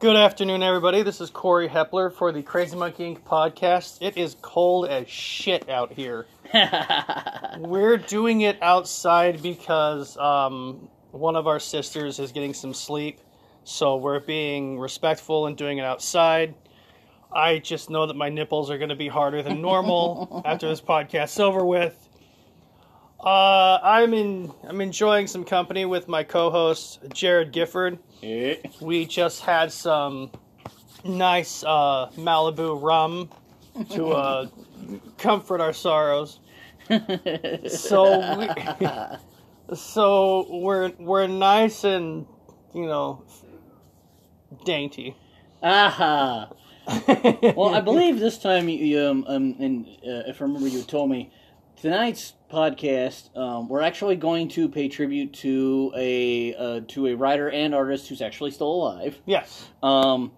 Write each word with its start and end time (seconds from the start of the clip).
Good 0.00 0.16
afternoon, 0.16 0.62
everybody. 0.62 1.02
This 1.02 1.20
is 1.20 1.28
Corey 1.28 1.68
Hepler 1.68 2.10
for 2.10 2.32
the 2.32 2.42
Crazy 2.42 2.74
Monkey 2.74 3.14
Inc. 3.14 3.20
podcast. 3.20 3.98
It 4.00 4.16
is 4.16 4.34
cold 4.40 4.88
as 4.88 5.06
shit 5.10 5.68
out 5.68 5.92
here. 5.92 6.24
We're 7.58 7.98
doing 7.98 8.40
it 8.40 8.56
outside 8.62 9.42
because 9.42 10.16
um, 10.16 10.88
one 11.10 11.36
of 11.36 11.46
our 11.46 11.60
sisters 11.60 12.18
is 12.18 12.32
getting 12.32 12.54
some 12.54 12.72
sleep, 12.72 13.20
so 13.64 13.96
we're 13.96 14.20
being 14.20 14.78
respectful 14.78 15.46
and 15.46 15.54
doing 15.54 15.76
it 15.76 15.84
outside. 15.84 16.54
I 17.30 17.58
just 17.58 17.90
know 17.90 18.06
that 18.06 18.16
my 18.16 18.30
nipples 18.30 18.70
are 18.70 18.78
going 18.78 18.88
to 18.88 18.96
be 18.96 19.08
harder 19.08 19.42
than 19.42 19.60
normal 19.60 20.40
after 20.46 20.66
this 20.66 20.80
podcast's 20.80 21.40
over 21.40 21.62
with. 21.62 22.08
Uh, 23.22 23.78
I'm 23.82 24.14
in. 24.14 24.52
I'm 24.66 24.80
enjoying 24.80 25.26
some 25.26 25.44
company 25.44 25.84
with 25.84 26.08
my 26.08 26.22
co-host 26.24 27.00
Jared 27.12 27.52
Gifford. 27.52 27.98
We 28.80 29.04
just 29.04 29.42
had 29.42 29.72
some 29.72 30.30
nice 31.04 31.62
uh, 31.62 32.10
Malibu 32.16 32.80
rum 32.82 33.28
to 33.90 34.08
uh, 34.08 34.46
comfort 35.18 35.60
our 35.60 35.74
sorrows. 35.74 36.40
So, 37.68 38.38
we, 38.38 38.48
so 39.76 40.46
we're 40.48 40.92
we're 40.98 41.26
nice 41.26 41.84
and 41.84 42.26
you 42.74 42.86
know 42.86 43.22
dainty. 44.64 45.14
Aha. 45.62 46.48
well, 47.54 47.74
I 47.74 47.80
believe 47.84 48.18
this 48.18 48.38
time, 48.38 48.68
you, 48.70 48.98
um, 48.98 49.24
um, 49.28 49.56
and 49.58 49.86
uh, 49.86 50.26
if 50.26 50.40
I 50.40 50.44
remember, 50.44 50.68
you 50.68 50.82
told 50.82 51.10
me 51.10 51.30
tonight's 51.76 52.32
podcast, 52.50 53.36
um, 53.36 53.68
we're 53.68 53.82
actually 53.82 54.16
going 54.16 54.48
to 54.48 54.68
pay 54.68 54.88
tribute 54.88 55.32
to 55.34 55.92
a 55.96 56.54
uh, 56.54 56.80
to 56.88 57.08
a 57.08 57.14
writer 57.14 57.48
and 57.48 57.74
artist 57.74 58.08
who's 58.08 58.22
actually 58.22 58.50
still 58.50 58.72
alive. 58.72 59.18
Yes. 59.26 59.68
Um, 59.82 60.32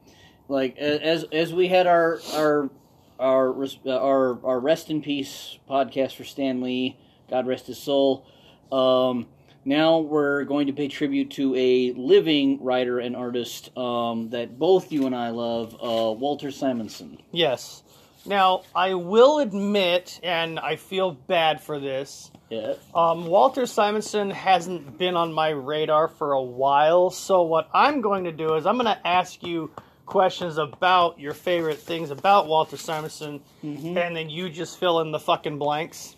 like 0.49 0.77
as 0.79 1.25
as 1.33 1.53
we 1.53 1.69
had 1.69 1.87
our 1.87 2.21
our 2.35 2.71
our 3.19 3.65
uh, 3.65 3.91
our 3.91 4.45
our 4.45 4.61
rest 4.61 4.91
in 4.91 5.03
peace 5.03 5.59
podcast 5.69 6.17
for 6.17 6.25
Stan 6.25 6.61
Lee, 6.61 6.99
God 7.31 7.47
rest 7.47 7.67
his 7.67 7.79
soul. 7.79 8.27
Um, 8.71 9.27
now 9.65 9.99
we're 9.99 10.45
going 10.45 10.67
to 10.67 10.73
pay 10.73 10.89
tribute 10.89 11.31
to 11.33 11.55
a 11.55 11.93
living 11.93 12.63
writer 12.65 12.99
and 12.99 13.15
artist 13.15 13.77
um, 13.79 14.31
that 14.31 14.59
both 14.59 14.91
you 14.91 15.07
and 15.07 15.15
I 15.15 15.31
love, 15.31 15.75
uh, 15.75 16.13
Walter 16.13 16.51
Simonson. 16.51 17.19
Yes. 17.31 17.85
Now 18.25 18.63
I 18.75 18.95
will 18.95 19.41
admit, 19.41 20.21
and 20.23 20.59
I 20.59 20.77
feel 20.77 21.11
bad 21.13 21.61
for 21.61 21.81
this. 21.81 22.31
Yeah. 22.51 22.75
Um, 22.95 23.27
Walter 23.27 23.67
Simonson 23.67 24.31
hasn't 24.31 24.99
been 24.99 25.17
on 25.17 25.33
my 25.33 25.49
radar 25.49 26.09
for 26.09 26.33
a 26.33 26.43
while, 26.43 27.11
so 27.11 27.43
what 27.43 27.69
I'm 27.73 28.01
going 28.01 28.25
to 28.25 28.33
do 28.33 28.55
is 28.55 28.67
I'm 28.67 28.77
going 28.77 28.95
to 28.95 29.07
ask 29.07 29.43
you 29.43 29.71
questions 30.07 30.59
about 30.59 31.19
your 31.19 31.33
favorite 31.33 31.79
things 31.79 32.11
about 32.11 32.47
Walter 32.47 32.77
Simonson, 32.77 33.41
and 33.63 33.97
then 33.97 34.29
you 34.29 34.51
just 34.51 34.79
fill 34.79 35.01
in 35.01 35.11
the 35.11 35.19
fucking 35.19 35.59
blanks. 35.59 36.17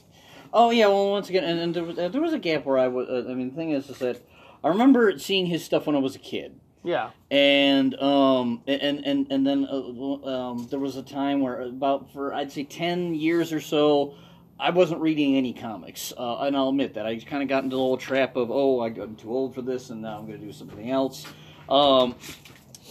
Oh 0.52 0.70
yeah. 0.70 0.86
Well, 0.89 1.11
once 1.11 1.28
again, 1.28 1.44
and, 1.44 1.61
and 1.61 1.74
there, 1.74 1.84
was, 1.84 1.98
uh, 1.98 2.08
there 2.08 2.20
was 2.20 2.33
a 2.33 2.39
gap 2.39 2.64
where 2.64 2.78
I 2.78 2.89
was. 2.89 3.08
Uh, 3.08 3.30
I 3.30 3.34
mean, 3.34 3.50
the 3.50 3.56
thing 3.56 3.70
is, 3.70 3.89
is 3.89 3.98
that 3.98 4.20
I 4.62 4.68
remember 4.68 5.18
seeing 5.18 5.46
his 5.46 5.64
stuff 5.64 5.86
when 5.86 5.96
I 5.96 6.00
was 6.00 6.16
a 6.16 6.20
kid. 6.20 6.61
Yeah. 6.84 7.10
and 7.30 7.94
um 8.00 8.62
and 8.66 9.04
and 9.06 9.27
and 9.30 9.46
then 9.46 9.66
uh, 9.70 10.27
um 10.28 10.66
there 10.70 10.78
was 10.78 10.96
a 10.96 11.02
time 11.02 11.40
where 11.40 11.62
about 11.62 12.12
for 12.12 12.34
I'd 12.34 12.52
say 12.52 12.64
ten 12.64 13.14
years 13.14 13.54
or 13.54 13.60
so 13.60 14.14
I 14.60 14.70
wasn't 14.70 15.00
reading 15.00 15.36
any 15.36 15.52
comics. 15.52 16.12
Uh, 16.16 16.42
and 16.42 16.56
I'll 16.56 16.68
admit 16.68 16.94
that. 16.94 17.06
I 17.06 17.18
kind 17.18 17.42
of 17.42 17.48
got 17.48 17.64
into 17.64 17.74
the 17.74 17.82
little 17.82 17.96
trap 17.96 18.36
of 18.36 18.50
oh 18.50 18.82
I'm 18.82 19.16
too 19.16 19.30
old 19.30 19.55
for 19.55 19.62
this 19.62 19.90
and 19.90 20.02
now 20.02 20.18
I'm 20.18 20.27
going 20.27 20.38
to 20.38 20.46
do 20.46 20.52
something 20.52 20.90
else. 20.90 21.27
Um 21.68 22.14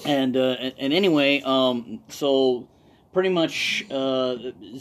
and 0.06 0.36
uh, 0.36 0.58
and, 0.60 0.74
and 0.80 0.94
anyway 0.94 1.42
um 1.46 2.02
so 2.10 2.68
pretty 3.14 3.30
much 3.30 3.86
uh 3.92 4.36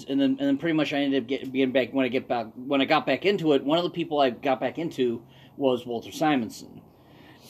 and 0.09 0.21
then 0.21 0.21
and 0.21 0.39
then 0.39 0.59
pretty 0.59 0.73
much 0.73 0.93
I 0.93 0.99
ended 1.01 1.25
up 1.25 1.29
getting 1.29 1.73
back 1.73 1.93
when 1.93 2.07
I 2.07 2.09
get 2.09 2.29
back 2.29 2.47
when 2.57 2.81
I 2.81 2.87
got 2.87 3.05
back 3.07 3.27
into 3.27 3.53
it 3.53 3.63
one 3.63 3.77
of 3.77 3.85
the 3.85 3.91
people 3.91 4.21
I 4.21 4.31
got 4.31 4.59
back 4.59 4.79
into 4.79 5.23
was 5.59 5.85
Walter 5.87 6.11
Simonson 6.11 6.82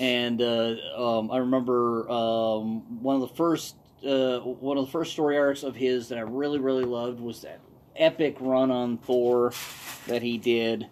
and 0.02 0.42
uh, 0.42 0.74
um, 0.96 1.30
I 1.30 1.38
remember 1.38 2.10
um, 2.10 3.00
one 3.02 3.14
of 3.14 3.22
the 3.22 3.34
first 3.36 3.76
uh, 4.04 4.40
one 4.40 4.76
of 4.76 4.86
the 4.86 4.90
first 4.90 5.12
story 5.12 5.38
arcs 5.38 5.62
of 5.62 5.76
his 5.76 6.08
that 6.08 6.18
I 6.18 6.22
really 6.22 6.58
really 6.58 6.84
loved 6.84 7.20
was 7.20 7.42
that 7.42 7.60
epic 7.94 8.36
run 8.40 8.72
on 8.72 8.98
Thor 8.98 9.52
that 10.08 10.20
he 10.20 10.38
did. 10.38 10.88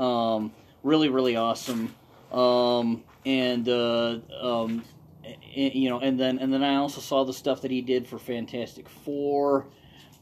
Um, 0.00 0.50
really 0.82 1.10
really 1.10 1.36
awesome. 1.36 1.94
Um, 2.32 3.04
and 3.26 3.68
uh, 3.68 4.18
um, 4.40 4.82
you 5.52 5.90
know, 5.90 6.00
and 6.00 6.18
then 6.18 6.38
and 6.38 6.50
then 6.50 6.64
I 6.64 6.76
also 6.76 7.02
saw 7.02 7.24
the 7.24 7.34
stuff 7.34 7.60
that 7.60 7.70
he 7.70 7.82
did 7.82 8.08
for 8.08 8.18
Fantastic 8.18 8.88
Four. 8.88 9.66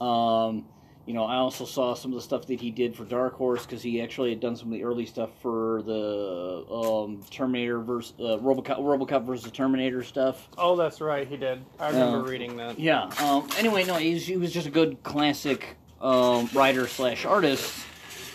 Um, 0.00 0.66
you 1.06 1.14
know, 1.14 1.24
I 1.24 1.36
also 1.36 1.64
saw 1.64 1.94
some 1.94 2.10
of 2.12 2.16
the 2.16 2.22
stuff 2.22 2.46
that 2.48 2.60
he 2.60 2.70
did 2.72 2.96
for 2.96 3.04
Dark 3.04 3.34
Horse 3.34 3.64
because 3.64 3.80
he 3.80 4.00
actually 4.02 4.30
had 4.30 4.40
done 4.40 4.56
some 4.56 4.68
of 4.68 4.72
the 4.72 4.82
early 4.82 5.06
stuff 5.06 5.30
for 5.40 5.82
the 5.82 6.64
um, 6.68 7.22
Terminator 7.30 7.78
versus 7.80 8.12
uh, 8.18 8.38
RoboCop, 8.42 8.78
RoboCop 8.80 9.24
versus 9.24 9.50
Terminator 9.52 10.02
stuff. 10.02 10.48
Oh, 10.58 10.74
that's 10.74 11.00
right, 11.00 11.26
he 11.28 11.36
did. 11.36 11.64
I 11.78 11.90
remember 11.90 12.18
Yeah. 12.26 12.30
reading 12.30 12.56
that. 12.56 12.78
Yeah. 12.78 13.04
Um, 13.22 13.48
anyway, 13.56 13.84
no, 13.84 13.94
he's, 13.94 14.26
he 14.26 14.36
was 14.36 14.52
just 14.52 14.66
a 14.66 14.70
good 14.70 15.00
classic 15.04 15.76
um, 16.00 16.50
writer 16.52 16.88
slash 16.88 17.24
artist, 17.24 17.72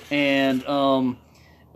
and 0.09 0.66
um, 0.66 1.18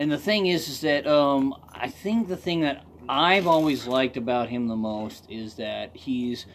and 0.00 0.10
the 0.10 0.18
thing 0.18 0.46
is, 0.46 0.68
is 0.68 0.80
that 0.80 1.06
um, 1.06 1.54
I 1.72 1.88
think 1.88 2.26
the 2.28 2.36
thing 2.36 2.62
that 2.62 2.84
I've 3.08 3.46
always 3.46 3.86
liked 3.86 4.16
about 4.16 4.48
him 4.48 4.66
the 4.66 4.76
most 4.76 5.30
is 5.30 5.54
that 5.54 5.94
he's 5.94 6.46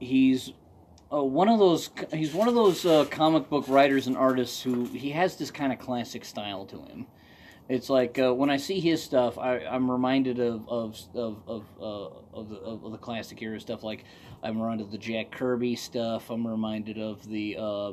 he's 0.00 0.52
uh, 1.12 1.22
one 1.22 1.48
of 1.48 1.58
those 1.58 1.90
he's 2.12 2.34
one 2.34 2.48
of 2.48 2.54
those 2.54 2.84
uh, 2.84 3.04
comic 3.10 3.48
book 3.48 3.66
writers 3.68 4.06
and 4.06 4.16
artists 4.16 4.62
who 4.62 4.84
he 4.86 5.10
has 5.10 5.36
this 5.36 5.50
kind 5.50 5.72
of 5.72 5.78
classic 5.78 6.24
style 6.24 6.64
to 6.66 6.82
him. 6.82 7.06
It's 7.68 7.90
like 7.90 8.18
uh, 8.18 8.32
when 8.32 8.50
I 8.50 8.58
see 8.58 8.78
his 8.80 9.02
stuff, 9.02 9.38
I, 9.38 9.58
I'm 9.58 9.90
reminded 9.90 10.40
of 10.40 10.68
of 10.68 11.00
of 11.14 11.42
of, 11.46 11.64
uh, 11.80 12.38
of, 12.38 12.48
the, 12.48 12.56
of 12.56 12.92
the 12.92 12.98
classic 12.98 13.40
era 13.42 13.58
stuff. 13.60 13.82
Like 13.82 14.04
I'm 14.42 14.60
reminded 14.60 14.84
of 14.84 14.92
the 14.92 14.98
Jack 14.98 15.30
Kirby 15.30 15.76
stuff. 15.76 16.30
I'm 16.30 16.46
reminded 16.46 16.98
of 16.98 17.28
the 17.28 17.56
uh, 17.58 17.92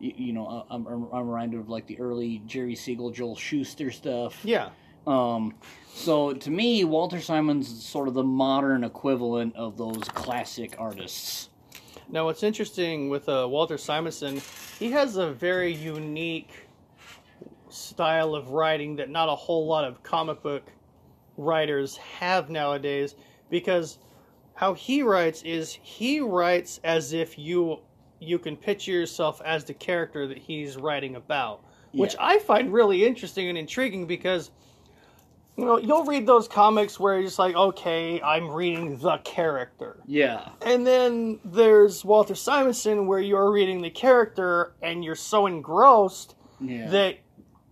you, 0.00 0.12
you 0.16 0.32
know 0.32 0.66
I'm, 0.70 0.86
I'm 0.86 1.08
I'm 1.12 1.28
reminded 1.28 1.60
of 1.60 1.68
like 1.68 1.86
the 1.86 1.98
early 2.00 2.42
Jerry 2.46 2.74
Siegel, 2.74 3.10
Joe 3.10 3.34
Shuster 3.34 3.90
stuff. 3.90 4.44
Yeah. 4.44 4.70
Um, 5.06 5.54
so 5.94 6.34
to 6.34 6.50
me, 6.50 6.84
Walter 6.84 7.20
Simon's 7.20 7.84
sort 7.84 8.08
of 8.08 8.14
the 8.14 8.24
modern 8.24 8.84
equivalent 8.84 9.56
of 9.56 9.76
those 9.76 10.02
classic 10.08 10.74
artists. 10.78 11.48
Now, 12.10 12.24
what's 12.24 12.42
interesting 12.42 13.10
with 13.10 13.28
uh, 13.28 13.46
Walter 13.48 13.76
Simonson, 13.76 14.40
he 14.78 14.90
has 14.92 15.16
a 15.16 15.30
very 15.30 15.74
unique 15.74 16.68
style 17.68 18.34
of 18.34 18.48
writing 18.48 18.96
that 18.96 19.10
not 19.10 19.28
a 19.28 19.34
whole 19.34 19.66
lot 19.66 19.84
of 19.84 20.02
comic 20.02 20.42
book 20.42 20.72
writers 21.36 21.98
have 21.98 22.48
nowadays 22.48 23.14
because 23.50 23.98
how 24.54 24.72
he 24.72 25.02
writes 25.02 25.42
is 25.42 25.78
he 25.82 26.20
writes 26.20 26.80
as 26.82 27.12
if 27.12 27.38
you 27.38 27.78
you 28.20 28.38
can 28.38 28.56
picture 28.56 28.90
yourself 28.90 29.40
as 29.44 29.64
the 29.64 29.74
character 29.74 30.26
that 30.26 30.38
he's 30.38 30.76
writing 30.76 31.14
about 31.14 31.62
which 31.92 32.16
i 32.18 32.38
find 32.38 32.72
really 32.72 33.04
interesting 33.04 33.48
and 33.48 33.56
intriguing 33.56 34.04
because 34.06 34.50
you 35.58 35.64
know 35.64 35.76
you'll 35.76 36.04
read 36.04 36.26
those 36.26 36.46
comics 36.46 36.98
where 37.00 37.14
you're 37.14 37.24
just 37.24 37.38
like 37.38 37.54
okay 37.56 38.22
i'm 38.22 38.48
reading 38.48 38.96
the 38.98 39.18
character 39.18 40.00
Yeah. 40.06 40.48
and 40.64 40.86
then 40.86 41.40
there's 41.44 42.04
Walter 42.04 42.34
Simonson, 42.36 43.06
where 43.06 43.18
you're 43.18 43.50
reading 43.50 43.82
the 43.82 43.90
character 43.90 44.72
and 44.82 45.04
you're 45.04 45.16
so 45.16 45.46
engrossed 45.46 46.36
Yeah. 46.60 46.88
that 46.90 47.18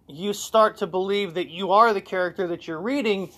you 0.08 0.32
start 0.32 0.76
to 0.78 0.86
believe 0.86 1.34
that 1.34 1.48
you 1.48 1.72
are 1.72 1.92
the 1.92 2.00
character 2.00 2.46
that 2.48 2.66
you're 2.68 2.80
reading. 2.80 3.30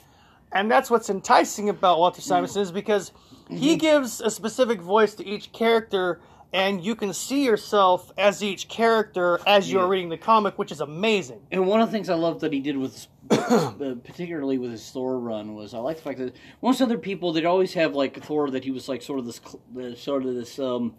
And 0.53 0.70
that's 0.70 0.91
what's 0.91 1.10
enticing 1.10 1.69
about 1.69 1.98
Walter 1.98 2.20
Simonson 2.20 2.62
is 2.62 2.72
because 2.72 3.12
he 3.48 3.70
mm-hmm. 3.70 3.78
gives 3.78 4.20
a 4.20 4.31
specific 4.31 4.81
voice 4.81 5.14
to 5.14 5.26
each 5.26 5.52
character, 5.52 6.20
and 6.53 6.83
you 6.83 6.95
can 6.95 7.12
see 7.12 7.45
yourself 7.45 8.11
as 8.17 8.43
each 8.43 8.69
character 8.69 9.39
as 9.47 9.71
you're 9.71 9.83
Yeah. 9.83 9.89
reading 9.89 10.09
the 10.09 10.17
comic, 10.17 10.59
which 10.59 10.73
is 10.73 10.81
amazing. 10.81 11.41
And 11.53 11.67
one 11.67 11.81
of 11.81 11.89
the 11.89 11.93
things 11.93 12.09
I 12.09 12.15
love 12.15 12.41
that 12.41 12.53
he 12.53 12.61
did 12.61 12.77
with, 12.77 13.06
uh, 13.31 13.73
particularly 14.05 14.56
with 14.59 14.71
his 14.71 14.91
Thor 14.91 15.19
run, 15.19 15.55
was 15.55 15.75
I 15.75 15.79
like 15.79 15.97
the 15.97 16.03
fact 16.03 16.19
that 16.19 16.35
most 16.62 16.81
other 16.81 16.97
people 16.99 17.33
they'd 17.33 17.45
always 17.45 17.75
have 17.75 17.95
like 17.95 18.23
Thor 18.25 18.50
that 18.50 18.65
he 18.65 18.71
was 18.71 18.89
like 18.89 19.03
sort 19.03 19.19
of 19.19 19.27
this, 19.27 19.41
cl- 19.45 19.97
sort 19.97 20.25
of 20.25 20.35
this 20.35 20.59
um, 20.59 20.95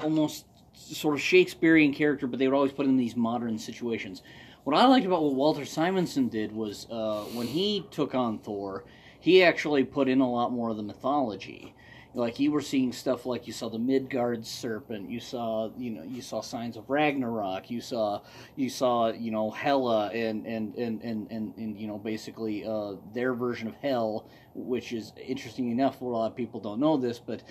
almost 0.00 0.46
sort 0.72 1.14
of 1.14 1.20
Shakespearean 1.20 1.92
character, 1.94 2.26
but 2.26 2.38
they 2.38 2.48
would 2.48 2.56
always 2.56 2.72
put 2.72 2.84
him 2.84 2.90
in 2.92 2.96
these 2.96 3.14
modern 3.16 3.58
situations. 3.58 4.22
What 4.64 4.74
I 4.76 4.86
liked 4.86 5.06
about 5.06 5.22
what 5.22 5.34
Walter 5.34 5.64
Simonson 5.64 6.28
did 6.28 6.50
was 6.50 6.86
uh, 6.90 7.24
when 7.34 7.46
he 7.46 7.84
took 7.90 8.14
on 8.14 8.38
Thor, 8.38 8.84
he 9.20 9.42
actually 9.44 9.84
put 9.84 10.08
in 10.08 10.20
a 10.20 10.28
lot 10.30 10.52
more 10.52 10.70
of 10.70 10.76
the 10.76 10.82
mythology. 10.82 11.73
Like 12.16 12.38
you 12.38 12.52
were 12.52 12.60
seeing 12.60 12.92
stuff 12.92 13.26
like 13.26 13.48
you 13.48 13.52
saw 13.52 13.68
the 13.68 13.78
Midgard 13.78 14.46
serpent, 14.46 15.10
you 15.10 15.18
saw 15.18 15.70
you 15.76 15.90
know 15.90 16.04
you 16.04 16.22
saw 16.22 16.40
signs 16.40 16.76
of 16.76 16.88
Ragnarok, 16.88 17.70
you 17.70 17.80
saw 17.80 18.20
you 18.54 18.70
saw 18.70 19.08
you 19.08 19.32
know 19.32 19.50
Hela 19.50 20.08
and 20.10 20.46
and 20.46 20.74
and 20.76 21.02
and 21.02 21.26
and, 21.30 21.54
and 21.56 21.76
you 21.76 21.88
know 21.88 21.98
basically 21.98 22.64
uh, 22.64 22.92
their 23.12 23.34
version 23.34 23.66
of 23.66 23.74
hell, 23.82 24.28
which 24.54 24.92
is 24.92 25.12
interesting 25.20 25.70
enough. 25.72 26.00
A 26.00 26.04
lot 26.04 26.26
of 26.26 26.36
people 26.36 26.60
don't 26.60 26.78
know 26.78 26.96
this, 26.96 27.18
but 27.18 27.42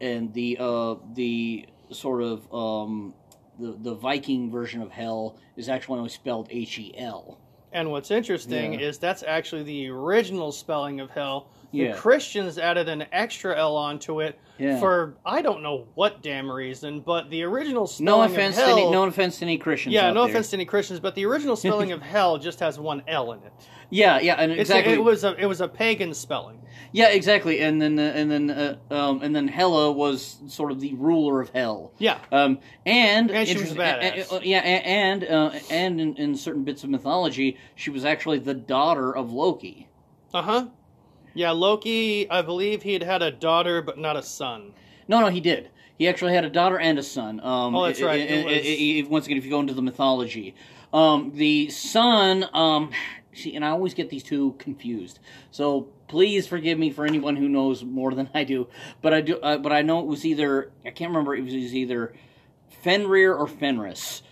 and 0.00 0.34
the 0.34 0.56
uh, 0.58 0.96
the 1.14 1.66
sort 1.92 2.22
of 2.22 2.52
um, 2.52 3.14
the 3.60 3.76
the 3.80 3.94
Viking 3.94 4.50
version 4.50 4.82
of 4.82 4.90
hell 4.90 5.36
is 5.56 5.68
actually 5.68 5.98
only 5.98 6.10
spelled 6.10 6.48
H 6.50 6.80
E 6.80 6.94
L. 6.98 7.38
And 7.72 7.92
what's 7.92 8.10
interesting 8.10 8.72
Yeah. 8.72 8.80
is 8.80 8.98
that's 8.98 9.22
actually 9.22 9.62
the 9.62 9.88
original 9.90 10.50
spelling 10.50 10.98
of 10.98 11.10
hell. 11.10 11.46
The 11.72 11.92
Christians 11.92 12.58
added 12.58 12.88
an 12.88 13.06
extra 13.12 13.56
L 13.58 13.76
onto 13.76 14.20
it 14.20 14.38
Yeah. 14.58 14.78
for 14.80 15.14
I 15.24 15.40
don't 15.42 15.62
know 15.62 15.86
what 15.94 16.22
damn 16.22 16.50
reason, 16.50 17.00
but 17.00 17.30
the 17.30 17.42
original 17.44 17.86
spelling 17.86 18.06
no 18.06 18.22
offense 18.22 18.58
of 18.58 18.64
to 18.66 18.70
any, 18.72 18.90
no 18.90 19.04
offense 19.04 19.38
to 19.38 19.44
any 19.44 19.56
Christians. 19.58 19.94
yeah, 19.94 20.12
no 20.12 20.22
there. 20.24 20.30
offense 20.30 20.50
to 20.50 20.56
any 20.56 20.64
Christians, 20.64 21.00
but 21.00 21.14
the 21.14 21.24
original 21.26 21.56
spelling 21.64 21.92
of 21.92 22.02
hell 22.02 22.38
just 22.38 22.60
has 22.60 22.78
one 22.78 23.02
L 23.08 23.32
in 23.32 23.38
it. 23.44 23.52
Yeah, 23.92 24.20
yeah, 24.20 24.34
and 24.34 24.52
It's 24.52 24.60
exactly. 24.70 24.92
a, 24.94 24.96
it 24.96 25.02
was 25.02 25.24
a 25.24 25.34
it 25.36 25.46
was 25.46 25.60
a 25.60 25.68
pagan 25.68 26.14
spelling. 26.14 26.58
Yeah, 26.92 27.08
exactly. 27.10 27.60
And 27.60 27.80
then 27.82 27.98
uh, 27.98 28.02
and 28.14 28.30
then 28.30 28.50
uh, 28.50 28.76
um, 28.90 29.22
and 29.22 29.34
then 29.34 29.46
Hela 29.48 29.90
was 29.92 30.38
sort 30.48 30.70
of 30.72 30.80
the 30.80 30.94
ruler 30.94 31.40
of 31.40 31.50
hell. 31.50 31.92
Yeah. 31.98 32.18
Um, 32.32 32.58
and 32.86 33.30
And 33.30 33.48
she 33.48 33.58
was 33.58 33.72
badass. 33.74 34.32
uh, 34.32 34.40
yeah, 34.42 34.58
and 34.58 35.24
uh, 35.24 35.50
and 35.70 36.00
in, 36.00 36.16
in 36.16 36.34
certain 36.36 36.62
bits 36.64 36.84
of 36.84 36.90
mythology, 36.90 37.58
she 37.74 37.90
was 37.90 38.04
actually 38.04 38.38
the 38.40 38.54
daughter 38.54 39.14
of 39.14 39.32
Loki. 39.32 39.88
Uh 40.32 40.42
huh. 40.42 40.66
Yeah, 41.34 41.50
Loki. 41.52 42.28
I 42.30 42.42
believe 42.42 42.82
he 42.82 42.92
had 42.92 43.02
had 43.02 43.22
a 43.22 43.30
daughter, 43.30 43.82
but 43.82 43.98
not 43.98 44.16
a 44.16 44.22
son. 44.22 44.72
No, 45.08 45.20
no, 45.20 45.26
he 45.28 45.40
did. 45.40 45.70
He 45.98 46.08
actually 46.08 46.32
had 46.34 46.44
a 46.44 46.50
daughter 46.50 46.78
and 46.78 46.98
a 46.98 47.02
son. 47.02 47.40
Um, 47.40 47.74
Oh, 47.76 47.84
that's 47.84 48.00
right. 48.00 48.20
It 48.20 48.46
i- 48.46 49.02
was- 49.04 49.06
i- 49.06 49.10
once 49.10 49.26
again, 49.26 49.36
if 49.38 49.44
you 49.44 49.50
go 49.50 49.60
into 49.60 49.74
the 49.74 49.82
mythology, 49.82 50.54
um, 50.92 51.32
the 51.34 51.68
son. 51.70 52.46
Um, 52.52 52.90
see, 53.34 53.54
and 53.54 53.64
I 53.64 53.68
always 53.70 53.94
get 53.94 54.10
these 54.10 54.22
two 54.22 54.54
confused. 54.58 55.18
So 55.50 55.88
please 56.08 56.46
forgive 56.46 56.78
me 56.78 56.90
for 56.90 57.04
anyone 57.06 57.36
who 57.36 57.48
knows 57.48 57.84
more 57.84 58.12
than 58.14 58.28
I 58.34 58.44
do. 58.44 58.66
But 59.02 59.14
I 59.14 59.20
do. 59.20 59.36
Uh, 59.40 59.58
but 59.58 59.72
I 59.72 59.82
know 59.82 60.00
it 60.00 60.06
was 60.06 60.24
either. 60.24 60.70
I 60.84 60.90
can't 60.90 61.10
remember. 61.10 61.34
It 61.36 61.44
was 61.44 61.54
either 61.54 62.12
Fenrir 62.82 63.34
or 63.34 63.46
Fenris. 63.46 64.22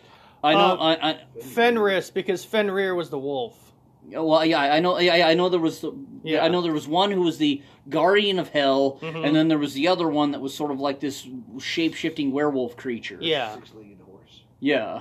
I 0.43 0.55
know. 0.55 0.59
Uh, 0.81 0.97
I, 1.01 1.11
I, 1.11 1.19
Fenris, 1.43 2.11
because 2.11 2.45
Fenrir 2.45 2.95
was 2.95 3.11
the 3.11 3.19
wolf. 3.19 3.68
Well, 4.11 4.45
yeah, 4.45 4.61
I 4.61 4.81
know. 4.81 4.99
Yeah, 4.99 5.27
I 5.29 5.35
know 5.35 5.49
there 5.49 5.61
was. 5.61 5.81
The, 5.81 5.93
Yeah. 6.25 6.45
I 6.45 6.49
know 6.49 6.61
there 6.63 6.73
was 6.73 6.89
one 6.89 7.11
who 7.13 7.23
was 7.23 7.39
the 7.39 7.63
guardian 7.89 8.39
of 8.39 8.49
hell, 8.51 8.99
Mhm. 9.01 9.25
and 9.27 9.35
then 9.37 9.49
there 9.49 9.59
was 9.59 9.73
the 9.75 9.89
other 9.89 10.09
one 10.09 10.33
that 10.33 10.41
was 10.41 10.53
sort 10.55 10.71
of 10.71 10.81
like 10.81 11.01
this 11.01 11.27
shape 11.61 11.95
shifting 11.95 12.33
werewolf 12.33 12.77
creature. 12.77 13.19
Yeah. 13.21 13.55
Six-legged 13.55 13.99
horse. 14.05 14.43
Yeah. 14.61 15.01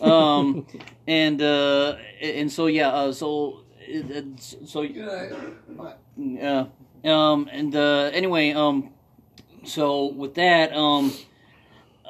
Um, 0.00 0.66
and 1.06 1.40
uh, 1.40 1.96
and 2.20 2.50
so 2.52 2.66
yeah. 2.66 2.88
Uh, 2.90 3.12
so 3.12 3.60
so 4.64 4.82
yeah. 4.82 6.66
Um, 7.04 7.48
and 7.52 7.74
uh, 7.76 8.10
anyway. 8.12 8.52
Um, 8.52 8.90
so 9.64 10.06
with 10.06 10.34
that. 10.34 10.72
Um. 10.74 11.12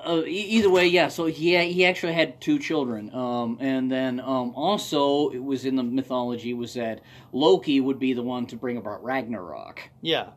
Uh, 0.06 0.22
either 0.24 0.70
way, 0.70 0.86
yeah. 0.86 1.08
So 1.08 1.26
he 1.26 1.58
he 1.72 1.84
actually 1.84 2.12
had 2.12 2.40
two 2.40 2.60
children, 2.60 3.12
um, 3.12 3.58
and 3.60 3.90
then 3.90 4.20
um, 4.20 4.52
also 4.54 5.30
it 5.30 5.42
was 5.42 5.64
in 5.64 5.74
the 5.74 5.82
mythology 5.82 6.54
was 6.54 6.74
that 6.74 7.00
Loki 7.32 7.80
would 7.80 7.98
be 7.98 8.12
the 8.12 8.22
one 8.22 8.46
to 8.46 8.56
bring 8.56 8.76
about 8.76 9.02
Ragnarok. 9.02 9.90
Yeah. 10.02 10.30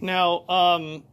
Now, 0.00 0.46
um, 0.48 1.04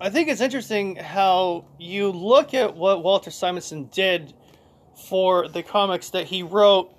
I 0.00 0.10
think 0.10 0.28
it's 0.28 0.40
interesting 0.40 0.96
how 0.96 1.66
you 1.78 2.10
look 2.10 2.54
at 2.54 2.74
what 2.74 3.02
Walter 3.02 3.30
Simonson 3.30 3.88
did 3.92 4.32
for 5.08 5.48
the 5.48 5.62
comics 5.62 6.10
that 6.10 6.26
he 6.26 6.42
wrote. 6.42 6.92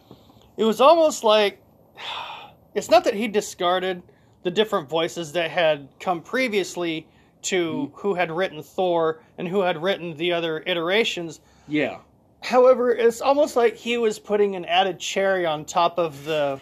It 0.58 0.64
was 0.64 0.80
almost 0.80 1.24
like 1.24 1.62
it's 2.76 2.90
not 2.90 3.04
that 3.04 3.16
he 3.16 3.28
discarded 3.28 4.02
the 4.44 4.52
different 4.52 4.90
voices 4.90 5.34
that 5.34 5.52
had 5.52 5.90
come 6.00 6.22
previously 6.22 7.08
to 7.44 7.92
who 7.96 8.14
had 8.14 8.32
written 8.32 8.62
Thor 8.64 9.22
and 9.38 9.48
who 9.48 9.62
had 9.62 9.82
written 9.82 10.16
the 10.18 10.34
other 10.34 10.64
iterations. 10.66 11.40
Yeah. 11.68 12.00
However, 12.42 12.92
it's 12.92 13.22
almost 13.22 13.56
like 13.56 13.76
he 13.76 13.98
was 13.98 14.18
putting 14.20 14.56
an 14.56 14.66
added 14.66 15.00
cherry 15.00 15.46
on 15.46 15.66
top 15.66 15.98
of 16.00 16.24
the 16.26 16.60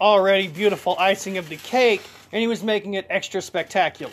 already 0.00 0.48
beautiful 0.48 0.96
icing 0.98 1.36
of 1.36 1.48
the 1.48 1.56
cake, 1.56 2.02
and 2.32 2.40
he 2.40 2.46
was 2.46 2.62
making 2.62 2.94
it 2.94 3.06
extra 3.10 3.42
spectacular. 3.42 4.12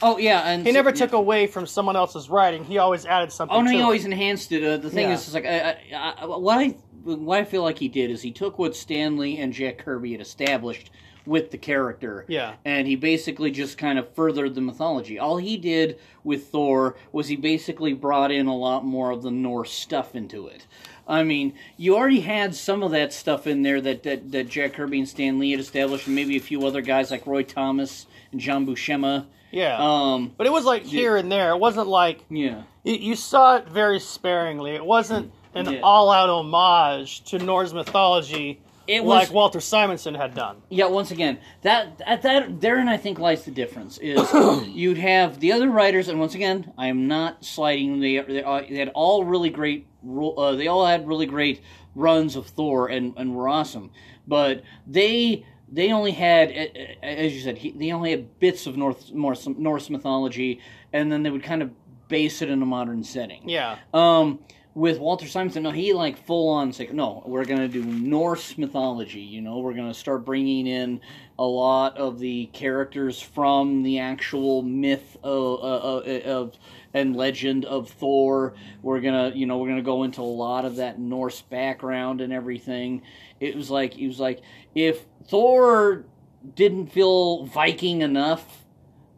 Oh 0.00 0.16
yeah, 0.16 0.48
and 0.48 0.64
He 0.64 0.72
never 0.72 0.92
took 0.92 1.12
away 1.12 1.48
from 1.48 1.66
someone 1.66 1.96
else's 1.96 2.30
writing. 2.30 2.64
He 2.64 2.78
always 2.78 3.04
added 3.04 3.32
something. 3.32 3.56
Oh 3.56 3.62
no, 3.62 3.70
he 3.70 3.80
it. 3.80 3.82
always 3.82 4.04
enhanced 4.04 4.52
it. 4.52 4.62
Uh, 4.62 4.76
the 4.76 4.90
thing 4.90 5.08
Yeah. 5.08 5.14
is, 5.14 5.26
is 5.26 5.34
like 5.34 5.44
I, 5.44 5.76
I, 5.92 6.14
I, 6.20 6.26
what 6.26 6.58
I 6.58 6.68
what 7.02 7.40
I 7.40 7.44
feel 7.44 7.62
like 7.64 7.78
he 7.78 7.88
did 7.88 8.10
is 8.10 8.22
he 8.22 8.30
took 8.30 8.58
what 8.60 8.76
Stan 8.76 9.16
Lee 9.16 9.38
and 9.38 9.52
Jack 9.52 9.78
Kirby 9.78 10.12
had 10.12 10.20
established 10.20 10.90
with 11.28 11.50
the 11.50 11.58
character, 11.58 12.24
Yeah. 12.26 12.54
and 12.64 12.86
he 12.88 12.96
basically 12.96 13.50
just 13.50 13.76
kind 13.78 13.98
of 13.98 14.12
furthered 14.14 14.54
the 14.54 14.60
mythology. 14.60 15.18
All 15.18 15.36
he 15.36 15.56
did 15.56 15.98
with 16.24 16.48
Thor 16.48 16.96
was 17.12 17.28
he 17.28 17.36
basically 17.36 17.92
brought 17.92 18.30
in 18.32 18.46
a 18.46 18.56
lot 18.56 18.84
more 18.84 19.10
of 19.10 19.22
the 19.22 19.30
Norse 19.30 19.70
stuff 19.72 20.14
into 20.16 20.46
it. 20.46 20.66
I 21.06 21.22
mean, 21.22 21.54
you 21.76 21.96
already 21.96 22.20
had 22.20 22.54
some 22.54 22.82
of 22.82 22.90
that 22.90 23.12
stuff 23.12 23.46
in 23.46 23.62
there 23.62 23.80
that, 23.80 24.02
that, 24.02 24.30
that 24.32 24.48
Jack 24.48 24.74
Kirby 24.74 24.98
and 24.98 25.08
Stan 25.08 25.38
Lee 25.38 25.52
had 25.52 25.60
established, 25.60 26.06
and 26.06 26.16
maybe 26.16 26.36
a 26.36 26.40
few 26.40 26.66
other 26.66 26.82
guys 26.82 27.10
like 27.10 27.26
Roy 27.26 27.42
Thomas 27.42 28.06
and 28.32 28.40
John 28.40 28.66
Buscema. 28.66 29.26
Yeah. 29.50 29.76
Um, 29.78 30.32
but 30.36 30.46
it 30.46 30.52
was 30.52 30.64
like 30.64 30.82
here 30.84 31.16
and 31.16 31.32
there. 31.32 31.50
It 31.52 31.58
wasn't 31.58 31.88
like 31.88 32.24
yeah. 32.28 32.62
you, 32.84 32.94
you 32.94 33.16
saw 33.16 33.56
it 33.56 33.68
very 33.68 34.00
sparingly. 34.00 34.72
It 34.74 34.84
wasn't 34.84 35.32
an 35.54 35.72
Yeah. 35.72 35.80
all-out 35.82 36.28
homage 36.28 37.24
to 37.24 37.38
Norse 37.38 37.72
mythology 37.72 38.60
It 38.88 39.04
was 39.04 39.28
like 39.28 39.34
Walter 39.34 39.60
Simonson 39.60 40.14
had 40.14 40.34
done. 40.34 40.62
Yeah, 40.70 40.86
once 40.86 41.10
again, 41.10 41.38
that 41.60 42.00
at 42.06 42.22
that 42.22 42.60
therein 42.60 42.88
I 42.88 42.96
think 42.96 43.18
lies 43.18 43.44
the 43.44 43.50
difference. 43.50 43.98
Is 43.98 44.32
you'd 44.68 44.96
have 44.96 45.40
the 45.40 45.52
other 45.52 45.68
writers, 45.68 46.08
and 46.08 46.18
once 46.18 46.34
again, 46.34 46.72
I 46.78 46.86
am 46.86 47.06
not 47.06 47.44
slighting. 47.44 48.00
They 48.00 48.18
they, 48.18 48.42
uh, 48.42 48.62
they 48.68 48.78
had 48.78 48.90
all 48.94 49.24
really 49.24 49.50
great. 49.50 49.86
Uh, 50.08 50.52
they 50.52 50.68
all 50.68 50.86
had 50.86 51.06
really 51.06 51.26
great 51.26 51.60
runs 51.94 52.34
of 52.34 52.46
Thor 52.46 52.88
and 52.88 53.12
and 53.18 53.34
were 53.34 53.46
awesome, 53.46 53.90
but 54.26 54.62
they 54.86 55.44
they 55.70 55.92
only 55.92 56.12
had, 56.12 56.50
as 57.02 57.34
you 57.34 57.42
said, 57.42 57.60
they 57.76 57.92
only 57.92 58.10
had 58.10 58.38
bits 58.40 58.66
of 58.66 58.78
North 58.78 59.12
Norse, 59.12 59.46
Norse 59.46 59.90
mythology, 59.90 60.60
and 60.94 61.12
then 61.12 61.22
they 61.22 61.30
would 61.30 61.42
kind 61.42 61.62
of 61.62 61.70
base 62.08 62.40
it 62.40 62.48
in 62.48 62.62
a 62.62 62.66
modern 62.66 63.04
setting. 63.04 63.46
Yeah. 63.48 63.76
Um, 63.92 64.40
with 64.78 65.00
Walter 65.00 65.26
Simonson, 65.26 65.64
no, 65.64 65.72
he 65.72 65.92
like 65.92 66.24
full 66.24 66.48
on 66.50 66.72
say, 66.72 66.88
no, 66.92 67.24
we're 67.26 67.44
gonna 67.44 67.66
do 67.66 67.82
Norse 67.82 68.56
mythology. 68.56 69.18
You 69.18 69.40
know, 69.40 69.58
we're 69.58 69.74
gonna 69.74 69.92
start 69.92 70.24
bringing 70.24 70.68
in 70.68 71.00
a 71.36 71.44
lot 71.44 71.98
of 71.98 72.20
the 72.20 72.46
characters 72.52 73.20
from 73.20 73.82
the 73.82 73.98
actual 73.98 74.62
myth 74.62 75.16
of, 75.24 75.60
of, 75.60 76.06
of 76.06 76.58
and 76.94 77.16
legend 77.16 77.64
of 77.64 77.90
Thor. 77.90 78.54
We're 78.80 79.00
gonna, 79.00 79.32
you 79.34 79.46
know, 79.46 79.58
we're 79.58 79.68
gonna 79.68 79.82
go 79.82 80.04
into 80.04 80.20
a 80.20 80.22
lot 80.22 80.64
of 80.64 80.76
that 80.76 81.00
Norse 81.00 81.42
background 81.42 82.20
and 82.20 82.32
everything. 82.32 83.02
It 83.40 83.56
was 83.56 83.70
like, 83.70 83.98
it 83.98 84.06
was 84.06 84.20
like 84.20 84.42
if 84.76 85.04
Thor 85.26 86.04
didn't 86.54 86.92
feel 86.92 87.46
Viking 87.46 88.02
enough 88.02 88.64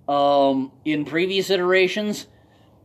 um, 0.09 0.73
in 0.87 1.05
previous 1.05 1.51
iterations 1.51 2.29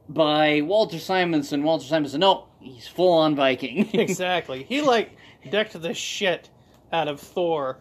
by 0.09 0.61
Walter 0.61 0.99
Simonson. 0.99 1.63
Walter 1.63 1.85
Simonson, 1.85 2.19
no, 2.19 2.47
he's 2.65 2.87
full 2.87 3.13
on 3.13 3.35
Viking. 3.35 3.89
exactly. 3.93 4.63
He 4.63 4.81
like 4.81 5.15
decked 5.49 5.79
the 5.79 5.93
shit 5.93 6.49
out 6.91 7.07
of 7.07 7.19
Thor, 7.19 7.77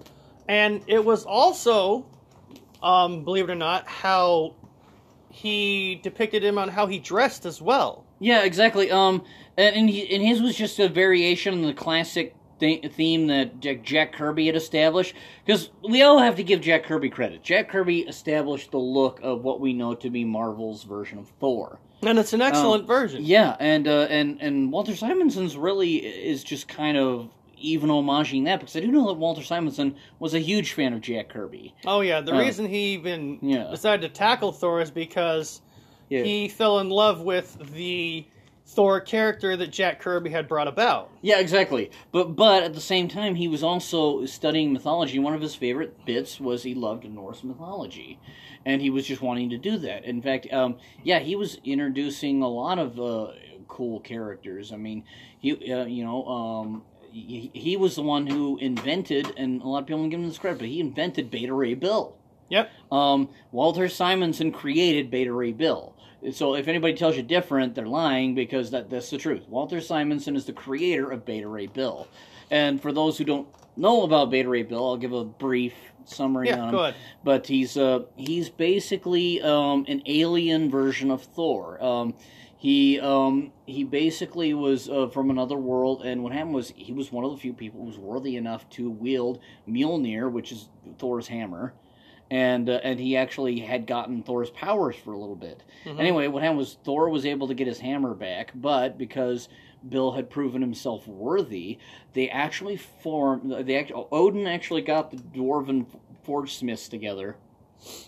and 0.49 0.83
it 0.87 1.05
was 1.05 1.25
also, 1.25 2.07
um, 2.83 3.25
believe 3.25 3.49
it 3.49 3.53
or 3.53 3.57
not, 3.57 3.87
how 3.89 4.55
he 5.31 6.01
depicted 6.03 6.45
him 6.45 6.59
on 6.59 6.69
how 6.69 6.87
he 6.87 6.99
dressed 6.99 7.45
as 7.47 7.61
well. 7.61 8.05
yeah, 8.21 8.45
exactly. 8.45 8.91
Um, 8.91 9.25
and 9.57 9.75
and, 9.77 9.91
he, 9.91 10.15
and 10.15 10.25
his 10.25 10.41
was 10.41 10.57
just 10.57 10.79
a 10.79 10.89
variation 10.89 11.55
on 11.55 11.63
the 11.63 11.75
classic 11.75 12.35
th- 12.61 12.93
theme 12.93 13.27
that 13.29 13.61
Jack, 13.61 13.83
Jack 13.83 14.13
Kirby 14.13 14.47
had 14.47 14.57
established. 14.57 15.15
Because 15.45 15.71
we 15.89 16.03
all 16.03 16.19
have 16.19 16.37
to 16.37 16.45
give 16.45 16.61
Jack 16.61 16.85
Kirby 16.85 17.11
credit. 17.11 17.43
Jack 17.43 17.69
Kirby 17.69 18.01
established 18.01 18.71
the 18.71 18.79
look 18.79 19.21
of 19.23 19.43
what 19.43 19.61
we 19.61 19.73
know 19.73 19.95
to 19.95 20.11
be 20.11 20.25
Marvel's 20.25 20.85
version 20.85 21.19
of 21.19 21.29
Thor. 21.41 21.79
And 22.07 22.19
it's 22.19 22.33
an 22.33 22.43
excellent 22.43 22.87
version. 22.87 23.19
Um, 23.21 23.25
Yeah, 23.25 23.57
and 23.61 23.87
uh, 23.89 24.07
and 24.11 24.41
and 24.41 24.71
Walter 24.73 24.93
Simonson's 24.95 25.57
really 25.57 25.97
is 25.97 26.45
just 26.45 26.69
kind 26.69 26.97
of 26.97 27.31
even 27.57 27.89
homaging 27.89 28.45
that 28.45 28.61
because 28.61 28.77
I 28.77 28.81
do 28.81 28.89
know 28.89 29.07
that 29.07 29.15
Walter 29.15 29.43
Simonson 29.43 29.97
was 30.19 30.35
a 30.35 30.39
huge 30.39 30.73
fan 30.73 30.93
of 30.93 31.01
Jack 31.01 31.31
Kirby. 31.31 31.75
Oh 31.87 32.01
yeah, 32.03 32.21
the 32.21 32.35
Uh, 32.35 32.39
reason 32.41 32.67
he 32.67 32.93
even 32.95 33.39
yeah. 33.41 33.71
decided 33.71 34.03
to 34.03 34.09
tackle 34.13 34.53
Thor 34.53 34.81
is 34.83 34.91
because 34.91 35.63
Yeah. 36.11 36.23
he 36.25 36.49
fell 36.49 36.81
in 36.81 36.91
love 36.91 37.23
with 37.23 37.57
the 37.75 38.27
Thor 38.67 39.01
character 39.01 39.57
that 39.57 39.71
Jack 39.71 40.01
Kirby 40.01 40.31
had 40.31 40.49
brought 40.49 40.69
about. 40.69 41.11
Yeah, 41.23 41.39
exactly. 41.39 41.91
But 42.13 42.35
but 42.35 42.63
at 42.63 42.75
the 42.75 42.81
same 42.81 43.09
time, 43.09 43.35
he 43.35 43.47
was 43.47 43.63
also 43.63 44.25
studying 44.27 44.73
mythology. 44.73 45.19
One 45.19 45.35
of 45.35 45.43
his 45.43 45.55
favorite 45.55 46.05
bits 46.05 46.41
was 46.41 46.63
he 46.63 46.75
loved 46.75 47.05
Norse 47.05 47.45
mythology, 47.45 48.19
and 48.65 48.81
he 48.81 48.91
was 48.91 49.07
just 49.07 49.23
wanting 49.23 49.51
to 49.51 49.59
do 49.59 49.77
that. 49.79 50.05
In 50.05 50.23
fact, 50.23 50.53
um, 50.53 50.77
yeah, 51.03 51.19
he 51.19 51.37
was 51.37 51.59
introducing 51.65 52.43
a 52.43 52.49
lot 52.49 52.79
of 52.79 52.99
uh, 52.99 53.33
cool 53.69 54.01
characters. 54.01 54.73
I 54.73 54.77
mean, 54.77 55.05
he 55.39 55.53
uh, 55.73 55.85
you 55.85 56.05
know. 56.05 56.25
Um, 56.27 56.83
he, 57.13 57.49
he 57.55 57.77
was 57.77 57.95
the 57.95 58.03
one 58.03 58.27
who 58.27 58.59
invented, 58.59 59.35
and 59.37 59.63
a 59.63 59.69
lot 59.69 59.83
of 59.83 59.87
people 59.87 60.01
don't 60.01 60.11
give 60.11 60.19
him 60.19 60.27
this 60.27 60.37
credit, 60.39 60.59
but 60.59 60.67
he 60.67 60.81
invented 60.81 61.31
Beta 61.31 61.53
Ray 61.53 61.75
Bill. 61.75 62.17
Yep. 62.49 62.71
Um, 62.91 63.29
Walter 63.53 63.89
Simonson 63.89 64.51
created 64.51 65.13
Beta 65.13 65.33
Ray 65.33 65.53
Bill. 65.53 65.95
So 66.33 66.55
if 66.55 66.69
anybody 66.69 66.95
tells 66.95 67.17
you 67.17 67.23
different, 67.23 67.75
they're 67.75 67.87
lying 67.87 68.35
because 68.35 68.71
that, 68.71 68.89
that's 68.89 69.11
the 69.11 69.19
truth. 69.19 69.47
Walter 69.49 69.81
Simonson 69.81 70.37
is 70.37 70.47
the 70.47 70.53
creator 70.53 71.11
of 71.11 71.25
Beta 71.25 71.47
Ray 71.49 71.67
Bill. 71.67 72.09
And 72.51 72.81
for 72.81 72.93
those 72.93 73.19
who 73.19 73.25
don't 73.25 73.49
know 73.77 74.03
about 74.03 74.31
Beta 74.31 74.49
Ray 74.49 74.63
Bill, 74.63 74.87
I'll 74.87 74.97
give 74.97 75.13
a 75.13 75.25
brief 75.25 75.75
summary 76.07 76.49
Yeah, 76.49 76.61
on 76.61 76.69
him. 76.69 76.75
go 76.75 76.83
ahead. 76.85 76.95
But 77.23 77.47
he's 77.47 77.77
uh, 77.77 78.01
he's 78.17 78.49
basically 78.49 79.43
um, 79.43 79.85
an 79.89 80.03
alien 80.07 80.71
version 80.71 81.11
of 81.11 81.23
Thor. 81.23 81.83
Um, 81.83 82.15
he 82.57 82.99
um, 83.01 83.53
he 83.67 83.85
basically 83.85 84.55
was 84.55 84.89
uh, 84.89 85.09
from 85.09 85.31
another 85.31 85.57
world, 85.57 86.03
and 86.05 86.23
what 86.23 86.33
happened 86.33 86.55
was 86.55 86.73
he 86.77 86.93
was 86.93 87.13
one 87.13 87.25
of 87.25 87.31
the 87.33 87.37
few 87.37 87.53
people 87.53 87.81
who 87.81 87.87
was 87.87 87.99
worthy 87.99 88.37
enough 88.37 88.69
to 88.71 88.91
wield 88.91 89.41
Mjolnir, 89.69 90.31
which 90.31 90.53
is 90.53 90.69
Thor's 90.99 91.29
hammer, 91.29 91.75
and 92.31 92.69
uh, 92.69 92.81
and 92.83 92.99
he 92.99 93.17
actually 93.17 93.61
had 93.61 93.87
gotten 93.87 94.23
Thor's 94.23 94.51
powers 94.51 94.97
for 94.97 95.13
a 95.13 95.19
little 95.19 95.37
bit. 95.37 95.63
Mhm. 95.85 95.99
Anyway, 96.01 96.27
what 96.29 96.43
happened 96.43 96.59
was 96.59 96.79
Thor 96.85 97.09
was 97.09 97.27
able 97.27 97.49
to 97.49 97.55
get 97.55 97.67
his 97.67 97.79
hammer 97.81 98.15
back, 98.15 98.53
but 98.55 98.97
because 98.99 99.49
Bill 99.89 100.13
had 100.13 100.31
proven 100.31 100.61
himself 100.63 101.07
worthy, 101.07 101.79
they 102.15 102.29
actually 102.31 102.77
formed. 102.77 103.67
They 103.67 103.77
act, 103.77 103.93
Odin 103.95 104.47
actually 104.47 104.83
got 104.83 105.11
the 105.11 105.19
dwarven 105.19 105.87
forge 106.23 106.55
smiths 106.55 106.89
together, 106.89 107.37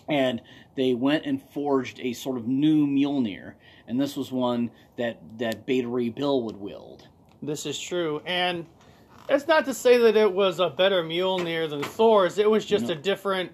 and 0.07 0.41
they 0.75 0.93
went 0.95 1.25
and 1.25 1.41
forged 1.51 1.99
a 2.01 2.13
sort 2.13 2.37
of 2.37 2.47
new 2.47 2.87
Mjolnir, 2.87 3.53
and 3.87 3.99
this 3.99 4.17
was 4.17 4.31
one 4.31 4.71
that 4.97 5.19
that 5.37 5.65
Beta 5.67 5.87
Ray 5.87 6.09
Bill 6.09 6.41
would 6.43 6.57
wield. 6.57 7.07
This 7.43 7.67
is 7.67 7.79
true, 7.79 8.21
and 8.25 8.65
it's 9.29 9.47
not 9.47 9.65
to 9.65 9.73
say 9.75 9.97
that 9.99 10.15
it 10.17 10.33
was 10.33 10.59
a 10.59 10.69
better 10.71 11.03
Mjolnir 11.03 11.69
than 11.69 11.83
Thor's. 11.83 12.39
It 12.39 12.49
was 12.49 12.65
just 12.65 12.85
No. 12.87 12.93
a 12.93 12.95
different 12.95 13.51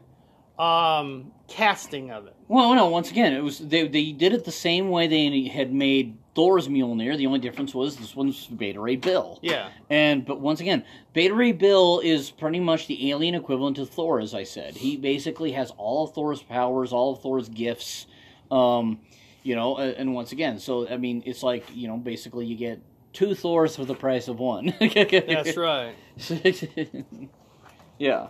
um, 0.59 1.31
casting 1.47 2.11
of 2.11 2.27
it. 2.27 2.35
Well, 2.47 2.73
no. 2.75 2.87
Once 2.87 3.09
again, 3.11 3.33
it 3.33 3.43
was 3.43 3.59
they 3.59 3.87
they 3.87 4.11
did 4.11 4.33
it 4.33 4.45
the 4.45 4.51
same 4.51 4.89
way 4.89 5.07
they 5.07 5.47
had 5.47 5.73
made 5.73 6.17
Thor's 6.35 6.67
Mjolnir. 6.67 7.17
The 7.17 7.25
only 7.25 7.39
difference 7.39 7.73
was 7.73 7.97
this 7.97 8.15
one's 8.15 8.47
Beta 8.47 8.79
Ray 8.79 8.95
Bill. 8.95 9.39
Yeah, 9.41 9.69
And 9.89 10.25
but 10.25 10.39
once 10.39 10.59
again, 10.59 10.83
Beta 11.13 11.33
Ray 11.33 11.51
Bill 11.51 11.99
is 12.03 12.31
pretty 12.31 12.59
much 12.59 12.87
the 12.87 13.11
alien 13.11 13.35
equivalent 13.35 13.77
to 13.77 13.85
Thor, 13.85 14.19
as 14.19 14.33
I 14.33 14.43
said. 14.43 14.75
He 14.75 14.97
basically 14.97 15.51
has 15.53 15.71
all 15.71 16.05
of 16.05 16.13
Thor's 16.13 16.43
powers, 16.43 16.93
all 16.93 17.13
of 17.13 17.21
Thor's 17.21 17.49
gifts. 17.49 18.07
Um, 18.51 18.99
you 19.41 19.55
know, 19.55 19.77
and 19.77 20.13
once 20.13 20.31
again, 20.31 20.59
so 20.59 20.87
I 20.87 20.97
mean, 20.97 21.23
it's 21.25 21.43
like 21.43 21.65
you 21.73 21.87
know, 21.87 21.97
basically 21.97 22.45
you 22.45 22.55
get 22.55 22.79
two 23.11 23.35
Thors 23.35 23.75
for 23.75 23.85
the 23.85 23.95
price 23.95 24.27
of 24.27 24.39
one. 24.39 24.73
that's 24.79 25.57
right. 25.57 25.95
yeah. 27.99 28.27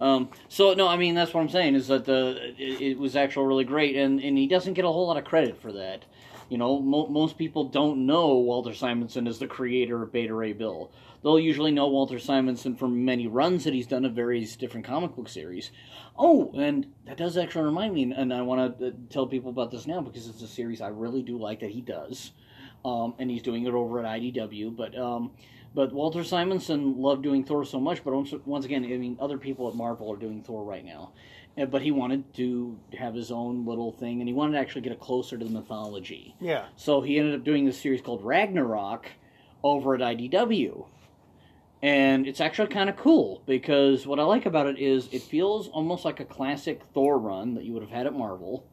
Um, 0.00 0.30
so 0.48 0.72
no, 0.74 0.88
I 0.88 0.96
mean 0.96 1.14
that's 1.14 1.34
what 1.34 1.42
I'm 1.42 1.48
saying 1.48 1.74
is 1.74 1.88
that 1.88 2.06
the 2.06 2.54
it, 2.58 2.80
it 2.80 2.98
was 2.98 3.16
actually 3.16 3.46
really 3.46 3.64
great, 3.64 3.96
and 3.96 4.20
and 4.20 4.38
he 4.38 4.46
doesn't 4.46 4.74
get 4.74 4.84
a 4.84 4.88
whole 4.88 5.06
lot 5.06 5.16
of 5.16 5.24
credit 5.24 5.60
for 5.60 5.72
that. 5.72 6.04
You 6.48 6.58
know, 6.58 6.80
mo- 6.80 7.06
most 7.06 7.38
people 7.38 7.68
don't 7.68 8.06
know 8.06 8.36
Walter 8.38 8.74
Simonson 8.74 9.28
is 9.28 9.38
the 9.38 9.46
creator 9.46 10.02
of 10.02 10.10
Beta 10.10 10.34
Ray 10.34 10.52
Bill. 10.52 10.90
They'll 11.22 11.38
usually 11.38 11.70
know 11.70 11.86
Walter 11.86 12.18
Simonson 12.18 12.74
from 12.74 13.04
many 13.04 13.28
runs 13.28 13.64
that 13.64 13.74
he's 13.74 13.86
done 13.86 14.04
of 14.04 14.14
various 14.14 14.56
different 14.56 14.86
comic 14.86 15.14
book 15.14 15.28
series. 15.28 15.70
Oh, 16.18 16.50
and 16.56 16.86
that 17.06 17.18
does 17.18 17.36
actually 17.36 17.66
remind 17.66 17.94
me, 17.94 18.12
and 18.12 18.32
I 18.32 18.42
want 18.42 18.78
to 18.78 18.92
tell 19.10 19.26
people 19.26 19.50
about 19.50 19.70
this 19.70 19.86
now 19.86 20.00
because 20.00 20.26
it's 20.26 20.42
a 20.42 20.48
series 20.48 20.80
I 20.80 20.88
really 20.88 21.22
do 21.22 21.38
like 21.38 21.60
that 21.60 21.70
he 21.70 21.82
does, 21.82 22.32
um, 22.84 23.14
and 23.18 23.30
he's 23.30 23.42
doing 23.42 23.66
it 23.66 23.74
over 23.74 24.04
at 24.04 24.20
IDW. 24.20 24.74
But 24.76 24.98
um, 24.98 25.32
but 25.74 25.92
Walter 25.92 26.24
Simonson 26.24 27.00
loved 27.00 27.22
doing 27.22 27.44
Thor 27.44 27.64
so 27.64 27.78
much, 27.80 28.02
but 28.04 28.12
once, 28.12 28.32
once 28.44 28.64
again, 28.64 28.84
I 28.84 28.96
mean, 28.96 29.16
other 29.20 29.38
people 29.38 29.68
at 29.68 29.74
Marvel 29.74 30.12
are 30.12 30.16
doing 30.16 30.42
Thor 30.42 30.64
right 30.64 30.84
now. 30.84 31.12
Uh, 31.56 31.66
But 31.66 31.82
he 31.82 31.90
wanted 31.90 32.32
to 32.34 32.78
have 32.98 33.14
his 33.14 33.30
own 33.30 33.66
little 33.66 33.92
thing, 33.92 34.20
and 34.20 34.28
he 34.28 34.34
wanted 34.34 34.52
to 34.52 34.58
actually 34.58 34.82
get 34.82 34.92
it 34.92 35.00
closer 35.00 35.36
to 35.38 35.44
the 35.44 35.50
mythology. 35.50 36.34
Yeah, 36.40 36.66
So 36.76 37.00
he 37.00 37.18
ended 37.18 37.34
up 37.34 37.44
doing 37.44 37.64
this 37.66 37.78
series 37.80 38.00
called 38.00 38.24
Ragnarok 38.24 39.06
over 39.62 39.94
at 39.94 40.00
IDW. 40.00 40.86
And 41.82 42.26
it's 42.26 42.40
actually 42.42 42.68
kind 42.68 42.90
of 42.90 42.96
cool 42.96 43.42
because 43.46 44.06
what 44.06 44.20
I 44.20 44.24
like 44.24 44.44
about 44.44 44.66
it 44.66 44.78
is 44.78 45.08
it 45.12 45.22
feels 45.22 45.68
almost 45.68 46.04
like 46.04 46.20
a 46.20 46.26
classic 46.26 46.82
Thor 46.92 47.18
run 47.18 47.54
that 47.54 47.64
you 47.64 47.72
would 47.72 47.82
have 47.82 47.90
had 47.90 48.06
at 48.06 48.12
Marvel. 48.12 48.66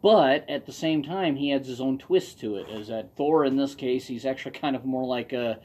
But 0.00 0.48
at 0.48 0.64
the 0.66 0.72
same 0.72 1.02
time, 1.02 1.34
he 1.34 1.52
adds 1.52 1.66
his 1.66 1.80
own 1.80 1.98
twist 1.98 2.38
to 2.40 2.54
it. 2.56 2.68
Is 2.68 2.86
that 2.86 3.16
Thor 3.16 3.44
in 3.44 3.56
this 3.56 3.74
case, 3.74 4.06
he's 4.06 4.24
actually 4.24 4.52
kind 4.52 4.76
of 4.76 4.84
more 4.84 5.04
like 5.04 5.32
a 5.32 5.58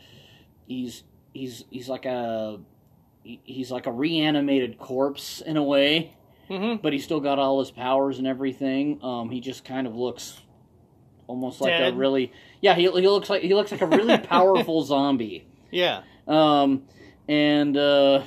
he's 0.67 1.03
he's 1.33 1.65
he's 1.69 1.89
like 1.89 2.05
a 2.05 2.59
he's 3.23 3.71
like 3.71 3.85
a 3.87 3.91
reanimated 3.91 4.77
corpse 4.79 5.41
in 5.41 5.57
a 5.57 5.63
way 5.63 6.15
hmm 6.47 6.75
but 6.81 6.91
he's 6.91 7.03
still 7.03 7.19
got 7.19 7.39
all 7.39 7.59
his 7.59 7.71
powers 7.71 8.17
and 8.17 8.27
everything. 8.27 8.99
Um, 9.03 9.29
he 9.29 9.39
just 9.39 9.63
kind 9.63 9.87
of 9.87 9.95
looks 9.95 10.41
almost 11.27 11.61
like 11.61 11.71
a 11.79 11.93
really 11.93 12.33
yeah. 12.59 12.75
He, 12.75 12.83
he 12.83 13.07
looks 13.07 13.29
like 13.29 13.41
he 13.41 13.53
looks 13.53 13.71
like 13.71 13.81
a 13.81 13.85
really 13.87 14.17
powerful 14.35 14.83
zombie. 14.83 15.47
yeah. 15.71 16.01
Um, 16.27 16.83
and 17.29 17.77
uh, 17.77 18.23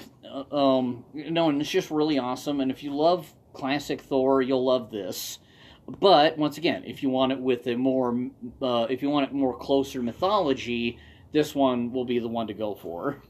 um, 0.50 1.04
no, 1.12 1.50
and 1.50 1.60
it's 1.60 1.70
just 1.70 1.90
really 1.90 2.18
awesome. 2.18 2.60
And 2.60 2.70
if 2.70 2.82
you 2.82 2.94
love 2.94 3.32
classic 3.52 4.00
Thor, 4.00 4.40
you'll 4.40 4.64
love 4.64 4.90
this. 4.90 5.38
But 5.86 6.38
once 6.38 6.56
again, 6.56 6.84
if 6.86 7.02
you 7.02 7.10
want 7.10 7.32
it 7.32 7.38
with 7.38 7.66
a 7.66 7.76
more, 7.76 8.28
uh, 8.62 8.86
if 8.88 9.02
you 9.02 9.10
want 9.10 9.28
it 9.28 9.34
more 9.34 9.56
closer 9.56 10.00
mythology, 10.00 10.98
this 11.34 11.52
one 11.52 11.92
will 11.92 12.04
be 12.04 12.20
the 12.20 12.28
one 12.28 12.46
to 12.46 12.54
go 12.54 12.76
for. 12.76 13.20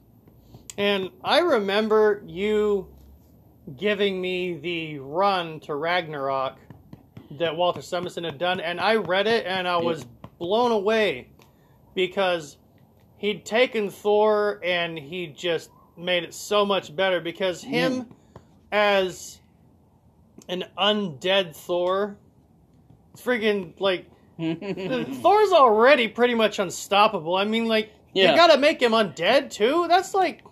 And 0.77 1.11
I 1.25 1.39
remember 1.39 2.23
you 2.27 2.87
giving 3.77 4.21
me 4.21 4.59
the 4.59 4.99
run 4.99 5.59
to 5.61 5.75
Ragnarok 5.75 6.59
that 7.39 7.57
Walter 7.57 7.81
Simonson 7.81 8.25
had 8.25 8.39
done, 8.39 8.61
and 8.61 8.79
I 8.79 8.97
read 8.97 9.27
it 9.27 9.47
and 9.47 9.67
I 9.67 9.79
was 9.79 10.05
blown 10.39 10.71
away 10.71 11.31
because 11.95 12.59
he'd 13.17 13.47
taken 13.47 13.89
Thor 13.89 14.61
and 14.63 14.99
he 14.99 15.29
just 15.29 15.71
made 15.97 16.25
it 16.25 16.35
so 16.35 16.67
much 16.67 16.95
better 16.95 17.23
because 17.23 17.63
him 17.63 18.07
as 18.71 19.41
an 20.47 20.65
undead 20.77 21.57
Thor, 21.57 22.19
freaking 23.17 23.81
like 23.81 24.11
Thor's 25.23 25.53
already 25.53 26.09
pretty 26.09 26.35
much 26.35 26.59
unstoppable. 26.59 27.37
I 27.37 27.45
mean, 27.45 27.67
like 27.67 27.91
Yeah. 28.13 28.31
you 28.31 28.37
gotta 28.37 28.59
make 28.59 28.81
him 28.83 28.93
undead 28.93 29.51
too. 29.51 29.87
That's 29.89 30.15
like 30.15 30.43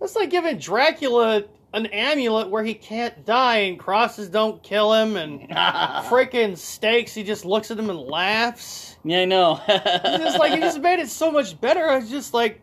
that's 0.00 0.14
like 0.16 0.30
giving 0.30 0.58
Dracula 0.58 1.44
an 1.72 1.86
amulet 1.86 2.48
where 2.48 2.62
he 2.64 2.74
can't 2.74 3.24
die 3.26 3.58
and 3.58 3.78
crosses 3.78 4.28
don't 4.28 4.62
kill 4.62 4.92
him 4.94 5.16
and 5.16 5.48
freaking 5.50 6.56
stakes. 6.56 7.12
He 7.12 7.22
just 7.22 7.44
looks 7.44 7.70
at 7.70 7.78
him 7.78 7.90
and 7.90 7.98
laughs. 7.98 8.96
yeah, 9.04 9.20
I 9.20 9.24
know. 9.24 9.60
It's 9.68 10.24
just 10.24 10.38
like 10.38 10.52
he 10.52 10.60
just 10.60 10.80
made 10.88 11.00
it 11.00 11.08
so 11.08 11.30
much 11.30 11.60
better. 11.60 11.88
I 11.88 11.96
was 11.98 12.08
just 12.08 12.32
like, 12.32 12.60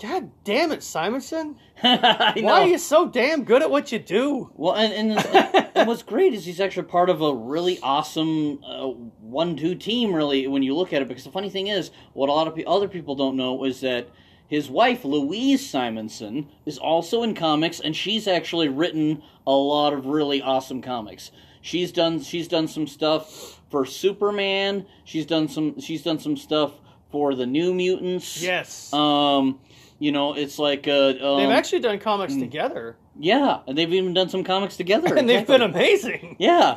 God 0.00 0.30
damn 0.44 0.72
it, 0.72 0.82
Simonson! 0.82 1.56
I 1.82 2.32
know. 2.36 2.42
Why 2.46 2.60
are 2.62 2.66
you 2.66 2.78
so 2.78 3.08
damn 3.08 3.44
good 3.44 3.62
at 3.62 3.70
what 3.70 3.92
you 3.92 3.98
do? 3.98 4.50
Well, 4.54 4.74
and, 4.74 4.92
and, 5.12 5.70
and 5.76 5.86
what's 5.88 6.02
great 6.02 6.34
is 6.34 6.44
he's 6.44 6.60
actually 6.60 6.86
part 6.88 7.08
of 7.08 7.20
a 7.22 7.32
really 7.34 7.78
awesome 7.82 8.58
uh, 8.64 8.86
one-two 8.88 9.76
team. 9.76 10.12
Really, 10.14 10.46
when 10.48 10.62
you 10.62 10.74
look 10.74 10.92
at 10.92 11.02
it, 11.02 11.08
because 11.08 11.24
the 11.24 11.30
funny 11.30 11.50
thing 11.50 11.68
is, 11.68 11.90
what 12.14 12.28
a 12.28 12.32
lot 12.32 12.48
of 12.48 12.56
pe- 12.56 12.64
other 12.64 12.88
people 12.88 13.14
don't 13.14 13.36
know 13.36 13.64
is 13.64 13.80
that 13.82 14.08
his 14.48 14.68
wife 14.68 15.04
Louise 15.04 15.68
Simonson 15.68 16.48
is 16.66 16.78
also 16.78 17.22
in 17.22 17.34
comics, 17.34 17.78
and 17.78 17.94
she's 17.94 18.26
actually 18.26 18.68
written 18.68 19.22
a 19.46 19.52
lot 19.52 19.92
of 19.92 20.06
really 20.06 20.42
awesome 20.42 20.82
comics. 20.82 21.30
She's 21.60 21.92
done 21.92 22.20
she's 22.22 22.48
done 22.48 22.66
some 22.66 22.88
stuff 22.88 23.60
for 23.70 23.86
Superman. 23.86 24.84
She's 25.04 25.26
done 25.26 25.46
some 25.48 25.78
she's 25.80 26.02
done 26.02 26.18
some 26.18 26.36
stuff 26.36 26.72
for 27.12 27.34
the 27.36 27.46
New 27.46 27.72
Mutants. 27.72 28.42
Yes, 28.42 28.92
Um, 28.92 29.60
you 30.02 30.10
know, 30.10 30.34
it's 30.34 30.58
like 30.58 30.88
uh, 30.88 31.14
um, 31.20 31.38
they've 31.38 31.56
actually 31.56 31.78
done 31.78 32.00
comics 32.00 32.34
together, 32.34 32.96
yeah, 33.16 33.60
and 33.68 33.78
they've 33.78 33.92
even 33.92 34.12
done 34.14 34.28
some 34.28 34.42
comics 34.42 34.76
together. 34.76 35.14
and 35.16 35.28
they've 35.28 35.46
been 35.46 35.62
amazing. 35.62 36.36
Yeah. 36.40 36.76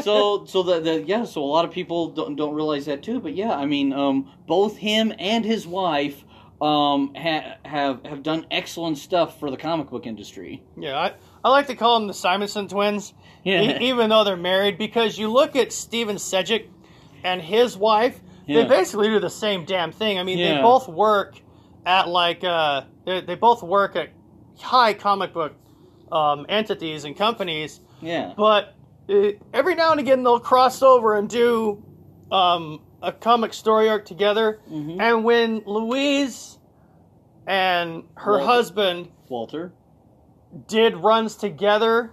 so 0.02 0.44
so 0.46 0.62
the, 0.62 0.78
the 0.80 1.02
yeah 1.02 1.24
so 1.24 1.42
a 1.42 1.44
lot 1.44 1.64
of 1.64 1.72
people 1.72 2.10
don't 2.10 2.36
don't 2.36 2.54
realize 2.54 2.86
that 2.86 3.02
too. 3.02 3.18
But 3.18 3.34
yeah, 3.34 3.52
I 3.52 3.66
mean, 3.66 3.92
um, 3.92 4.30
both 4.46 4.76
him 4.76 5.12
and 5.18 5.44
his 5.44 5.66
wife 5.66 6.24
um 6.60 7.12
ha- 7.16 7.56
have 7.64 8.04
have 8.06 8.22
done 8.22 8.46
excellent 8.52 8.98
stuff 8.98 9.40
for 9.40 9.50
the 9.50 9.56
comic 9.56 9.90
book 9.90 10.06
industry. 10.06 10.62
Yeah, 10.78 10.96
I, 10.96 11.14
I 11.44 11.50
like 11.50 11.66
to 11.66 11.74
call 11.74 11.98
them 11.98 12.06
the 12.06 12.14
Simonson 12.14 12.68
twins, 12.68 13.12
Yeah. 13.42 13.62
e- 13.80 13.88
even 13.88 14.08
though 14.10 14.22
they're 14.22 14.36
married, 14.36 14.78
because 14.78 15.18
you 15.18 15.32
look 15.32 15.56
at 15.56 15.72
Steven 15.72 16.14
Sejic 16.16 16.68
and 17.24 17.42
his 17.42 17.76
wife, 17.76 18.20
they 18.46 18.64
basically 18.64 19.08
do 19.08 19.18
the 19.18 19.30
same 19.30 19.64
damn 19.64 19.90
thing. 19.90 20.20
I 20.20 20.22
mean, 20.22 20.38
they 20.38 20.62
both 20.62 20.86
work 20.88 21.40
at 21.86 22.08
like 22.08 22.42
uh, 22.44 22.82
they, 23.06 23.20
they 23.22 23.34
both 23.36 23.62
work 23.62 23.96
at 23.96 24.10
high 24.58 24.92
comic 24.92 25.32
book 25.32 25.54
um, 26.12 26.44
entities 26.48 27.04
and 27.04 27.16
companies, 27.16 27.80
Yeah. 28.02 28.34
but 28.36 28.74
uh, 29.08 29.30
every 29.54 29.74
now 29.76 29.92
and 29.92 30.00
again 30.00 30.22
they'll 30.24 30.40
cross 30.40 30.82
over 30.82 31.16
and 31.16 31.28
do 31.28 31.82
um, 32.30 32.82
a 33.02 33.12
comic 33.12 33.54
story 33.54 33.88
arc 33.88 34.04
together. 34.04 34.60
Mhm. 34.70 35.00
And 35.00 35.24
when 35.24 35.62
Louise 35.64 36.58
and 37.46 38.02
her 38.16 38.32
Walter. 38.32 38.46
husband 38.46 39.08
Walter. 39.28 39.72
did 40.68 40.96
runs 40.96 41.36
together, 41.36 42.10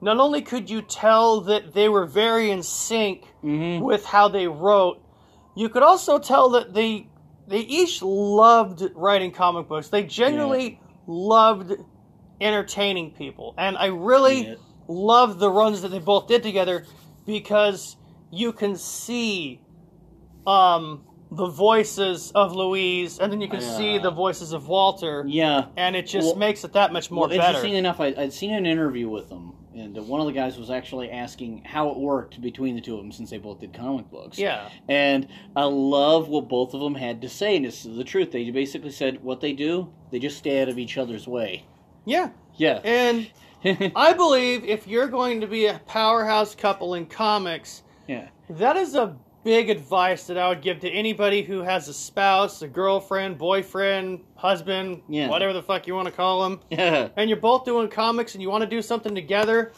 not 0.00 0.18
only 0.18 0.40
could 0.40 0.70
you 0.70 0.80
tell 0.82 1.42
that 1.42 1.74
they 1.74 1.88
were 1.88 2.06
very 2.06 2.50
in 2.50 2.62
sync 2.62 3.24
Mm-hmm. 3.44 3.84
with 3.84 4.04
how 4.06 4.28
they 4.28 4.46
wrote, 4.46 5.02
you 5.56 5.68
could 5.68 5.82
also 5.82 6.18
tell 6.20 6.50
that 6.50 6.72
they 6.74 7.08
they 7.52 7.60
each 7.60 8.00
loved 8.00 8.82
writing 8.94 9.30
comic 9.30 9.68
books. 9.68 9.88
They 9.88 10.04
genuinely 10.04 10.80
loved 11.06 11.74
entertaining 12.40 13.10
people, 13.10 13.54
and 13.58 13.76
I 13.76 13.86
really 13.86 14.46
Yeah. 14.48 14.54
love 14.88 15.38
the 15.38 15.50
runs 15.50 15.82
that 15.82 15.88
they 15.90 15.98
both 15.98 16.26
did 16.28 16.42
together 16.42 16.86
because 17.26 17.96
you 18.30 18.52
can 18.52 18.74
see 18.76 19.60
um, 20.46 21.02
the 21.30 21.46
voices 21.46 22.32
of 22.34 22.56
Louise, 22.56 23.18
and 23.20 23.30
then 23.30 23.40
you 23.40 23.48
can 23.48 23.60
see 23.60 23.98
the 23.98 24.10
voices 24.10 24.52
of 24.52 24.66
Walter, 24.66 25.24
Yeah. 25.28 25.66
and 25.76 25.94
it 25.94 26.06
just 26.06 26.28
Well- 26.28 26.36
makes 26.36 26.64
it 26.64 26.72
that 26.72 26.92
much 26.92 27.10
more 27.10 27.28
well, 27.28 27.36
better. 27.36 27.42
interesting 27.42 27.74
enough, 27.74 28.00
I, 28.00 28.06
I'd 28.18 28.32
seen 28.32 28.52
an 28.52 28.66
interview 28.66 29.08
with 29.08 29.28
them, 29.28 29.52
and 29.74 29.96
uh, 29.98 30.02
one 30.02 30.20
of 30.20 30.26
the 30.26 30.32
guys 30.32 30.58
was 30.58 30.70
actually 30.70 31.10
asking 31.10 31.62
how 31.64 31.90
it 31.90 31.98
worked 31.98 32.40
between 32.40 32.74
the 32.74 32.80
two 32.80 32.94
of 32.94 33.00
them 33.00 33.12
since 33.12 33.30
they 33.30 33.38
both 33.38 33.60
did 33.60 33.72
comic 33.72 34.10
books. 34.10 34.38
Yeah. 34.38 34.68
And 34.88 35.28
I 35.56 35.64
love 35.64 36.28
what 36.28 36.48
both 36.48 36.74
of 36.74 36.80
them 36.80 36.94
had 36.94 37.22
to 37.22 37.28
say, 37.28 37.56
and 37.56 37.64
this 37.64 37.84
is 37.84 37.96
the 37.96 38.04
truth. 38.04 38.32
They 38.32 38.50
basically 38.50 38.90
said 38.90 39.22
what 39.22 39.40
they 39.40 39.52
do, 39.52 39.92
they 40.10 40.18
just 40.18 40.38
stay 40.38 40.62
out 40.62 40.68
of 40.68 40.78
each 40.78 40.98
other's 40.98 41.26
way. 41.26 41.64
Yeah. 42.04 42.30
Yeah. 42.56 42.80
And 42.84 43.30
I 43.96 44.12
believe 44.12 44.64
if 44.64 44.86
you're 44.86 45.08
going 45.08 45.40
to 45.40 45.46
be 45.46 45.66
a 45.66 45.80
powerhouse 45.86 46.54
couple 46.54 46.94
in 46.94 47.06
comics, 47.06 47.82
yeah. 48.08 48.28
that 48.50 48.76
is 48.76 48.94
a 48.94 49.16
big 49.44 49.70
advice 49.70 50.26
that 50.28 50.38
I 50.38 50.48
would 50.48 50.62
give 50.62 50.80
to 50.80 50.88
anybody 50.90 51.42
who 51.42 51.62
has 51.62 51.88
a 51.88 51.94
spouse, 51.94 52.62
a 52.62 52.68
girlfriend, 52.68 53.38
boyfriend, 53.38 54.20
husband, 54.36 55.02
Yeah. 55.08 55.28
whatever 55.28 55.52
the 55.52 55.62
fuck 55.62 55.86
you 55.86 55.94
want 55.94 56.06
to 56.06 56.12
call 56.12 56.42
them, 56.42 56.60
Yeah. 56.70 57.08
and 57.16 57.28
you're 57.28 57.40
both 57.40 57.64
doing 57.64 57.88
comics 57.88 58.34
and 58.34 58.42
you 58.42 58.50
want 58.50 58.62
to 58.62 58.70
do 58.70 58.80
something 58.82 59.14
together. 59.14 59.72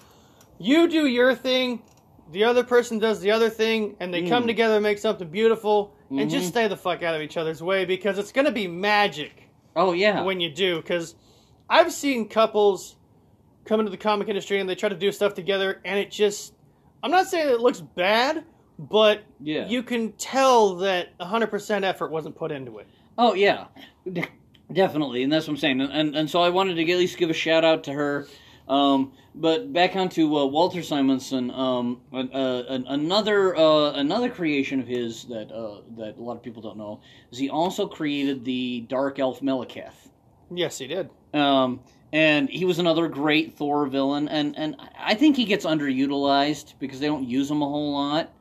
You 0.59 0.89
do 0.89 1.07
your 1.07 1.35
thing, 1.35 1.83
the 2.31 2.45
other 2.45 2.63
person 2.65 2.99
does 2.99 3.21
the 3.21 3.31
other 3.31 3.49
thing, 3.51 3.97
and 4.01 4.13
they 4.13 4.23
come 4.29 4.45
Mm. 4.45 4.49
together 4.49 4.75
and 4.75 4.83
make 4.83 4.99
something 4.99 5.29
beautiful, 5.29 5.95
and 6.11 6.31
just 6.31 6.47
Mhm. 6.47 6.51
stay 6.51 6.69
the 6.69 6.77
fuck 6.77 7.03
out 7.03 7.15
of 7.15 7.23
each 7.23 7.37
other's 7.37 7.63
way 7.63 7.85
because 7.85 8.19
it's 8.19 8.33
going 8.33 8.45
to 8.45 8.53
be 8.53 8.69
magic 8.69 9.49
Oh 9.75 9.93
yeah. 9.93 10.23
when 10.23 10.41
you 10.41 10.51
do 10.51 10.77
because 10.77 11.17
i've 11.69 11.93
seen 11.93 12.29
couples 12.29 12.95
come 13.65 13.81
into 13.81 13.91
the 13.91 13.97
comic 13.97 14.29
industry 14.29 14.61
and 14.61 14.69
they 14.69 14.75
try 14.77 14.89
to 14.91 14.95
do 14.95 15.11
stuff 15.11 15.35
together 15.35 15.81
and 15.85 15.99
it 15.99 16.11
just 16.13 16.53
i'm 17.03 17.11
not 17.11 17.27
saying 17.27 17.49
it 17.49 17.59
looks 17.59 17.81
bad 17.81 18.45
but 18.79 19.23
Yeah. 19.41 19.67
you 19.69 19.83
can 19.83 20.13
tell 20.13 20.75
that 20.77 21.17
100% 21.19 21.85
effort 21.85 22.11
wasn't 22.11 22.35
put 22.37 22.51
into 22.53 22.79
it 22.79 22.87
Oh 23.17 23.35
yeah, 23.35 23.67
De- 24.13 24.27
definitely, 24.73 25.23
and 25.23 25.33
that's 25.33 25.47
what 25.47 25.53
I'm 25.53 25.59
saying. 25.59 25.81
And, 25.81 25.93
and 25.93 26.17
and 26.17 26.29
so 26.31 26.43
I 26.43 26.49
wanted 26.49 26.75
to 26.75 26.83
at 26.91 26.99
least 26.99 27.17
give 27.17 27.31
a 27.31 27.35
shout 27.35 27.65
out 27.65 27.85
to 27.85 27.93
her. 27.93 28.27
Um, 28.67 29.13
but 29.37 29.73
back 29.73 29.95
onto 29.95 30.37
uh, 30.37 30.47
Walter 30.47 30.83
Simonson, 30.83 31.51
um, 31.53 32.01
uh, 32.13 32.17
uh, 32.33 32.81
another 32.89 33.55
uh, 33.57 33.93
another 33.93 34.29
creation 34.31 34.81
of 34.81 34.89
his 34.89 35.27
that 35.27 35.53
uh, 35.53 35.83
that 35.97 36.17
a 36.19 36.21
lot 36.23 36.37
of 36.37 36.43
people 36.43 36.61
don't 36.61 36.77
know 36.77 37.01
is 37.31 37.39
he 37.39 37.49
also 37.51 37.87
created 37.87 38.45
the 38.45 38.81
Dark 38.89 39.21
Elf 39.21 39.41
Malekith. 39.41 40.09
yes 40.51 40.79
he 40.79 40.89
did 40.89 41.09
Um, 41.35 41.81
and 42.13 42.49
he 42.49 42.65
was 42.65 42.79
another 42.81 43.07
great 43.07 43.57
Thor 43.57 43.87
villain, 43.87 44.29
and, 44.29 44.57
and 44.59 44.77
I 44.99 45.15
think 45.15 45.37
he 45.37 45.45
gets 45.45 45.65
underutilized 45.65 46.75
because 46.81 46.99
they 47.01 47.07
don't 47.07 47.29
use 47.29 47.51
him 47.51 47.63
a 47.63 47.67
whole 47.69 47.93
lot. 47.93 48.33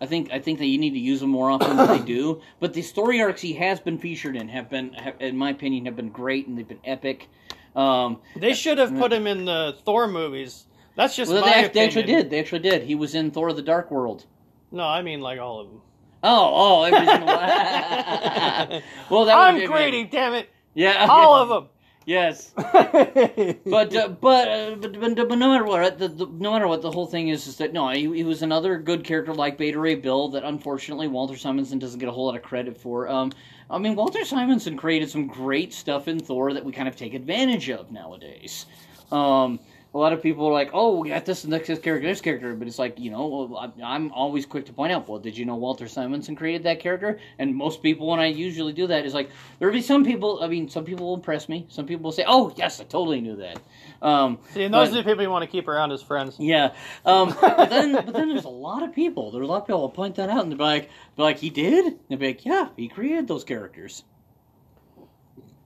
I 0.00 0.06
think 0.06 0.30
I 0.32 0.38
think 0.40 0.58
that 0.58 0.66
you 0.66 0.78
need 0.78 0.90
to 0.90 0.98
use 0.98 1.20
them 1.20 1.30
more 1.30 1.50
often 1.50 1.76
than 1.76 1.88
they 1.88 2.04
do. 2.04 2.40
But 2.60 2.74
the 2.74 2.82
story 2.82 3.20
arcs 3.22 3.40
he 3.42 3.54
has 3.54 3.80
been 3.80 3.98
featured 3.98 4.36
in 4.36 4.48
have 4.48 4.68
been, 4.68 4.92
have, 4.94 5.14
in 5.20 5.36
my 5.36 5.50
opinion, 5.50 5.86
have 5.86 5.96
been 5.96 6.10
great 6.10 6.46
and 6.46 6.56
they've 6.58 6.68
been 6.68 6.80
epic. 6.84 7.28
Um, 7.74 8.20
they 8.34 8.54
should 8.54 8.78
have 8.78 8.96
put 8.96 9.12
him 9.12 9.26
in 9.26 9.44
the 9.44 9.76
thor 9.84 10.08
movies 10.08 10.66
that's 10.96 11.14
just 11.14 11.30
well, 11.30 11.42
my 11.42 11.46
they, 11.46 11.52
opinion. 11.66 11.72
they 11.74 11.84
actually 11.84 12.02
did. 12.04 12.30
They 12.30 12.40
actually 12.40 12.58
did. 12.60 12.82
He 12.84 12.94
was 12.94 13.14
in 13.14 13.30
Thor: 13.30 13.52
The 13.52 13.62
Dark 13.62 13.90
World. 13.90 14.24
no 14.72 14.82
i 14.84 15.02
mean 15.02 15.20
like 15.20 15.38
all 15.38 15.60
of 15.60 15.68
them 15.68 15.82
Oh, 16.22 16.52
oh, 16.54 16.82
every 16.84 17.06
single 17.06 17.26
well, 19.10 19.24
that 19.26 19.36
i'm 19.36 19.64
greedy 19.66 20.04
damn 20.04 20.34
it 20.34 20.48
Yeah, 20.74 21.06
all 21.08 21.34
of 21.52 21.68
Yes. 22.06 22.52
but 22.56 23.96
uh, 23.96 24.08
but, 24.20 24.48
uh, 24.48 24.76
but 24.76 25.00
but 25.00 25.28
but 25.28 25.38
no 25.38 25.50
matter 25.50 25.64
what, 25.64 25.98
the, 25.98 26.06
the, 26.06 26.26
no 26.26 26.52
matter 26.52 26.68
what, 26.68 26.80
the 26.80 26.90
whole 26.92 27.06
thing 27.06 27.28
is 27.28 27.48
is 27.48 27.56
that 27.56 27.72
no, 27.72 27.88
he, 27.88 28.02
he 28.02 28.22
was 28.22 28.42
another 28.42 28.78
good 28.78 29.02
character 29.02 29.34
like 29.34 29.58
Beta 29.58 29.78
Ray 29.78 29.96
Bill 29.96 30.28
that 30.28 30.44
unfortunately 30.44 31.08
Walter 31.08 31.36
Simonson 31.36 31.80
doesn't 31.80 31.98
get 31.98 32.08
a 32.08 32.12
whole 32.12 32.26
lot 32.26 32.36
of 32.36 32.42
credit 32.42 32.78
for. 32.78 33.08
Um, 33.08 33.32
I 33.68 33.78
mean 33.78 33.96
Walter 33.96 34.24
Simonson 34.24 34.76
created 34.76 35.10
some 35.10 35.26
great 35.26 35.74
stuff 35.74 36.06
in 36.06 36.20
Thor 36.20 36.52
that 36.52 36.64
we 36.64 36.70
kind 36.70 36.86
of 36.86 36.94
take 36.94 37.12
advantage 37.12 37.68
of 37.70 37.90
nowadays. 37.90 38.66
Um, 39.10 39.58
a 39.96 39.98
lot 39.98 40.12
of 40.12 40.22
people 40.22 40.46
are 40.46 40.52
like, 40.52 40.70
"Oh, 40.74 40.98
we 41.00 41.08
got 41.08 41.24
this 41.24 41.44
and 41.44 41.52
this 41.52 41.64
character, 41.66 42.00
this 42.06 42.20
character," 42.20 42.54
but 42.54 42.68
it's 42.68 42.78
like, 42.78 43.00
you 43.00 43.10
know, 43.10 43.56
I'm- 43.56 43.72
I'm 43.82 44.12
always 44.12 44.44
quick 44.44 44.66
to 44.66 44.72
point 44.74 44.92
out, 44.92 45.08
"Well, 45.08 45.18
did 45.18 45.38
you 45.38 45.46
know 45.46 45.56
Walter 45.56 45.88
Simonson 45.88 46.36
created 46.36 46.64
that 46.64 46.80
character?" 46.80 47.18
And 47.38 47.54
most 47.56 47.82
people, 47.82 48.06
when 48.06 48.20
I 48.20 48.26
usually 48.26 48.74
do 48.74 48.86
that, 48.88 49.06
is 49.06 49.14
like, 49.14 49.30
there'll 49.58 49.72
be 49.72 49.80
some 49.80 50.04
people. 50.04 50.40
I 50.42 50.48
mean, 50.48 50.68
some 50.68 50.84
people 50.84 51.06
will 51.06 51.14
impress 51.14 51.48
me. 51.48 51.64
Some 51.70 51.86
people 51.86 52.04
will 52.04 52.12
say, 52.12 52.24
"Oh, 52.28 52.52
yes, 52.56 52.78
I 52.78 52.84
totally 52.84 53.22
knew 53.22 53.36
that." 53.36 53.58
Um, 54.02 54.38
See, 54.52 54.64
and 54.64 54.74
those 54.74 54.90
but- 54.90 54.98
are 54.98 55.02
the 55.02 55.08
people 55.08 55.22
you 55.22 55.30
want 55.30 55.44
to 55.44 55.50
keep 55.50 55.66
around 55.66 55.90
as 55.92 56.02
friends 56.02 56.36
yeah, 56.38 56.74
um, 57.06 57.34
but 57.40 57.70
then 57.70 57.92
but 57.94 58.12
then 58.12 58.28
there's 58.28 58.44
a 58.44 58.50
lot 58.50 58.82
of 58.82 58.92
people. 58.94 59.30
There's 59.30 59.48
a 59.48 59.50
lot 59.50 59.62
of 59.62 59.66
people 59.66 59.80
will 59.80 59.88
point 59.88 60.16
that 60.16 60.28
out 60.28 60.42
and 60.42 60.52
they'll 60.52 60.58
be 60.58 60.64
like, 60.64 60.90
be 61.16 61.22
like, 61.22 61.38
he 61.38 61.48
did. 61.48 61.86
And 61.86 61.98
they'll 62.10 62.18
be 62.18 62.26
like, 62.26 62.44
yeah, 62.44 62.68
he 62.76 62.88
created 62.88 63.26
those 63.28 63.44
characters. 63.44 64.04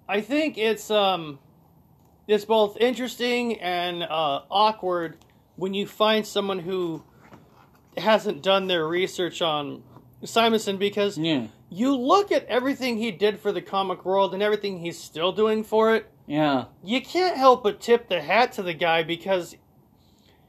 I 0.08 0.20
think 0.20 0.56
it's 0.58 0.90
um, 0.90 1.38
it's 2.30 2.44
both 2.44 2.76
interesting 2.76 3.60
and 3.60 4.04
uh, 4.04 4.42
awkward 4.50 5.18
when 5.56 5.74
you 5.74 5.86
find 5.86 6.24
someone 6.24 6.60
who 6.60 7.02
hasn't 7.98 8.40
done 8.42 8.68
their 8.68 8.86
research 8.86 9.42
on 9.42 9.82
Simonson 10.24 10.76
because 10.76 11.18
Yeah, 11.18 11.48
you 11.68 11.96
look 11.96 12.30
at 12.30 12.46
everything 12.46 12.98
he 12.98 13.10
did 13.10 13.40
for 13.40 13.50
the 13.50 13.60
comic 13.60 14.04
world 14.04 14.32
and 14.32 14.42
everything 14.42 14.78
he's 14.78 14.96
still 14.98 15.32
doing 15.32 15.64
for 15.64 15.94
it. 15.96 16.08
yeah, 16.26 16.66
You 16.84 17.00
can't 17.02 17.36
help 17.36 17.64
but 17.64 17.80
tip 17.80 18.08
the 18.08 18.20
hat 18.20 18.52
to 18.52 18.62
the 18.62 18.74
guy 18.74 19.02
because 19.02 19.56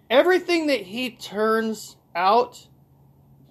everything 0.10 0.68
that 0.68 0.82
he 0.82 1.10
turns 1.10 1.98
out. 2.16 2.68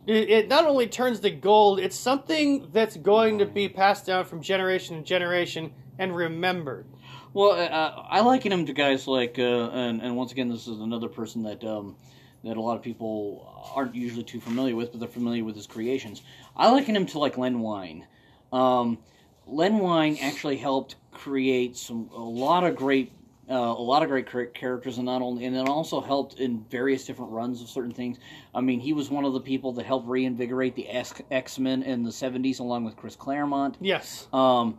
It, 0.06 0.30
it 0.30 0.48
not 0.48 0.66
only 0.66 0.86
turns 0.86 1.20
to 1.20 1.30
gold, 1.30 1.78
it's 1.78 1.96
something 1.96 2.68
that's 2.72 2.96
going 2.96 3.38
to 3.38 3.46
be 3.46 3.68
passed 3.68 4.06
down 4.06 4.24
from 4.24 4.40
generation 4.40 4.96
to 4.96 5.02
generation 5.02 5.72
and 5.98 6.16
remembered. 6.16 6.86
Well, 7.32 7.52
uh, 7.52 8.06
I 8.08 8.20
liken 8.20 8.50
him 8.50 8.66
to 8.66 8.72
guys 8.72 9.06
like, 9.06 9.38
uh, 9.38 9.70
and 9.70 10.02
and 10.02 10.16
once 10.16 10.32
again, 10.32 10.48
this 10.48 10.66
is 10.66 10.80
another 10.80 11.08
person 11.08 11.44
that 11.44 11.62
um, 11.64 11.96
that 12.42 12.56
a 12.56 12.60
lot 12.60 12.76
of 12.76 12.82
people 12.82 13.72
aren't 13.74 13.94
usually 13.94 14.24
too 14.24 14.40
familiar 14.40 14.74
with, 14.74 14.90
but 14.90 15.00
they're 15.00 15.08
familiar 15.08 15.44
with 15.44 15.54
his 15.54 15.66
creations. 15.66 16.22
I 16.56 16.70
liken 16.70 16.96
him 16.96 17.06
to 17.06 17.18
like 17.18 17.38
Len 17.38 17.60
Wein. 17.60 18.06
Um, 18.52 18.98
Len 19.46 19.78
Wein 19.78 20.18
actually 20.20 20.56
helped 20.56 20.96
create 21.12 21.76
some 21.76 22.10
a 22.14 22.18
lot 22.20 22.64
of 22.64 22.76
great. 22.76 23.12
Uh, 23.48 23.54
a 23.54 23.82
lot 23.82 24.00
of 24.00 24.08
great 24.08 24.54
characters, 24.54 24.96
and 24.98 25.06
not 25.06 25.22
only, 25.22 25.44
and 25.44 25.56
then 25.56 25.66
also 25.66 26.00
helped 26.00 26.38
in 26.38 26.64
various 26.70 27.04
different 27.04 27.32
runs 27.32 27.60
of 27.60 27.68
certain 27.68 27.90
things. 27.90 28.16
I 28.54 28.60
mean, 28.60 28.78
he 28.78 28.92
was 28.92 29.10
one 29.10 29.24
of 29.24 29.32
the 29.32 29.40
people 29.40 29.72
that 29.72 29.86
helped 29.86 30.06
reinvigorate 30.06 30.76
the 30.76 30.88
X 30.88 31.58
Men 31.58 31.82
in 31.82 32.04
the 32.04 32.10
'70s, 32.10 32.60
along 32.60 32.84
with 32.84 32.94
Chris 32.94 33.16
Claremont. 33.16 33.76
Yes. 33.80 34.28
Um, 34.32 34.78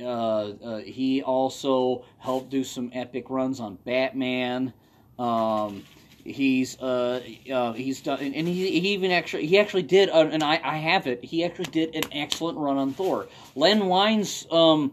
uh, 0.00 0.04
uh, 0.04 0.78
he 0.78 1.22
also 1.22 2.04
helped 2.18 2.50
do 2.50 2.64
some 2.64 2.90
epic 2.92 3.30
runs 3.30 3.60
on 3.60 3.76
Batman. 3.84 4.72
Um, 5.18 5.84
he's 6.24 6.80
uh, 6.80 7.22
uh, 7.52 7.72
he's 7.72 8.00
done, 8.00 8.20
and 8.20 8.48
he, 8.48 8.80
he 8.80 8.88
even 8.94 9.10
actually 9.10 9.46
he 9.46 9.58
actually 9.58 9.82
did, 9.82 10.08
uh, 10.10 10.28
and 10.30 10.42
I, 10.42 10.60
I 10.62 10.76
have 10.78 11.06
it. 11.06 11.24
He 11.24 11.44
actually 11.44 11.70
did 11.70 11.94
an 11.94 12.04
excellent 12.12 12.58
run 12.58 12.76
on 12.76 12.92
Thor. 12.92 13.28
Len 13.54 13.86
Wein's 13.86 14.46
um, 14.50 14.92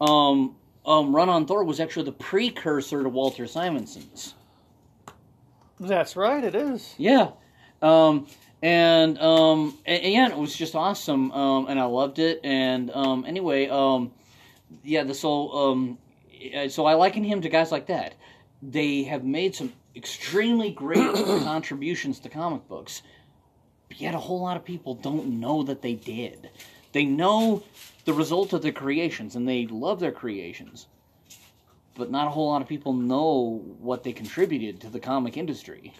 um, 0.00 0.56
um, 0.84 1.14
run 1.14 1.28
on 1.28 1.46
Thor 1.46 1.64
was 1.64 1.80
actually 1.80 2.04
the 2.04 2.12
precursor 2.12 3.02
to 3.02 3.08
Walter 3.08 3.44
Simonson's. 3.44 4.34
That's 5.80 6.16
right, 6.16 6.42
it 6.42 6.54
is. 6.54 6.94
Yeah. 6.96 7.30
Um, 7.82 8.26
and 8.62 9.18
um, 9.18 9.78
and, 9.84 10.02
and 10.02 10.12
yeah, 10.12 10.28
it 10.28 10.38
was 10.38 10.54
just 10.56 10.74
awesome. 10.74 11.30
Um, 11.32 11.66
and 11.68 11.78
I 11.78 11.84
loved 11.84 12.18
it. 12.18 12.40
And 12.44 12.90
um, 12.92 13.24
anyway, 13.26 13.68
um, 13.68 14.12
yeah, 14.82 15.04
the 15.04 15.14
so 15.14 15.50
um, 15.52 15.98
uh, 16.56 16.68
so 16.68 16.86
I 16.86 16.94
liken 16.94 17.24
him 17.24 17.40
to 17.42 17.48
guys 17.48 17.72
like 17.72 17.86
that. 17.86 18.14
They 18.62 19.04
have 19.04 19.24
made 19.24 19.54
some 19.54 19.72
extremely 19.94 20.70
great 20.70 21.14
contributions 21.44 22.18
to 22.20 22.28
comic 22.28 22.68
books. 22.68 23.02
yet 23.96 24.14
a 24.14 24.18
whole 24.18 24.40
lot 24.40 24.56
of 24.56 24.64
people 24.64 24.94
don't 24.94 25.40
know 25.40 25.62
that 25.62 25.82
they 25.82 25.94
did. 25.94 26.50
They 26.92 27.04
know 27.04 27.62
the 28.04 28.12
result 28.12 28.52
of 28.52 28.62
their 28.62 28.72
creations 28.72 29.36
and 29.36 29.48
they 29.48 29.66
love 29.66 30.00
their 30.00 30.12
creations. 30.12 30.86
But 31.94 32.10
not 32.10 32.26
a 32.26 32.30
whole 32.30 32.48
lot 32.48 32.62
of 32.62 32.68
people 32.68 32.92
know 32.92 33.62
what 33.80 34.04
they 34.04 34.12
contributed 34.12 34.80
to 34.80 34.90
the 34.90 35.00
comic 35.00 35.36
industry. 35.36 35.94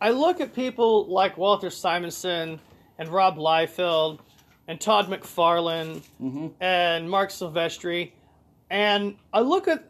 I 0.00 0.10
look 0.10 0.40
at 0.40 0.54
people 0.54 1.06
like 1.06 1.36
Walter 1.36 1.70
Simonson 1.70 2.60
and 2.98 3.08
Rob 3.08 3.36
Liefeld 3.36 4.20
and 4.68 4.80
Todd 4.80 5.08
McFarlane 5.08 6.02
Mm-hmm. 6.20 6.48
and 6.60 7.10
Marc 7.10 7.30
Silvestri, 7.30 8.12
and 8.70 9.16
I 9.32 9.40
look 9.40 9.68
at 9.68 9.88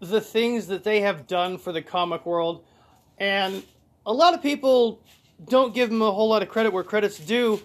the 0.00 0.20
things 0.20 0.66
that 0.68 0.82
they 0.84 1.00
have 1.00 1.26
done 1.26 1.58
for 1.58 1.72
the 1.72 1.82
comic 1.82 2.26
world, 2.26 2.64
and 3.18 3.62
a 4.06 4.12
lot 4.12 4.34
of 4.34 4.42
people 4.42 5.00
don't 5.48 5.74
give 5.74 5.90
them 5.90 6.02
a 6.02 6.10
whole 6.10 6.28
lot 6.28 6.42
of 6.42 6.48
credit 6.48 6.72
where 6.72 6.82
credit's 6.84 7.18
due. 7.18 7.60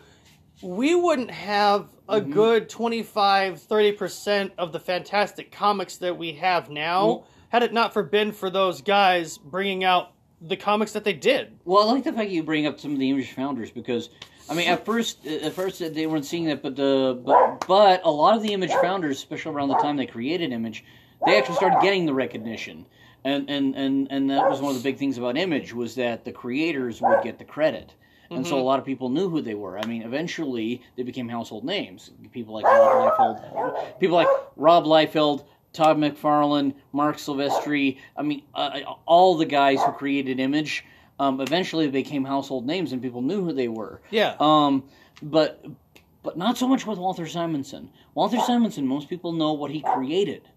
We 0.62 0.96
wouldn't 0.96 1.32
have 1.32 1.88
a 2.10 2.20
good 2.20 2.70
25 2.70 3.60
30% 3.62 4.52
of 4.58 4.72
the 4.74 4.80
fantastic 4.80 5.52
comics 5.52 5.98
that 5.98 6.18
we 6.18 6.34
have 6.34 6.70
now 6.70 7.06
Well- 7.06 7.28
had 7.50 7.64
it 7.64 7.74
not 7.74 7.94
for 7.94 8.04
been 8.04 8.32
for 8.32 8.50
those 8.50 8.82
guys 8.82 9.38
bringing 9.38 9.84
out 9.84 10.12
the 10.42 10.56
comics 10.56 10.94
that 10.94 11.04
they 11.04 11.14
did. 11.14 11.60
Well, 11.66 11.88
I 11.88 11.94
like 11.94 12.04
the 12.04 12.14
fact 12.14 12.30
you 12.32 12.44
bring 12.44 12.66
up 12.66 12.80
some 12.80 12.94
of 12.94 13.00
the 13.00 13.10
Image 13.10 13.32
founders 13.32 13.72
because, 13.72 14.10
I 14.50 14.54
mean, 14.54 14.68
at 14.68 14.86
first, 14.86 15.26
at 15.26 15.54
first 15.54 15.80
they 15.80 16.08
weren't 16.08 16.26
seeing 16.26 16.46
that, 16.46 16.62
but 16.62 16.76
the 16.76 17.20
but 17.24 17.68
but 17.68 18.02
a 18.04 18.12
lot 18.12 18.36
of 18.36 18.44
the 18.44 18.54
Image 18.54 18.72
founders, 18.82 19.18
especially 19.18 19.54
around 19.54 19.70
the 19.70 19.78
time 19.78 19.98
they 19.98 20.06
created 20.06 20.52
Image, 20.52 20.84
they 21.26 21.38
actually 21.38 21.56
started 21.56 21.80
getting 21.82 22.06
the 22.06 22.14
recognition, 22.14 22.86
and 23.24 23.50
and 23.50 23.76
and 23.76 24.08
and 24.10 24.30
that 24.30 24.50
was 24.50 24.62
one 24.62 24.76
of 24.76 24.82
the 24.82 24.90
big 24.90 24.98
things 24.98 25.18
about 25.18 25.38
Image 25.38 25.74
was 25.74 25.96
that 25.96 26.26
the 26.26 26.32
creators 26.32 27.02
would 27.02 27.22
get 27.24 27.38
the 27.38 27.46
credit. 27.46 27.94
And 28.32 28.46
so 28.46 28.54
mm-hmm. 28.54 28.62
a 28.62 28.64
lot 28.64 28.78
of 28.78 28.86
people 28.86 29.10
knew 29.10 29.28
who 29.28 29.42
they 29.42 29.56
were. 29.56 29.80
I 29.80 29.86
mean, 29.88 30.04
eventually 30.04 30.84
they 30.96 31.02
became 31.02 31.28
household 31.28 31.64
names. 31.64 32.12
People 32.32 32.54
like 32.54 32.64
Rob 32.64 33.18
Liefeld, 33.18 34.00
people 34.00 34.16
like 34.16 34.28
Rob 34.56 34.86
Liefeld, 34.86 35.46
Todd 35.74 35.98
McFarlane, 35.98 36.74
Marc 36.94 37.18
Silvestri. 37.18 37.98
I 38.18 38.24
mean, 38.24 38.44
uh, 38.56 38.80
all 39.06 39.38
the 39.38 39.46
guys 39.46 39.82
who 39.84 39.92
created 39.92 40.40
Image. 40.40 40.86
Um, 41.20 41.42
eventually 41.42 41.86
they 41.86 42.02
became 42.02 42.24
household 42.24 42.66
names, 42.66 42.94
and 42.94 43.02
people 43.02 43.22
knew 43.22 43.44
who 43.44 43.52
they 43.52 43.68
were. 43.68 44.02
Yeah. 44.10 44.36
Um, 44.40 44.86
but 45.22 45.66
but 46.24 46.38
not 46.38 46.58
so 46.58 46.68
much 46.68 46.86
with 46.86 46.98
Walter 46.98 47.28
Simonson. 47.28 47.90
Walter 48.16 48.40
Simonson, 48.40 48.88
most 48.88 49.10
people 49.10 49.34
know 49.34 49.54
what 49.54 49.70
he 49.70 49.82
created, 49.82 50.48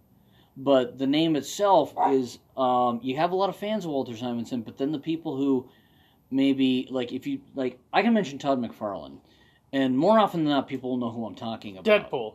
but 0.57 0.99
the 0.99 1.07
name 1.07 1.37
itself 1.37 1.95
is. 2.11 2.39
Um, 2.57 3.01
you 3.03 3.17
have 3.17 3.33
a 3.33 3.35
lot 3.35 3.49
of 3.49 3.57
fans 3.57 3.85
of 3.85 3.91
Walter 3.91 4.17
Simonson, 4.17 4.63
but 4.63 4.79
then 4.79 4.93
the 4.93 4.99
people 4.99 5.37
who 5.37 5.69
maybe 6.31 6.87
like 6.91 7.13
if 7.13 7.27
you 7.27 7.41
like, 7.55 7.79
I 7.93 8.03
can 8.03 8.15
mention 8.15 8.39
Todd 8.39 8.61
McFarlane, 8.61 9.19
and 9.73 9.97
more 9.97 10.19
often 10.19 10.45
than 10.45 10.53
not, 10.53 10.69
people 10.69 10.91
will 10.91 10.99
know 10.99 11.11
who 11.11 11.27
I'm 11.27 11.35
talking 11.35 11.77
about. 11.77 12.11
Deadpool. 12.11 12.35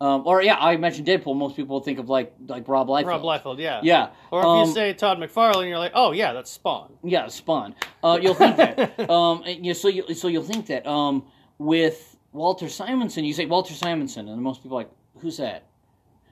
Um, 0.00 0.22
or 0.26 0.42
yeah, 0.42 0.56
I 0.56 0.76
mentioned 0.78 1.06
Deadpool. 1.06 1.36
Most 1.36 1.56
people 1.56 1.80
think 1.80 1.98
of 1.98 2.08
like 2.08 2.32
like 2.46 2.66
Rob 2.68 2.88
Liefeld. 2.88 3.06
Rob 3.06 3.22
Liefeld, 3.22 3.58
yeah. 3.58 3.80
Yeah. 3.82 4.10
Or 4.30 4.40
if 4.40 4.46
um, 4.46 4.68
you 4.68 4.74
say 4.74 4.94
Todd 4.94 5.18
McFarlane, 5.18 5.68
you're 5.68 5.78
like, 5.78 5.92
oh 5.94 6.12
yeah, 6.12 6.32
that's 6.32 6.50
Spawn. 6.50 6.94
Yeah, 7.04 7.28
Spawn. 7.28 7.74
Uh, 8.02 8.18
you'll 8.20 8.34
think 8.34 8.56
that. 8.56 8.98
um, 9.10 9.42
and 9.44 9.64
you, 9.64 9.74
so 9.74 9.88
you 9.88 10.14
so 10.14 10.28
you'll 10.28 10.42
think 10.42 10.66
that. 10.66 10.86
Um, 10.86 11.24
with 11.60 12.16
Walter 12.32 12.70
Simonson, 12.70 13.24
you 13.24 13.34
say 13.34 13.44
Walter 13.44 13.74
Simonson, 13.74 14.28
and 14.28 14.40
most 14.40 14.62
people 14.62 14.78
are 14.78 14.80
like, 14.80 14.90
who's 15.18 15.36
that? 15.36 15.66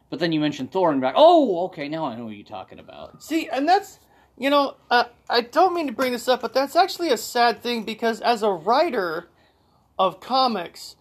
But 0.08 0.20
then 0.20 0.32
you 0.32 0.40
mention 0.40 0.66
Thor, 0.68 0.90
and 0.90 1.00
you're 1.00 1.08
like, 1.08 1.18
oh, 1.18 1.66
okay, 1.66 1.86
now 1.86 2.06
I 2.06 2.16
know 2.16 2.24
what 2.24 2.34
you're 2.34 2.46
talking 2.46 2.78
about. 2.78 3.22
See, 3.22 3.46
and 3.48 3.68
that's, 3.68 4.00
you 4.38 4.48
know, 4.48 4.76
uh, 4.90 5.04
I 5.28 5.42
don't 5.42 5.74
mean 5.74 5.86
to 5.86 5.92
bring 5.92 6.12
this 6.12 6.28
up, 6.28 6.40
but 6.40 6.54
that's 6.54 6.76
actually 6.76 7.10
a 7.10 7.18
sad 7.18 7.62
thing 7.62 7.84
because 7.84 8.22
as 8.22 8.42
a 8.42 8.50
writer 8.50 9.28
of 9.98 10.18
comics, 10.18 10.96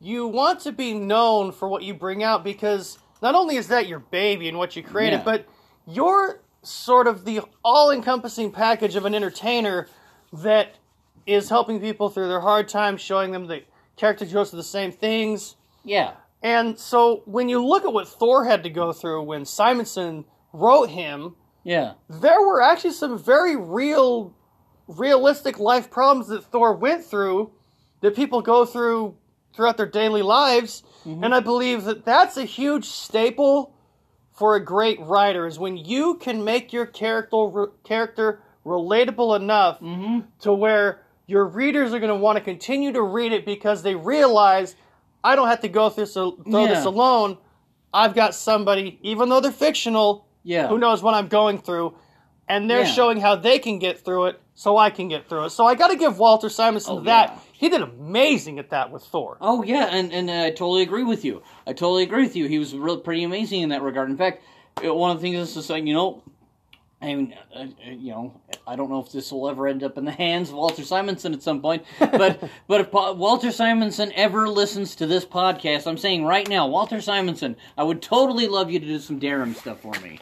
you 0.00 0.26
want 0.26 0.60
to 0.60 0.72
be 0.72 0.92
known 0.94 1.52
for 1.52 1.68
what 1.68 1.82
you 1.82 1.94
bring 1.94 2.22
out 2.22 2.44
because 2.44 2.98
not 3.22 3.34
only 3.34 3.56
is 3.56 3.68
that 3.68 3.86
your 3.88 3.98
baby 4.00 4.48
and 4.48 4.58
what 4.58 4.76
you 4.76 4.82
created, 4.82 5.18
Yeah. 5.18 5.24
but 5.24 5.46
you're 5.86 6.40
sort 6.62 7.06
of 7.06 7.24
the 7.24 7.40
all 7.64 7.90
encompassing 7.90 8.50
package 8.50 8.96
of 8.96 9.04
an 9.04 9.14
entertainer 9.14 9.88
that 10.32 10.74
is 11.26 11.48
helping 11.48 11.80
people 11.80 12.08
through 12.08 12.28
their 12.28 12.40
hard 12.40 12.68
times, 12.68 13.00
showing 13.00 13.32
them 13.32 13.46
the 13.46 13.62
character 13.96 14.24
goes 14.26 14.50
through 14.50 14.58
the 14.58 14.62
same 14.64 14.92
things. 14.92 15.56
Yeah, 15.84 16.12
And 16.42 16.78
so 16.78 17.22
when 17.24 17.48
you 17.48 17.64
look 17.64 17.84
at 17.84 17.92
what 17.92 18.06
Thor 18.08 18.44
had 18.44 18.62
to 18.64 18.70
go 18.70 18.92
through 18.92 19.22
when 19.22 19.44
Simonson 19.44 20.24
wrote 20.52 20.90
him, 20.90 21.36
yeah, 21.64 21.94
there 22.10 22.40
were 22.40 22.60
actually 22.60 22.92
some 22.92 23.16
very 23.18 23.56
real, 23.56 24.34
realistic 24.88 25.58
life 25.58 25.90
problems 25.90 26.28
that 26.28 26.44
Thor 26.44 26.72
went 26.74 27.04
through 27.04 27.50
that 28.00 28.14
people 28.14 28.42
go 28.42 28.64
through 28.64 29.16
throughout 29.56 29.76
their 29.78 29.86
daily 29.86 30.22
lives. 30.22 30.82
Mm-hmm. 31.04 31.24
And 31.24 31.34
I 31.34 31.40
believe 31.40 31.84
that 31.84 32.04
that's 32.04 32.36
a 32.36 32.44
huge 32.44 32.84
staple 32.84 33.72
for 34.32 34.54
a 34.54 34.64
great 34.64 35.00
writer 35.00 35.46
is 35.46 35.58
when 35.58 35.78
you 35.78 36.16
can 36.16 36.44
make 36.44 36.72
your 36.72 36.84
character 36.84 37.68
character 37.82 38.40
relatable 38.66 39.34
enough 39.34 39.80
mm-hmm. 39.80 40.20
to 40.40 40.52
where 40.52 41.00
your 41.26 41.46
readers 41.46 41.94
are 41.94 41.98
going 41.98 42.12
to 42.12 42.18
want 42.18 42.36
to 42.36 42.44
continue 42.44 42.92
to 42.92 43.02
read 43.02 43.32
it 43.32 43.46
because 43.46 43.82
they 43.82 43.94
realize 43.94 44.76
I 45.24 45.34
don't 45.34 45.48
have 45.48 45.60
to 45.62 45.68
go 45.68 45.88
through 45.88 46.06
so, 46.06 46.32
through 46.32 46.68
this 46.68 46.84
alone. 46.84 47.38
I've 47.92 48.14
got 48.14 48.34
somebody, 48.34 48.98
even 49.02 49.28
though 49.28 49.40
they're 49.40 49.50
fictional, 49.50 50.26
yeah. 50.42 50.68
who 50.68 50.78
knows 50.78 51.02
what 51.02 51.14
I'm 51.14 51.28
going 51.28 51.58
through, 51.58 51.96
and 52.46 52.68
they're 52.70 52.80
Yeah. 52.80 52.92
showing 52.92 53.20
how 53.20 53.36
they 53.36 53.58
can 53.58 53.78
get 53.78 54.04
through 54.04 54.26
it, 54.26 54.40
so 54.54 54.76
I 54.76 54.90
can 54.90 55.08
get 55.08 55.28
through 55.28 55.46
it. 55.46 55.50
So 55.50 55.66
I 55.66 55.74
got 55.74 55.88
to 55.88 55.96
give 55.96 56.18
Walter 56.18 56.48
Simonson 56.48 56.98
Oh, 56.98 57.00
that. 57.00 57.38
He 57.58 57.68
did 57.70 57.80
amazing 57.80 58.58
at 58.58 58.70
that 58.70 58.90
with 58.90 59.02
Thor. 59.02 59.38
Oh 59.40 59.62
yeah, 59.62 59.86
and 59.90 60.12
and 60.12 60.30
I 60.30 60.50
totally 60.50 60.82
agree 60.82 61.04
with 61.04 61.24
you. 61.24 61.42
I 61.66 61.72
totally 61.72 62.02
agree 62.02 62.22
with 62.22 62.36
you. 62.36 62.46
He 62.48 62.58
was 62.58 62.74
really 62.74 63.00
pretty 63.00 63.22
amazing 63.24 63.62
in 63.62 63.70
that 63.70 63.82
regard. 63.82 64.10
In 64.10 64.16
fact, 64.16 64.42
uh, 64.84 64.92
one 64.94 65.10
of 65.10 65.20
the 65.20 65.22
things 65.30 65.48
is 65.48 65.54
to 65.54 65.62
say, 65.62 65.80
you 65.80 65.94
know, 65.94 66.22
I 67.00 67.14
mean, 67.14 67.34
uh, 67.54 67.60
uh, 67.60 67.90
you 67.90 68.10
know, 68.10 68.40
I 68.66 68.76
don't 68.76 68.90
know 68.90 69.00
if 69.00 69.10
this 69.10 69.32
will 69.32 69.48
ever 69.48 69.68
end 69.68 69.82
up 69.82 69.96
in 69.96 70.04
the 70.04 70.12
hands 70.12 70.50
of 70.50 70.56
Walter 70.56 70.82
Simonson 70.84 71.32
at 71.32 71.42
some 71.42 71.62
point, 71.62 71.84
but 71.98 72.42
but 72.68 72.80
if 72.82 72.90
Pa- 72.90 73.12
Walter 73.12 73.50
Simonson 73.50 74.12
ever 74.14 74.48
listens 74.48 74.94
to 74.96 75.06
this 75.06 75.24
podcast, 75.24 75.86
I'm 75.86 75.98
saying 75.98 76.24
right 76.26 76.46
now, 76.48 76.66
Walter 76.66 77.00
Simonson, 77.00 77.56
I 77.78 77.84
would 77.84 78.02
totally 78.02 78.48
love 78.48 78.70
you 78.70 78.78
to 78.80 78.86
do 78.86 78.98
some 78.98 79.18
Darum 79.18 79.54
stuff 79.56 79.80
for 79.80 79.92
me. 80.00 80.20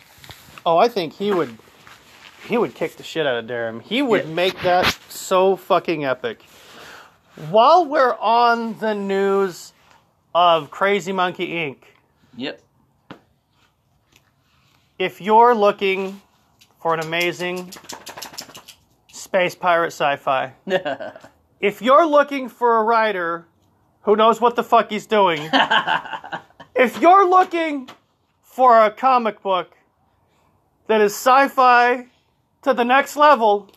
Oh, 0.65 0.77
I 0.79 0.87
think 0.89 1.15
he 1.15 1.33
would. 1.33 1.59
He 2.47 2.59
would 2.59 2.75
kick 2.75 2.97
the 2.97 3.03
shit 3.03 3.27
out 3.27 3.37
of 3.43 3.47
Darum. 3.47 3.81
He 3.83 4.03
would 4.03 4.27
Yeah. 4.29 4.35
make 4.35 4.61
that 4.63 4.97
so 5.09 5.57
fucking 5.57 6.05
epic. 6.05 6.45
While 7.51 7.87
we're 7.87 8.15
on 8.21 8.79
the 8.79 8.95
news 8.95 9.73
of 10.35 10.71
Crazy 10.71 11.13
Monkey 11.13 11.49
Inc., 11.49 11.77
Yep. 12.37 12.61
if 14.99 15.21
you're 15.21 15.55
looking 15.55 16.21
for 16.81 16.95
an 16.95 17.01
amazing 17.01 17.73
space 19.13 19.55
pirate 19.57 19.89
sci-fi, 19.89 20.53
if 21.61 21.83
you're 21.83 22.07
looking 22.07 22.49
for 22.49 22.79
a 22.79 22.83
writer 22.85 23.47
who 24.03 24.15
knows 24.17 24.41
what 24.41 24.55
the 24.55 24.63
fuck 24.63 24.91
he's 24.91 25.07
doing, 25.07 25.41
if 26.77 27.01
you're 27.01 27.29
looking 27.29 27.89
for 28.43 28.79
a 28.85 28.91
comic 28.91 29.43
book 29.43 29.77
that 30.87 31.01
is 31.01 31.13
sci-fi 31.15 32.07
to 32.63 32.75
the 32.75 32.85
next 32.85 33.17
level, 33.17 33.69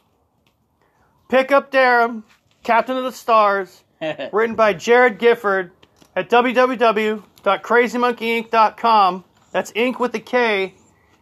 pick 1.30 1.52
up 1.52 1.72
Darum, 1.72 2.24
Captain 2.68 2.96
of 2.98 3.06
the 3.06 3.14
Stars, 3.14 3.86
written 4.34 4.58
by 4.58 4.74
Jared 4.74 5.20
Gifford 5.20 5.72
at 6.18 6.30
www.crazymonkeyinc.com. 6.30 9.24
That's 9.54 9.72
ink 9.74 10.02
with 10.02 10.14
a 10.16 10.20
K, 10.20 10.74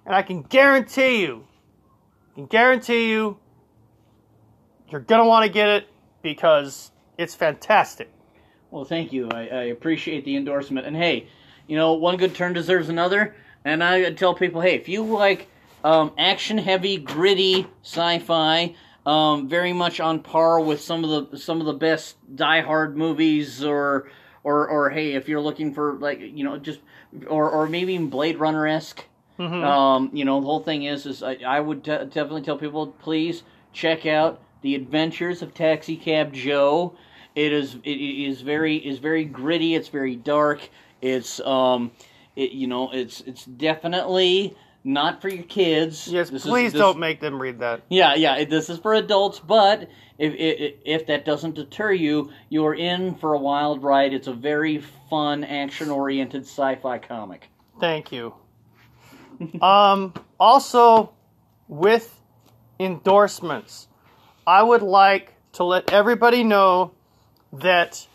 and 0.07 0.15
I 0.15 0.23
can 0.23 0.41
guarantee 0.41 1.21
you, 1.21 1.45
I 2.31 2.33
can 2.33 2.47
guarantee 2.47 3.11
you, 3.11 3.37
you're 4.89 5.01
gonna 5.01 5.27
want 5.27 5.45
to 5.45 5.51
get 5.51 5.69
it 5.69 5.87
because 6.23 6.89
it's 7.19 7.35
fantastic. 7.35 8.11
Well, 8.71 8.83
thank 8.83 9.13
you. 9.13 9.29
I, 9.29 9.41
I 9.41 9.63
appreciate 9.65 10.25
the 10.25 10.35
endorsement. 10.35 10.87
And 10.87 10.95
hey, 10.95 11.27
you 11.67 11.77
know, 11.77 11.93
one 11.93 12.17
good 12.17 12.33
turn 12.33 12.53
deserves 12.53 12.89
another. 12.89 13.35
And 13.63 13.83
I 13.83 14.11
tell 14.13 14.33
people, 14.33 14.61
hey, 14.61 14.73
if 14.73 14.89
you 14.89 15.03
like 15.03 15.47
um, 15.83 16.11
action-heavy, 16.17 16.97
gritty 16.97 17.67
sci-fi, 17.83 18.73
um, 19.05 19.47
very 19.47 19.73
much 19.73 19.99
on 19.99 20.19
par 20.19 20.59
with 20.59 20.81
some 20.81 21.03
of 21.03 21.31
the 21.31 21.37
some 21.37 21.59
of 21.59 21.65
the 21.65 21.73
best 21.73 22.17
Die 22.35 22.61
Hard 22.61 22.97
movies, 22.97 23.63
or 23.63 24.09
or 24.43 24.67
or 24.67 24.89
hey, 24.89 25.13
if 25.13 25.27
you're 25.29 25.41
looking 25.41 25.73
for 25.73 25.93
like 25.93 26.19
you 26.19 26.43
know 26.43 26.57
just 26.57 26.79
or 27.27 27.49
or 27.49 27.67
maybe 27.67 27.93
even 27.93 28.09
Blade 28.09 28.37
Runner 28.37 28.67
esque. 28.67 29.03
Um, 29.63 30.09
you 30.13 30.23
know, 30.23 30.39
the 30.39 30.45
whole 30.45 30.61
thing 30.61 30.83
is, 30.83 31.05
is 31.05 31.21
I, 31.21 31.37
I 31.45 31.59
would 31.59 31.83
de- 31.83 32.05
definitely 32.05 32.43
tell 32.43 32.57
people, 32.57 32.87
please 32.87 33.43
check 33.73 34.05
out 34.05 34.41
the 34.61 34.75
Adventures 34.75 35.41
of 35.41 35.53
Taxi 35.53 35.97
Cab 35.97 36.33
Joe. 36.33 36.95
It 37.35 37.51
is 37.51 37.75
it 37.83 37.89
is 37.89 38.41
very 38.41 38.77
is 38.77 38.99
very 38.99 39.25
gritty. 39.25 39.75
It's 39.75 39.89
very 39.89 40.15
dark. 40.15 40.69
It's 41.01 41.41
um, 41.41 41.91
it 42.37 42.51
you 42.51 42.67
know 42.67 42.91
it's 42.91 43.21
it's 43.21 43.43
definitely 43.45 44.55
not 44.85 45.19
for 45.19 45.29
your 45.29 45.43
kids. 45.43 46.07
Yes, 46.07 46.29
This 46.29 46.45
is- 46.45 46.49
please 46.49 46.71
this- 46.71 46.79
don't 46.79 46.99
make 46.99 47.19
them 47.19 47.41
read 47.41 47.59
that. 47.59 47.81
Yeah, 47.89 48.13
yeah. 48.13 48.45
This 48.45 48.69
is 48.69 48.77
for 48.77 48.93
adults, 48.93 49.39
but 49.39 49.89
if, 50.17 50.33
if 50.35 50.75
if 50.85 51.07
that 51.07 51.25
doesn't 51.25 51.55
deter 51.55 51.91
you, 51.91 52.29
you 52.49 52.65
are 52.65 52.75
in 52.75 53.15
for 53.15 53.33
a 53.33 53.39
wild 53.39 53.83
ride. 53.83 54.13
It's 54.13 54.27
a 54.27 54.33
very 54.33 54.77
fun, 55.09 55.43
action-oriented 55.43 56.43
sci-fi 56.43 56.99
comic. 56.99 57.49
Thank 57.79 58.11
you. 58.11 58.35
um, 59.61 60.13
also, 60.39 61.11
with 61.67 62.21
endorsements, 62.79 63.87
I 64.45 64.61
would 64.61 64.83
like 64.83 65.33
to 65.53 65.63
let 65.63 65.91
everybody 65.91 66.43
know 66.43 66.91
that 67.51 68.07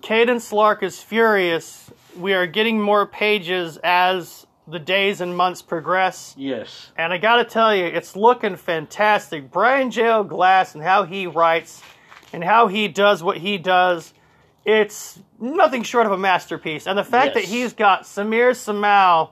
Cadence 0.00 0.52
Lark 0.52 0.82
is 0.82 1.02
furious. 1.02 1.90
We 2.16 2.32
are 2.32 2.46
getting 2.46 2.80
more 2.80 3.06
pages 3.06 3.78
as 3.84 4.45
the 4.68 4.78
days 4.78 5.20
and 5.20 5.36
months 5.36 5.62
progress. 5.62 6.34
Yes. 6.36 6.90
And 6.96 7.12
I 7.12 7.18
gotta 7.18 7.44
tell 7.44 7.74
you, 7.74 7.84
it's 7.84 8.16
looking 8.16 8.56
fantastic. 8.56 9.50
Brian 9.50 9.90
J. 9.90 10.06
L. 10.06 10.24
Glass 10.24 10.74
and 10.74 10.82
how 10.82 11.04
he 11.04 11.26
writes 11.26 11.82
and 12.32 12.42
how 12.42 12.66
he 12.66 12.88
does 12.88 13.22
what 13.22 13.36
he 13.38 13.58
does, 13.58 14.12
it's 14.64 15.20
nothing 15.38 15.82
short 15.84 16.06
of 16.06 16.12
a 16.12 16.18
masterpiece. 16.18 16.86
And 16.86 16.98
the 16.98 17.04
fact 17.04 17.34
that 17.34 17.44
he's 17.44 17.72
got 17.72 18.02
Samir 18.02 18.50
Samal 18.50 19.30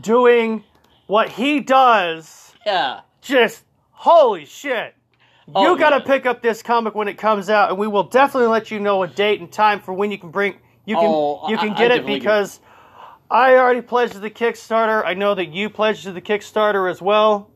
doing 0.00 0.64
what 1.06 1.28
he 1.30 1.60
does, 1.60 2.54
Yeah. 2.66 3.00
just 3.20 3.64
holy 3.90 4.44
shit. 4.44 4.94
Oh, 5.54 5.62
you 5.72 5.78
gotta 5.78 5.96
yeah. 5.96 6.04
pick 6.14 6.26
up 6.26 6.42
this 6.42 6.62
comic 6.62 6.94
when 6.94 7.08
it 7.08 7.14
comes 7.16 7.48
out, 7.48 7.70
and 7.70 7.78
we 7.78 7.86
will 7.86 8.02
definitely 8.04 8.48
let 8.48 8.70
you 8.70 8.80
know 8.80 9.02
a 9.02 9.08
date 9.08 9.40
and 9.40 9.50
time 9.50 9.80
for 9.80 9.92
when 9.94 10.10
you 10.10 10.18
can 10.18 10.30
bring 10.30 10.56
you 10.84 10.94
can 10.96 11.04
Oh, 11.06 11.48
you 11.48 11.56
can 11.58 11.70
I 11.70 11.74
get 11.74 11.86
it 11.90 11.96
definitely 11.96 12.14
do. 12.14 12.20
because 12.20 12.60
I 13.30 13.54
already 13.56 13.82
pledged 13.82 14.14
to 14.14 14.20
the 14.20 14.30
Kickstarter. 14.30 15.04
I 15.04 15.14
know 15.14 15.34
that 15.34 15.48
you 15.52 15.68
pledged 15.70 16.04
to 16.04 16.12
the 16.12 16.20
Kickstarter 16.22 16.90
as 16.90 17.02
well. 17.02 17.50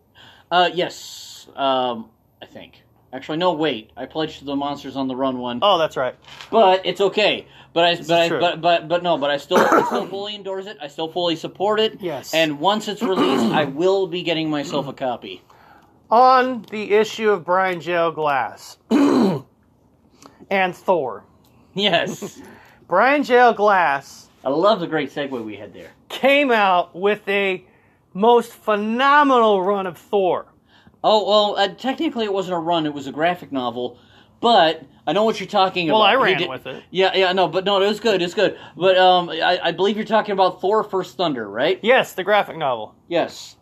Uh, 0.51 0.71
yes. 0.73 1.49
Um, 1.57 2.11
I 2.43 2.47
think. 2.47 2.83
Actually, 3.13 3.39
no. 3.39 3.53
Wait. 3.55 3.91
I 3.97 4.07
pledged 4.07 4.41
to 4.41 4.45
the 4.45 4.57
Monsters 4.57 4.97
on 4.97 5.09
the 5.09 5.17
Run 5.17 5.39
one, 5.39 5.61
Oh, 5.63 5.79
that's 5.79 5.97
right. 5.97 6.15
but 6.51 6.85
it's 6.85 7.01
okay. 7.01 7.47
But 7.75 7.85
I, 7.85 7.97
but 7.97 8.11
I, 8.11 8.29
but, 8.29 8.61
but, 8.61 8.89
but 8.89 9.03
no. 9.03 9.17
But 9.17 9.31
I 9.31 9.39
still, 9.39 9.57
I 9.59 9.83
still 9.87 10.07
fully 10.07 10.35
endorse 10.35 10.67
it. 10.67 10.77
I 10.81 10.89
still 10.89 11.11
fully 11.11 11.37
support 11.37 11.81
it. 11.81 12.01
Yes. 12.03 12.35
And 12.35 12.61
once 12.61 12.87
it's 12.89 13.03
released, 13.03 13.45
I 13.53 13.65
will 13.65 14.07
be 14.07 14.23
getting 14.23 14.51
myself 14.51 14.89
a 14.89 14.93
copy. 14.93 15.43
On 16.11 16.63
the 16.71 16.93
issue 16.93 17.31
of 17.31 17.45
Brian 17.47 17.81
J. 17.81 18.11
Glass 18.15 18.77
and 18.91 20.75
Thor, 20.77 21.25
Yes. 21.75 22.43
Brian 22.89 23.23
J. 23.23 23.39
L. 23.39 23.55
Glass 23.55 24.29
I 24.45 24.51
love 24.51 24.81
the 24.81 24.87
great 24.87 25.11
segue 25.11 25.45
we 25.45 25.57
had 25.57 25.73
there. 25.73 25.91
came 26.09 26.51
out 26.51 26.95
with 26.97 27.27
a 27.29 27.65
most 28.15 28.53
phenomenal 28.53 29.63
run 29.63 29.87
of 29.87 29.97
Thor. 29.99 30.47
Oh 31.05 31.27
well, 31.29 31.57
uh, 31.57 31.69
technically 31.75 32.25
it 32.25 32.33
wasn't 32.33 32.55
a 32.57 32.59
run; 32.61 32.87
it 32.87 32.95
was 32.95 33.07
a 33.07 33.13
graphic 33.13 33.51
novel. 33.53 33.99
But 34.41 34.83
I 35.07 35.13
know 35.13 35.23
what 35.25 35.39
you're 35.39 35.49
talking 35.49 35.87
Well, 35.87 36.03
about. 36.03 36.11
I 36.11 36.15
ran 36.17 36.39
did- 36.39 36.49
with 36.49 36.67
it. 36.67 36.83
Yeah, 36.91 37.13
yeah, 37.15 37.33
no, 37.33 37.47
but 37.49 37.65
no, 37.65 37.81
it 37.81 37.87
was 37.87 38.01
good. 38.01 38.21
It's 38.23 38.35
good. 38.35 38.59
But 38.77 38.99
um, 38.99 39.29
I, 39.31 39.59
I 39.63 39.71
believe 39.73 39.97
you're 39.97 40.05
talking 40.05 40.33
about 40.33 40.61
Thor: 40.61 40.83
First 40.85 41.17
Thunder, 41.17 41.49
right? 41.49 41.79
Yes, 41.83 42.13
the 42.15 42.25
graphic 42.25 42.57
novel. 42.57 42.95
Yes. 43.09 43.57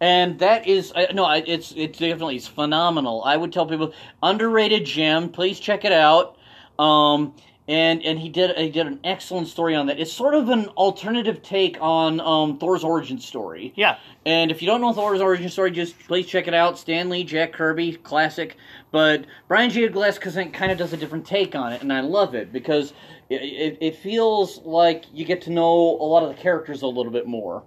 And 0.00 0.38
that 0.40 0.66
is 0.66 0.92
I 0.94 1.06
no, 1.12 1.30
it's 1.30 1.72
it's 1.76 1.98
definitely 1.98 2.36
it's 2.36 2.46
phenomenal. 2.46 3.22
I 3.24 3.36
would 3.36 3.52
tell 3.52 3.66
people 3.66 3.94
underrated 4.22 4.84
gem. 4.84 5.30
Please 5.30 5.58
check 5.58 5.84
it 5.84 5.92
out. 5.92 6.36
Um, 6.78 7.34
and 7.68 8.04
and 8.04 8.18
he 8.18 8.28
did 8.28 8.56
he 8.56 8.70
did 8.70 8.86
an 8.86 9.00
excellent 9.02 9.48
story 9.48 9.74
on 9.74 9.86
that. 9.86 9.98
It's 9.98 10.12
sort 10.12 10.34
of 10.34 10.48
an 10.48 10.66
alternative 10.70 11.42
take 11.42 11.76
on 11.80 12.20
um, 12.20 12.58
Thor's 12.58 12.84
origin 12.84 13.18
story. 13.18 13.72
Yeah. 13.76 13.98
And 14.24 14.50
if 14.50 14.62
you 14.62 14.66
don't 14.66 14.80
know 14.80 14.92
Thor's 14.92 15.20
origin 15.20 15.48
story, 15.48 15.72
just 15.72 15.98
please 16.06 16.26
check 16.26 16.46
it 16.46 16.54
out. 16.54 16.78
Stan 16.78 17.08
Lee, 17.08 17.24
Jack 17.24 17.52
Kirby, 17.52 17.96
classic. 17.96 18.56
But 18.92 19.24
Brian 19.48 19.70
J. 19.70 19.88
Glass 19.88 20.18
kind 20.18 20.72
of 20.72 20.78
does 20.78 20.92
a 20.92 20.96
different 20.96 21.26
take 21.26 21.54
on 21.54 21.72
it, 21.72 21.82
and 21.82 21.92
I 21.92 22.00
love 22.00 22.34
it 22.34 22.52
because 22.52 22.92
it, 23.28 23.42
it, 23.42 23.78
it 23.80 23.96
feels 23.96 24.58
like 24.62 25.04
you 25.12 25.24
get 25.24 25.42
to 25.42 25.50
know 25.50 25.66
a 25.68 26.06
lot 26.06 26.22
of 26.22 26.28
the 26.28 26.40
characters 26.40 26.82
a 26.82 26.86
little 26.86 27.12
bit 27.12 27.26
more, 27.26 27.64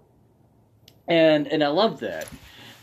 and 1.07 1.47
and 1.47 1.63
I 1.63 1.67
love 1.67 1.99
that. 1.99 2.27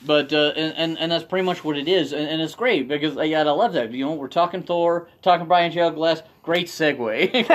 But 0.05 0.33
uh, 0.33 0.53
and, 0.55 0.75
and 0.77 0.99
and 0.99 1.13
that's 1.13 1.25
pretty 1.25 1.45
much 1.45 1.65
what 1.65 1.77
it 1.77 1.89
is, 1.89 2.13
and, 2.13 2.29
and 2.29 2.41
it's 2.43 2.55
great 2.55 2.87
because 2.89 3.17
yeah, 3.27 3.41
I 3.41 3.43
love 3.45 3.73
that. 3.73 3.91
You 3.93 4.05
know, 4.05 4.13
we're 4.13 4.29
talking 4.29 4.63
Thor, 4.63 5.09
talking 5.23 5.47
Brian 5.47 5.73
J. 5.73 5.91
Glass. 5.91 6.23
Great 6.47 6.69
segue. 6.69 7.47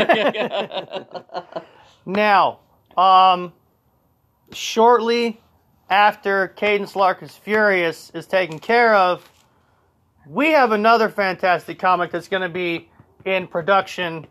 Now, 2.06 2.60
um, 2.98 3.54
shortly 4.52 5.40
after 5.90 6.48
Cadence 6.50 6.96
Lark 6.96 7.22
is 7.22 7.36
Furious 7.36 8.12
is 8.14 8.26
taken 8.26 8.60
care 8.60 8.96
of, 8.96 9.30
we 10.28 10.52
have 10.52 10.72
another 10.72 11.10
fantastic 11.10 11.80
comic 11.80 12.12
that's 12.12 12.28
going 12.28 12.42
to 12.42 12.50
be 12.50 12.90
in 13.26 13.48
production. 13.48 14.28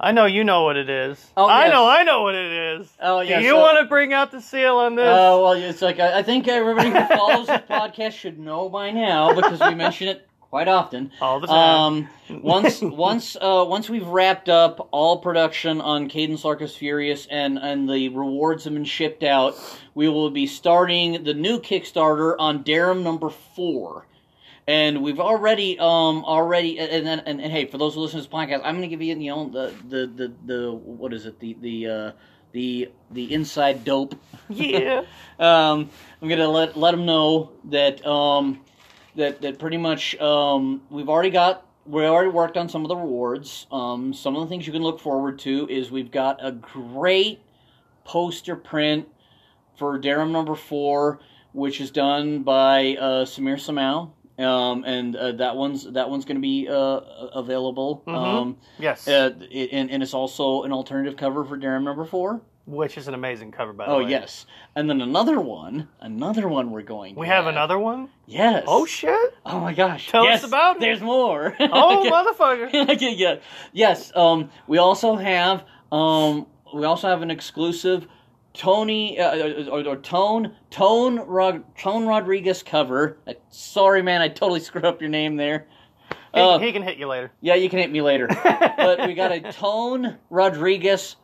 I 0.00 0.12
know 0.12 0.26
you 0.26 0.44
know 0.44 0.64
what 0.64 0.76
it 0.76 0.88
is. 0.88 1.24
Oh, 1.36 1.46
I 1.46 1.64
yes. 1.64 1.72
know, 1.72 1.88
I 1.88 2.02
know 2.02 2.22
what 2.22 2.34
it 2.34 2.80
is. 2.80 2.88
Oh, 3.00 3.20
yes, 3.20 3.40
Do 3.40 3.46
you 3.46 3.56
uh, 3.56 3.60
want 3.60 3.78
to 3.82 3.88
bring 3.88 4.12
out 4.12 4.30
the 4.30 4.40
seal 4.40 4.76
on 4.76 4.94
this? 4.94 5.08
Oh 5.08 5.42
well, 5.42 5.52
it's 5.54 5.82
like 5.82 5.98
I, 5.98 6.18
I 6.18 6.22
think 6.22 6.46
everybody 6.46 6.90
who 6.90 7.04
follows 7.06 7.46
the 7.46 7.64
podcast 7.70 8.12
should 8.12 8.38
know 8.38 8.68
by 8.68 8.90
now 8.90 9.34
because 9.34 9.60
we 9.60 9.74
mention 9.74 10.08
it 10.08 10.28
quite 10.50 10.68
often. 10.68 11.10
All 11.20 11.40
the 11.40 11.46
time. 11.46 11.56
Um, 11.56 12.08
once 12.42 12.80
once 12.80 13.36
uh, 13.36 13.64
once 13.66 13.88
we've 13.88 14.06
wrapped 14.06 14.48
up 14.48 14.88
all 14.90 15.18
production 15.18 15.80
on 15.80 16.08
Cadence 16.08 16.44
Lark 16.44 16.62
is 16.62 16.74
Furious 16.74 17.26
and 17.30 17.58
and 17.58 17.88
the 17.88 18.08
rewards 18.10 18.64
have 18.64 18.74
been 18.74 18.84
shipped 18.84 19.22
out, 19.22 19.56
we 19.94 20.08
will 20.08 20.30
be 20.30 20.46
starting 20.46 21.24
the 21.24 21.34
new 21.34 21.58
Kickstarter 21.58 22.34
on 22.38 22.64
Darum 22.64 23.02
number 23.02 23.30
four. 23.30 24.06
And 24.66 25.02
we've 25.02 25.18
already, 25.18 25.78
um, 25.78 26.26
already, 26.26 26.78
and 26.78 27.06
then, 27.06 27.20
and, 27.20 27.40
and, 27.40 27.50
hey, 27.50 27.64
for 27.64 27.78
those 27.78 27.94
who 27.94 28.00
listen 28.00 28.20
to 28.20 28.28
this 28.28 28.30
podcast, 28.30 28.60
I'm 28.64 28.76
going 28.76 28.82
to 28.82 28.88
give 28.88 29.00
you, 29.00 29.16
you 29.16 29.30
know, 29.30 29.48
the, 29.48 29.74
the, 29.88 30.06
the, 30.06 30.32
the, 30.44 30.72
what 30.72 31.14
is 31.14 31.24
it, 31.24 31.40
the, 31.40 31.56
the, 31.62 31.86
uh, 31.86 32.12
the, 32.52 32.90
the 33.10 33.32
inside 33.32 33.86
dope 33.86 34.14
yeah. 34.48 35.04
um, 35.38 35.90
I'm 36.20 36.28
gonna 36.28 36.48
let 36.48 36.76
let 36.76 36.92
them 36.92 37.06
know 37.06 37.52
that 37.64 38.04
um, 38.06 38.60
that 39.18 39.42
that 39.42 39.58
pretty 39.58 39.76
much 39.76 40.16
um, 40.20 40.80
we've 40.90 41.08
already 41.08 41.30
got 41.30 41.66
we 41.84 42.04
already 42.04 42.30
worked 42.30 42.56
on 42.56 42.68
some 42.68 42.84
of 42.84 42.88
the 42.88 42.96
rewards. 42.96 43.66
Um, 43.70 44.12
some 44.14 44.34
of 44.36 44.42
the 44.42 44.48
things 44.48 44.66
you 44.66 44.72
can 44.72 44.82
look 44.82 45.00
forward 45.00 45.38
to 45.40 45.66
is 45.68 45.90
we've 45.90 46.10
got 46.10 46.38
a 46.44 46.52
great 46.52 47.40
poster 48.04 48.56
print 48.56 49.06
for 49.76 49.98
Darum 49.98 50.30
number 50.30 50.54
four, 50.54 51.20
which 51.52 51.80
is 51.80 51.90
done 51.90 52.42
by 52.42 52.96
uh, 52.96 53.24
Samir 53.24 53.56
Samau. 53.56 54.10
Um, 54.42 54.84
and 54.84 55.16
uh, 55.16 55.32
that 55.32 55.56
one's 55.56 55.84
that 55.92 56.08
one's 56.08 56.24
going 56.24 56.36
to 56.36 56.40
be 56.40 56.68
uh, 56.68 57.00
available. 57.34 58.04
Mhm. 58.06 58.14
Um, 58.14 58.56
Yes. 58.78 59.08
uh, 59.08 59.34
it, 59.50 59.70
and, 59.72 59.90
and 59.90 60.00
it's 60.02 60.14
also 60.14 60.62
an 60.62 60.72
alternative 60.72 61.16
cover 61.16 61.44
for 61.44 61.58
Darum 61.58 61.82
number 61.82 62.04
four. 62.04 62.40
Which 62.68 62.98
is 62.98 63.08
an 63.08 63.14
amazing 63.14 63.50
cover, 63.50 63.72
by 63.72 63.86
the 63.86 63.92
Oh 63.92 63.98
way. 64.04 64.10
yes, 64.10 64.44
and 64.76 64.90
then 64.90 65.00
another 65.00 65.40
one, 65.40 65.88
another 66.00 66.46
one 66.48 66.70
we're 66.70 66.82
going. 66.82 67.14
To 67.14 67.20
We 67.20 67.26
have 67.26 67.46
another 67.46 67.78
one? 67.78 68.10
Yes. 68.26 68.64
Oh, 68.66 68.84
shit. 68.84 69.34
Oh 69.46 69.58
my 69.60 69.72
gosh. 69.72 70.08
Tell 70.10 70.26
us 70.26 70.44
about 70.44 70.76
it. 70.76 70.80
There's 70.80 71.00
more. 71.00 71.56
Oh, 71.60 72.04
motherfucker. 72.38 72.90
okay, 72.94 73.14
yeah. 73.14 73.36
Yes. 73.72 74.12
Um. 74.14 74.50
We 74.66 74.76
also 74.78 75.16
have. 75.16 75.64
Um. 75.90 76.46
We 76.74 76.84
also 76.84 77.08
have 77.08 77.22
an 77.22 77.30
exclusive. 77.30 78.06
Tony 78.54 79.20
uh, 79.20 79.68
or, 79.70 79.86
or 79.86 79.96
Tone 79.96 80.54
Tone 80.70 81.20
Rod, 81.20 81.62
Tone 81.78 82.06
Rodriguez 82.06 82.62
cover. 82.62 83.16
Uh, 83.26 83.34
sorry, 83.50 84.02
man, 84.02 84.20
I 84.20 84.28
totally 84.28 84.60
screwed 84.68 84.84
up 84.84 85.00
your 85.00 85.10
name 85.10 85.36
there. 85.36 85.66
He, 86.34 86.40
Uh, 86.40 86.58
he 86.58 86.72
can 86.72 86.82
hit 86.82 86.98
you 86.98 87.06
later. 87.06 87.30
yeah, 87.40 87.54
you 87.54 87.70
can 87.70 87.78
hit 87.78 87.90
me 87.90 88.02
later. 88.02 88.26
but 88.28 89.06
we 89.06 89.14
got 89.14 89.32
a 89.32 89.40
Tone 89.52 90.18
Rodriguez 90.28 91.16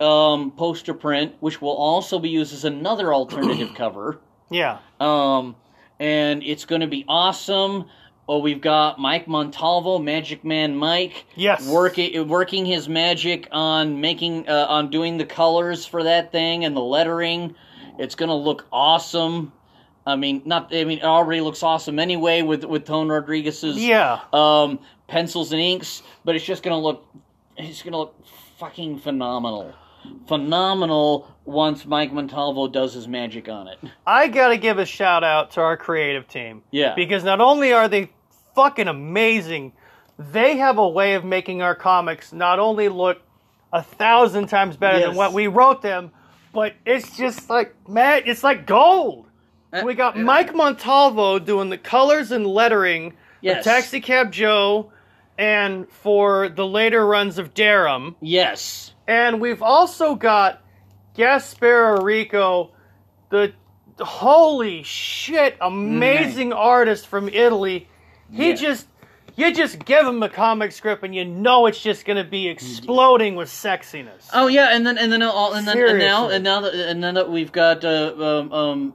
um, 0.00 0.50
poster 0.52 0.94
print, 0.94 1.34
which 1.40 1.60
will 1.60 1.74
also 1.76 2.18
be 2.18 2.28
used 2.28 2.52
as 2.52 2.64
another 2.64 3.12
alternative 3.14 3.72
cover. 3.76 4.20
Yeah. 4.50 4.78
Um, 5.00 5.56
and 5.98 6.42
it's 6.42 6.64
going 6.64 6.82
to 6.82 6.86
be 6.86 7.04
awesome. 7.08 7.86
Oh, 8.28 8.38
we've 8.38 8.60
got 8.60 8.98
Mike 8.98 9.28
Montalvo, 9.28 9.98
Magic 9.98 10.44
Man 10.44 10.74
Mike, 10.76 11.26
Yes. 11.36 11.66
working 11.68 12.26
working 12.28 12.66
his 12.66 12.88
magic 12.88 13.48
on 13.52 14.00
making 14.00 14.48
uh, 14.48 14.66
on 14.68 14.90
doing 14.90 15.16
the 15.16 15.24
colors 15.24 15.86
for 15.86 16.02
that 16.02 16.32
thing 16.32 16.64
and 16.64 16.76
the 16.76 16.80
lettering. 16.80 17.54
It's 17.98 18.14
going 18.16 18.28
to 18.28 18.34
look 18.34 18.66
awesome. 18.72 19.52
I 20.04 20.14
mean, 20.16 20.42
not. 20.44 20.72
I 20.74 20.84
mean, 20.84 20.98
it 20.98 21.04
already 21.04 21.40
looks 21.40 21.62
awesome 21.62 21.98
anyway 21.98 22.42
with 22.42 22.64
with 22.64 22.84
Tone 22.84 23.08
Rodriguez's 23.08 23.76
Yeah. 23.76 24.20
um, 24.32 24.78
pencils 25.08 25.52
and 25.52 25.60
inks, 25.60 26.02
but 26.24 26.36
it's 26.36 26.44
just 26.44 26.62
gonna 26.62 26.78
look, 26.78 27.04
it's 27.56 27.82
gonna 27.82 27.96
look 27.98 28.14
fucking 28.58 28.98
phenomenal, 29.00 29.72
phenomenal 30.28 31.32
once 31.44 31.86
Mike 31.86 32.12
Montalvo 32.12 32.68
does 32.68 32.94
his 32.94 33.06
magic 33.06 33.48
on 33.48 33.68
it. 33.68 33.78
I 34.06 34.28
gotta 34.28 34.56
give 34.56 34.78
a 34.78 34.86
shout 34.86 35.22
out 35.24 35.52
to 35.52 35.60
our 35.60 35.76
creative 35.76 36.26
team. 36.28 36.62
Yeah. 36.70 36.94
Because 36.94 37.24
not 37.24 37.40
only 37.40 37.72
are 37.72 37.88
they 37.88 38.10
fucking 38.54 38.88
amazing, 38.88 39.72
they 40.18 40.56
have 40.56 40.78
a 40.78 40.88
way 40.88 41.14
of 41.14 41.24
making 41.24 41.62
our 41.62 41.74
comics 41.74 42.32
not 42.32 42.58
only 42.58 42.88
look 42.88 43.22
a 43.72 43.82
thousand 43.82 44.46
times 44.48 44.76
better 44.76 44.98
than 45.00 45.14
what 45.14 45.32
we 45.32 45.46
wrote 45.46 45.82
them, 45.82 46.10
but 46.52 46.74
it's 46.84 47.16
just 47.16 47.48
like 47.50 47.74
man, 47.88 48.22
it's 48.26 48.42
like 48.42 48.66
gold. 48.66 49.26
Uh, 49.72 49.82
We 49.84 49.94
got 49.94 50.16
uh, 50.16 50.20
Mike 50.20 50.54
Montalvo 50.54 51.38
doing 51.38 51.68
the 51.70 51.78
colors 51.78 52.32
and 52.32 52.46
lettering 52.46 53.14
Yes. 53.42 53.64
Taxi 53.64 54.00
Cab 54.00 54.32
Joe, 54.32 54.90
and 55.38 55.88
for 55.90 56.48
the 56.48 56.66
later 56.66 57.06
runs 57.06 57.38
of 57.38 57.54
Darum. 57.54 58.14
Yes. 58.20 58.92
And 59.06 59.40
we've 59.40 59.62
also 59.62 60.14
got 60.14 60.62
Gasparo 61.16 62.02
Rico, 62.02 62.72
the 63.30 63.52
holy 64.00 64.82
shit, 64.82 65.56
amazing 65.60 66.52
artist 66.52 67.06
from 67.06 67.28
Italy. 67.28 67.88
He 68.32 68.50
Yeah. 68.50 68.54
just, 68.54 68.88
you 69.36 69.52
just 69.54 69.84
give 69.84 70.06
him 70.06 70.22
a 70.22 70.28
comic 70.28 70.72
script 70.72 71.04
and 71.04 71.14
you 71.14 71.24
know 71.24 71.66
it's 71.66 71.80
just 71.80 72.04
going 72.04 72.16
to 72.22 72.28
be 72.28 72.48
exploding 72.48 73.36
with 73.36 73.48
sexiness. 73.48 74.28
Oh 74.32 74.46
yeah, 74.48 74.74
and 74.74 74.86
then 74.86 74.98
and 74.98 75.12
then 75.12 75.22
all 75.22 75.52
and 75.52 75.66
then 75.68 75.78
and 75.78 75.98
now 75.98 76.28
and 76.28 76.42
now 76.42 76.60
that 76.62 76.74
and 76.74 77.00
now 77.00 77.12
that 77.12 77.30
we've 77.30 77.52
got 77.52 77.84
uh, 77.84 78.14
um, 78.18 78.52
um, 78.52 78.94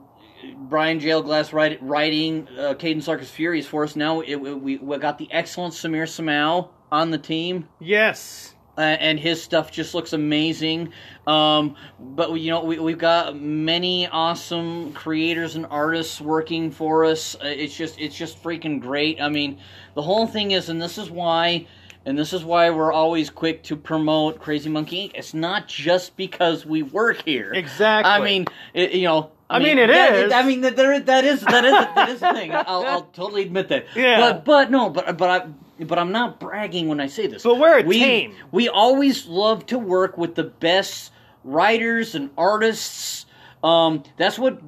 Brian 0.56 1.00
J. 1.00 1.10
L. 1.10 1.22
Glass 1.22 1.52
write, 1.52 1.82
writing 1.82 2.48
uh, 2.58 2.74
Cadence 2.74 3.06
Lark 3.08 3.22
is 3.22 3.30
Furious 3.30 3.66
for 3.66 3.84
us. 3.84 3.96
Now 3.96 4.20
it, 4.20 4.36
we 4.36 4.76
we 4.76 4.98
got 4.98 5.18
the 5.18 5.28
excellent 5.32 5.74
Samir 5.74 6.04
Samal 6.04 6.70
on 6.90 7.10
the 7.10 7.18
team. 7.18 7.68
Yes. 7.80 8.54
uh, 8.76 8.80
and 8.80 9.20
his 9.20 9.42
stuff 9.42 9.70
just 9.70 9.94
looks 9.94 10.12
amazing. 10.12 10.92
Um, 11.26 11.76
but 11.98 12.32
you 12.32 12.50
know, 12.50 12.64
we, 12.64 12.78
we've 12.78 12.98
got 12.98 13.36
many 13.38 14.08
awesome 14.08 14.92
creators 14.92 15.56
and 15.56 15.66
artists 15.66 16.20
working 16.20 16.70
for 16.70 17.04
us. 17.04 17.34
Uh, 17.36 17.48
It's 17.48 17.76
just, 17.76 18.00
it's 18.00 18.16
just 18.16 18.42
freaking 18.42 18.80
great. 18.80 19.20
I 19.20 19.28
mean, 19.28 19.58
the 19.94 20.02
whole 20.02 20.26
thing 20.26 20.52
is, 20.52 20.68
and 20.68 20.80
this 20.80 20.96
is 20.96 21.10
why, 21.10 21.66
and 22.06 22.18
this 22.18 22.32
is 22.32 22.44
why 22.44 22.70
we're 22.70 22.92
always 22.92 23.30
quick 23.30 23.62
to 23.64 23.76
promote 23.76 24.40
Crazy 24.40 24.70
Monkey 24.70 25.08
Inc. 25.08 25.12
It's 25.14 25.34
not 25.34 25.68
just 25.68 26.16
because 26.16 26.64
we 26.64 26.82
work 26.82 27.22
here. 27.22 27.52
Exactly. 27.52 28.10
I 28.10 28.20
mean, 28.20 28.46
it, 28.74 28.92
you 28.92 29.04
know. 29.06 29.32
I 29.52 29.58
mean, 29.58 29.78
it 29.78 29.88
that, 29.88 30.14
is. 30.14 30.32
I 30.32 30.42
mean, 30.42 30.62
that 30.62 30.76
there, 30.76 30.98
that 30.98 31.24
is 31.24 31.40
that 31.42 31.64
is 31.64 31.72
that 31.72 32.08
is 32.08 32.20
the 32.20 32.32
thing. 32.32 32.52
I'll, 32.54 32.84
I'll 32.84 33.02
totally 33.02 33.42
admit 33.42 33.68
that. 33.68 33.86
Yeah. 33.94 34.20
But 34.20 34.44
but 34.44 34.70
no, 34.70 34.90
but 34.90 35.16
but 35.16 35.30
I 35.30 35.84
but 35.84 35.98
I'm 35.98 36.12
not 36.12 36.40
bragging 36.40 36.88
when 36.88 37.00
I 37.00 37.06
say 37.06 37.26
this. 37.26 37.42
But 37.42 37.58
we're 37.58 37.80
a 37.80 37.82
we, 37.82 37.98
team. 37.98 38.34
We 38.50 38.68
always 38.68 39.26
love 39.26 39.66
to 39.66 39.78
work 39.78 40.16
with 40.16 40.34
the 40.34 40.44
best 40.44 41.12
writers 41.44 42.14
and 42.14 42.30
artists. 42.36 43.26
Um, 43.62 44.02
that's 44.16 44.38
what 44.38 44.60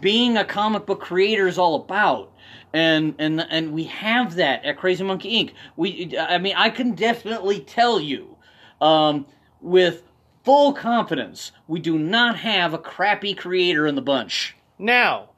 being 0.00 0.36
a 0.36 0.44
comic 0.44 0.86
book 0.86 1.00
creator 1.00 1.46
is 1.46 1.58
all 1.58 1.76
about. 1.76 2.32
And 2.72 3.16
and 3.18 3.40
and 3.40 3.72
we 3.72 3.84
have 3.84 4.36
that 4.36 4.64
at 4.64 4.78
Crazy 4.78 5.02
Monkey 5.02 5.44
Inc. 5.44 5.52
We 5.76 6.16
I 6.16 6.38
mean 6.38 6.54
I 6.56 6.70
can 6.70 6.94
definitely 6.94 7.60
tell 7.60 8.00
you 8.00 8.36
um, 8.80 9.26
with 9.60 10.04
full 10.44 10.72
confidence 10.72 11.52
we 11.68 11.80
do 11.80 11.98
not 11.98 12.36
have 12.38 12.74
a 12.74 12.78
crappy 12.78 13.34
creator 13.34 13.86
in 13.86 13.94
the 13.94 14.02
bunch. 14.02 14.56
Now, 14.78 15.30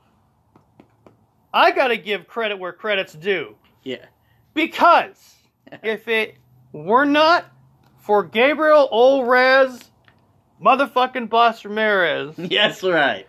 I 1.52 1.70
got 1.72 1.88
to 1.88 1.96
give 1.96 2.26
credit 2.26 2.58
where 2.58 2.72
credit's 2.72 3.12
due. 3.12 3.56
Yeah. 3.82 4.06
Because 4.54 5.34
if 5.82 6.08
it 6.08 6.36
were 6.72 7.04
not 7.04 7.44
for 7.98 8.22
Gabriel 8.22 8.88
Olrez, 8.92 9.84
motherfucking 10.64 11.28
Boss 11.28 11.64
Ramirez, 11.64 12.34
Yes, 12.38 12.82
right. 12.82 13.26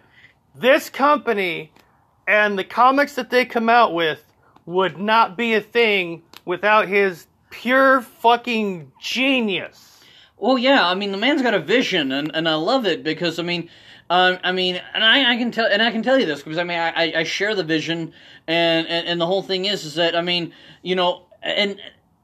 this 0.56 0.90
company 0.90 1.72
and 2.28 2.58
the 2.58 2.64
comics 2.64 3.16
that 3.16 3.30
they 3.30 3.46
come 3.46 3.70
out 3.70 3.94
with 3.94 4.24
would 4.66 4.98
not 4.98 5.36
be 5.36 5.56
a 5.56 5.62
thing 5.62 6.24
without 6.46 6.88
his 6.88 7.28
pure 7.50 8.02
fucking 8.02 8.92
genius. 9.02 9.93
Well, 10.44 10.58
yeah, 10.58 10.86
I 10.86 10.94
mean 10.94 11.14
the 11.14 11.18
man's 11.18 11.42
got 11.42 11.54
a 11.54 11.60
vision, 11.60 12.12
and, 12.12 12.30
and 12.36 12.50
I 12.50 12.56
love 12.56 12.86
it 12.86 13.02
because 13.02 13.40
I 13.40 13.44
mean, 13.44 13.70
um, 14.10 14.40
I 14.44 14.52
mean, 14.52 14.82
and 14.94 15.02
I, 15.02 15.32
I 15.32 15.38
can 15.38 15.52
tell, 15.52 15.68
and 15.68 15.82
I 15.82 15.90
can 15.90 16.04
tell 16.04 16.20
you 16.20 16.26
this 16.26 16.44
because 16.44 16.58
I 16.58 16.66
mean 16.66 16.78
I, 16.78 17.14
I, 17.20 17.24
share 17.24 17.56
the 17.56 17.64
vision, 17.64 18.12
and, 18.46 18.86
and 18.88 19.08
and 19.08 19.22
the 19.22 19.26
whole 19.26 19.42
thing 19.42 19.64
is 19.64 19.86
is 19.86 19.96
that 19.96 20.18
I 20.18 20.22
mean 20.22 20.54
you 20.82 20.98
know, 20.98 21.28
and 21.42 21.80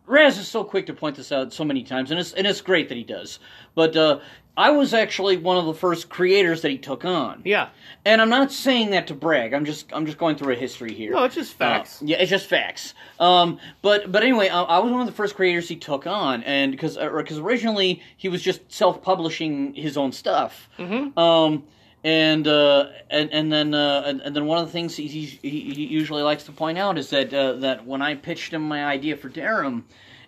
Raz 0.09 0.37
is 0.39 0.47
so 0.47 0.63
quick 0.63 0.87
to 0.87 0.93
point 0.93 1.15
this 1.15 1.31
out 1.31 1.53
so 1.53 1.63
many 1.63 1.83
times, 1.83 2.09
and 2.11 2.19
it's 2.19 2.33
and 2.33 2.45
it's 2.47 2.61
great 2.61 2.89
that 2.89 2.95
he 2.97 3.03
does, 3.03 3.39
but 3.75 3.95
uh, 3.95 4.19
I 4.57 4.71
was 4.71 4.93
actually 4.93 5.37
one 5.37 5.55
of 5.57 5.65
the 5.67 5.73
first 5.73 6.09
creators 6.09 6.63
that 6.63 6.71
he 6.71 6.77
took 6.79 7.05
on, 7.05 7.41
Yeah. 7.45 7.69
and 8.03 8.19
I'm 8.21 8.29
not 8.29 8.51
saying 8.51 8.89
that 8.89 9.07
to 9.07 9.13
brag. 9.13 9.53
I'm 9.53 9.65
just 9.65 9.93
I'm 9.93 10.05
just 10.07 10.17
going 10.17 10.35
through 10.35 10.53
a 10.53 10.55
history 10.57 10.93
here. 10.93 11.11
No, 11.13 11.23
it's 11.25 11.35
just 11.35 11.53
facts. 11.53 12.01
Uh, 12.01 12.05
yeah, 12.07 12.17
it's 12.17 12.31
just 12.31 12.47
facts. 12.47 12.95
Um, 13.19 13.59
but 13.83 14.11
but 14.11 14.23
anyway, 14.23 14.49
I, 14.49 14.63
I 14.63 14.79
was 14.79 14.91
one 14.91 14.99
of 15.01 15.07
the 15.07 15.13
first 15.13 15.35
creators 15.35 15.69
he 15.69 15.75
took 15.75 16.07
on, 16.07 16.41
and 16.43 16.71
because 16.71 16.97
because 16.97 17.37
originally 17.37 18.01
he 18.17 18.29
was 18.29 18.41
just 18.41 18.69
self 18.71 19.01
publishing 19.03 19.75
his 19.75 19.95
own 19.95 20.11
stuff. 20.11 20.67
Mhm. 20.79 21.15
Um, 21.17 21.63
and 22.03 22.47
uh, 22.47 22.87
and 23.09 23.31
and 23.33 23.51
then 23.51 23.73
uh, 23.73 24.03
and, 24.05 24.21
and 24.21 24.35
then 24.35 24.45
one 24.45 24.57
of 24.59 24.65
the 24.65 24.71
things 24.71 24.95
he, 24.95 25.07
he, 25.07 25.25
he 25.41 25.85
usually 25.85 26.21
likes 26.23 26.43
to 26.45 26.51
point 26.51 26.77
out 26.77 26.97
is 26.97 27.09
that 27.09 27.33
uh, 27.33 27.53
that 27.53 27.85
when 27.85 28.01
I 28.01 28.15
pitched 28.15 28.53
him 28.53 28.61
my 28.61 28.85
idea 28.85 29.17
for 29.17 29.29
Darum, 29.29 29.83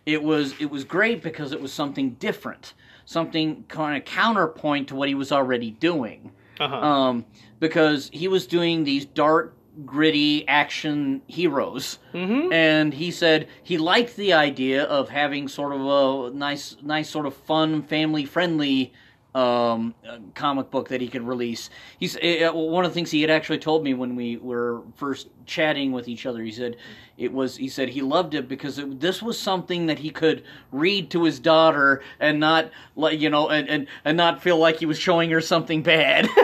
it 0.06 0.22
was 0.22 0.54
it 0.60 0.70
was 0.70 0.84
great 0.84 1.22
because 1.22 1.52
it 1.52 1.62
was 1.62 1.72
something 1.72 2.12
different, 2.20 2.74
something 3.06 3.64
kind 3.68 3.98
of 3.98 4.06
counterpoint 4.06 4.90
to 4.90 4.96
what 4.96 5.08
he 5.08 5.16
was 5.16 5.32
already 5.32 5.72
doing 5.72 6.32
Uh-huh. 6.60 6.76
um, 6.76 7.26
because 7.60 8.10
he 8.14 8.28
was 8.28 8.46
doing 8.48 8.84
these 8.84 9.06
dark, 9.06 9.56
gritty 9.86 10.46
action 10.48 11.22
heroes, 11.28 12.00
Mhm. 12.14 12.52
and 12.52 12.94
he 12.94 13.10
said 13.12 13.48
he 13.64 13.78
liked 13.78 14.16
the 14.18 14.34
idea 14.34 14.84
of 14.84 15.08
having 15.10 15.48
sort 15.48 15.72
of 15.74 15.80
a 15.82 16.36
nice, 16.36 16.76
nice 16.84 17.10
sort 17.10 17.26
of 17.26 17.34
fun, 17.34 17.82
family-friendly 17.84 18.92
um, 19.34 19.96
comic 20.36 20.70
book 20.70 20.90
that 20.90 21.00
he 21.00 21.08
could 21.08 21.22
release. 21.22 21.70
He's 22.00 22.18
uh, 22.18 22.52
one 22.54 22.84
of 22.84 22.92
the 22.92 22.96
things 22.96 23.12
he 23.12 23.22
had 23.22 23.30
actually 23.30 23.60
told 23.60 23.84
me 23.84 23.94
when 23.94 24.16
we 24.16 24.38
were 24.38 24.82
first 24.96 25.30
chatting 25.46 25.92
with 25.92 26.08
each 26.08 26.26
other. 26.26 26.44
He 26.44 26.52
said 26.52 26.76
it 27.18 27.32
was. 27.32 27.56
He 27.56 27.70
said 27.70 27.90
he 27.90 28.02
loved 28.02 28.34
it 28.34 28.48
because 28.48 28.78
it, 28.78 29.00
this 29.00 29.22
was 29.22 29.40
something 29.40 29.86
that 29.86 30.00
he 30.00 30.10
could 30.10 30.44
read 30.72 31.10
to 31.12 31.24
his 31.24 31.40
daughter 31.40 32.02
and 32.20 32.40
not 32.40 32.72
like 32.96 33.20
you 33.20 33.30
know 33.30 33.50
and, 33.50 33.70
and, 33.70 33.88
and 34.04 34.18
not 34.18 34.42
feel 34.42 34.58
like 34.58 34.78
he 34.78 34.86
was 34.86 35.00
showing 35.00 35.30
her 35.32 35.42
something 35.42 35.82
bad. 35.82 36.28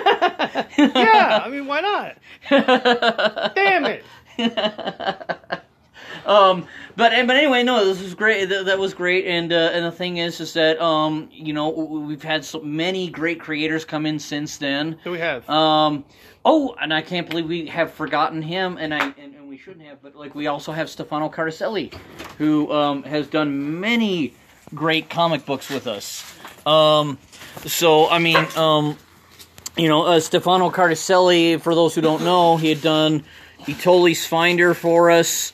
yeah, 0.77 1.41
I 1.43 1.49
mean, 1.49 1.67
why 1.67 1.81
not? 1.81 2.17
Damn 3.55 3.85
it. 3.85 4.03
um, 6.27 6.67
but 6.95 7.13
but 7.25 7.35
anyway, 7.35 7.63
no, 7.63 7.85
this 7.85 8.01
was 8.01 8.13
great. 8.13 8.49
That, 8.49 8.65
that 8.65 8.77
was 8.77 8.93
great, 8.93 9.25
and 9.25 9.51
uh, 9.51 9.71
and 9.73 9.85
the 9.85 9.91
thing 9.91 10.17
is, 10.17 10.39
is 10.41 10.53
that 10.53 10.79
um, 10.81 11.29
you 11.31 11.53
know, 11.53 11.69
we've 11.69 12.21
had 12.21 12.43
so 12.43 12.59
many 12.59 13.09
great 13.09 13.39
creators 13.39 13.85
come 13.85 14.05
in 14.05 14.19
since 14.19 14.57
then. 14.57 14.97
Who 15.03 15.11
we 15.11 15.19
have? 15.19 15.49
Um, 15.49 16.03
oh, 16.43 16.75
and 16.81 16.93
I 16.93 17.01
can't 17.01 17.29
believe 17.29 17.47
we 17.47 17.67
have 17.67 17.93
forgotten 17.93 18.41
him, 18.41 18.77
and 18.77 18.93
I 18.93 19.05
and, 19.17 19.35
and 19.35 19.47
we 19.47 19.57
shouldn't 19.57 19.85
have. 19.85 20.01
But 20.01 20.15
like, 20.15 20.35
we 20.35 20.47
also 20.47 20.73
have 20.73 20.89
Stefano 20.89 21.29
Carticelli, 21.29 21.93
who 22.37 22.71
um, 22.73 23.03
has 23.03 23.27
done 23.27 23.79
many 23.79 24.33
great 24.75 25.09
comic 25.09 25.45
books 25.45 25.69
with 25.69 25.87
us. 25.87 26.25
Um, 26.65 27.17
so 27.65 28.09
I 28.09 28.19
mean, 28.19 28.45
um, 28.57 28.97
you 29.77 29.87
know, 29.87 30.03
uh, 30.03 30.19
Stefano 30.19 30.71
Carticelli. 30.71 31.61
For 31.61 31.73
those 31.73 31.95
who 31.95 32.01
don't 32.01 32.23
know, 32.23 32.57
he 32.57 32.67
had 32.67 32.81
done 32.81 33.23
Itali's 33.65 34.25
Finder 34.25 34.73
for 34.73 35.09
us. 35.09 35.53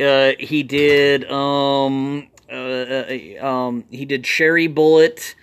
Uh, 0.00 0.32
he 0.38 0.62
did 0.62 1.30
um, 1.30 2.28
uh, 2.50 2.54
uh, 2.54 3.46
um, 3.46 3.84
he 3.90 4.04
did 4.04 4.24
Cherry 4.24 4.66
Bullet. 4.66 5.34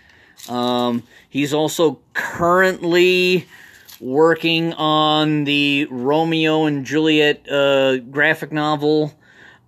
Um, 0.49 1.03
he's 1.29 1.53
also 1.53 1.99
currently 2.13 3.47
working 3.99 4.73
on 4.73 5.43
the 5.43 5.87
Romeo 5.89 6.65
and 6.65 6.85
Juliet 6.85 7.49
uh, 7.49 7.97
graphic 7.97 8.51
novel. 8.51 9.13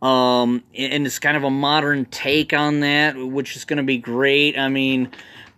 Um, 0.02 0.64
and 0.76 1.06
it's 1.06 1.20
kind 1.20 1.38
of 1.38 1.44
a 1.44 1.50
modern 1.50 2.06
take 2.06 2.52
on 2.52 2.82
that, 2.82 3.16
which 3.16 3.56
is 3.56 3.64
going 3.64 3.78
to 3.78 3.84
be 3.84 3.98
great. 3.98 4.58
I 4.58 4.68
mean, 4.68 5.10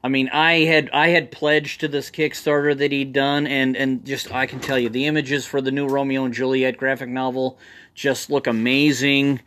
I 0.04 0.08
mean, 0.08 0.30
I 0.32 0.66
had 0.66 0.92
I 0.94 1.08
had 1.08 1.32
pledged 1.32 1.80
to 1.80 1.88
this 1.88 2.12
Kickstarter 2.12 2.78
that 2.78 2.92
he'd 2.92 3.12
done, 3.12 3.48
and 3.48 3.76
and 3.76 4.06
just 4.06 4.32
I 4.32 4.46
can 4.46 4.60
tell 4.60 4.78
you, 4.78 4.88
the 4.90 5.08
images 5.08 5.48
for 5.48 5.62
the 5.62 5.72
new 5.72 5.88
Romeo 5.88 6.26
and 6.26 6.34
Juliet 6.34 6.78
graphic 6.78 7.10
novel 7.10 7.58
just 7.96 8.30
look 8.30 8.46
amazing. 8.46 9.42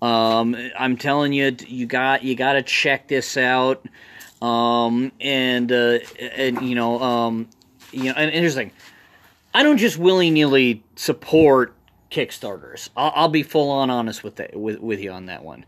Um, 0.00 0.56
I'm 0.76 0.96
telling 0.96 1.32
you, 1.32 1.54
you 1.68 1.86
got 1.86 2.24
you 2.24 2.34
got 2.34 2.54
to 2.54 2.62
check 2.62 3.06
this 3.06 3.36
out. 3.36 3.86
Um, 4.40 5.12
and 5.20 5.70
uh, 5.70 6.00
and 6.18 6.60
you 6.62 6.74
know, 6.74 7.00
um, 7.00 7.48
you 7.92 8.04
know, 8.04 8.14
and, 8.16 8.52
thing, 8.52 8.72
I 9.54 9.62
don't 9.62 9.76
just 9.76 9.98
willy 9.98 10.30
nilly 10.30 10.82
support 10.96 11.74
Kickstarters. 12.10 12.88
I'll, 12.96 13.12
I'll 13.14 13.28
be 13.28 13.44
full 13.44 13.70
on 13.70 13.90
honest 13.90 14.24
with 14.24 14.36
that, 14.36 14.56
with 14.56 14.80
with 14.80 14.98
you 14.98 15.12
on 15.12 15.26
that 15.26 15.44
one. 15.44 15.64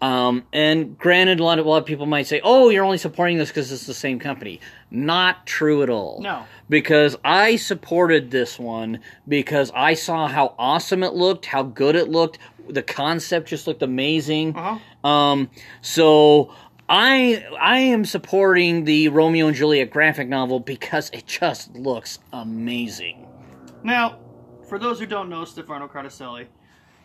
Um, 0.00 0.44
and 0.52 0.96
granted, 0.96 1.40
a 1.40 1.44
lot 1.44 1.58
of 1.58 1.66
a 1.66 1.68
lot 1.68 1.78
of 1.78 1.86
people 1.86 2.06
might 2.06 2.26
say, 2.28 2.40
"Oh, 2.44 2.68
you're 2.68 2.84
only 2.84 2.98
supporting 2.98 3.36
this 3.38 3.48
because 3.48 3.72
it's 3.72 3.86
the 3.86 3.94
same 3.94 4.18
company." 4.20 4.60
Not 4.90 5.44
true 5.46 5.82
at 5.82 5.90
all. 5.90 6.20
No. 6.22 6.44
because 6.68 7.16
I 7.24 7.56
supported 7.56 8.30
this 8.30 8.58
one 8.58 9.00
because 9.26 9.72
I 9.74 9.94
saw 9.94 10.28
how 10.28 10.54
awesome 10.58 11.02
it 11.02 11.14
looked, 11.14 11.46
how 11.46 11.62
good 11.62 11.96
it 11.96 12.08
looked. 12.08 12.38
The 12.68 12.82
concept 12.82 13.48
just 13.48 13.66
looked 13.66 13.82
amazing. 13.82 14.54
Uh-huh. 14.56 15.08
Um, 15.08 15.50
so 15.80 16.52
I 16.88 17.44
I 17.60 17.78
am 17.78 18.04
supporting 18.04 18.84
the 18.84 19.08
Romeo 19.08 19.48
and 19.48 19.56
Juliet 19.56 19.90
graphic 19.90 20.28
novel 20.28 20.60
because 20.60 21.10
it 21.12 21.26
just 21.26 21.74
looks 21.74 22.18
amazing. 22.32 23.26
Now, 23.82 24.18
for 24.68 24.78
those 24.78 25.00
who 25.00 25.06
don't 25.06 25.28
know 25.28 25.44
Stefano 25.44 25.88
Carticelli, 25.88 26.46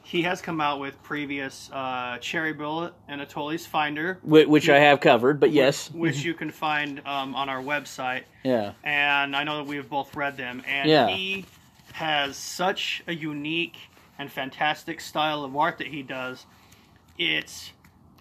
he 0.04 0.22
has 0.24 0.42
come 0.42 0.60
out 0.62 0.80
with 0.80 1.02
previous 1.02 1.70
uh, 1.72 2.18
Cherry 2.20 2.54
Bullet 2.54 2.94
and 3.08 3.22
Atoli's 3.22 3.66
Finder, 3.66 4.20
Wh- 4.24 4.48
Which 4.48 4.70
I 4.70 4.80
have 4.80 5.00
covered, 5.00 5.40
but 5.40 5.52
yes, 5.52 5.90
which 5.92 6.24
you 6.26 6.34
can 6.34 6.52
find 6.52 7.00
um, 7.06 7.34
on 7.36 7.50
our 7.50 7.62
website. 7.62 8.24
yeah, 8.44 8.74
And 8.84 9.36
I 9.36 9.44
know 9.44 9.58
that 9.58 9.66
we've 9.68 9.90
both 9.90 10.16
read 10.16 10.38
them. 10.38 10.62
And 10.68 10.90
Yeah. 10.90 11.08
he 11.08 11.46
has 11.94 12.36
such 12.38 13.04
a 13.08 13.14
unique 13.14 13.78
and 14.20 14.32
fantastic 14.32 15.00
style 15.02 15.44
of 15.44 15.56
art 15.56 15.78
that 15.80 15.88
he 15.88 16.04
does. 16.04 16.46
It's 17.18 17.72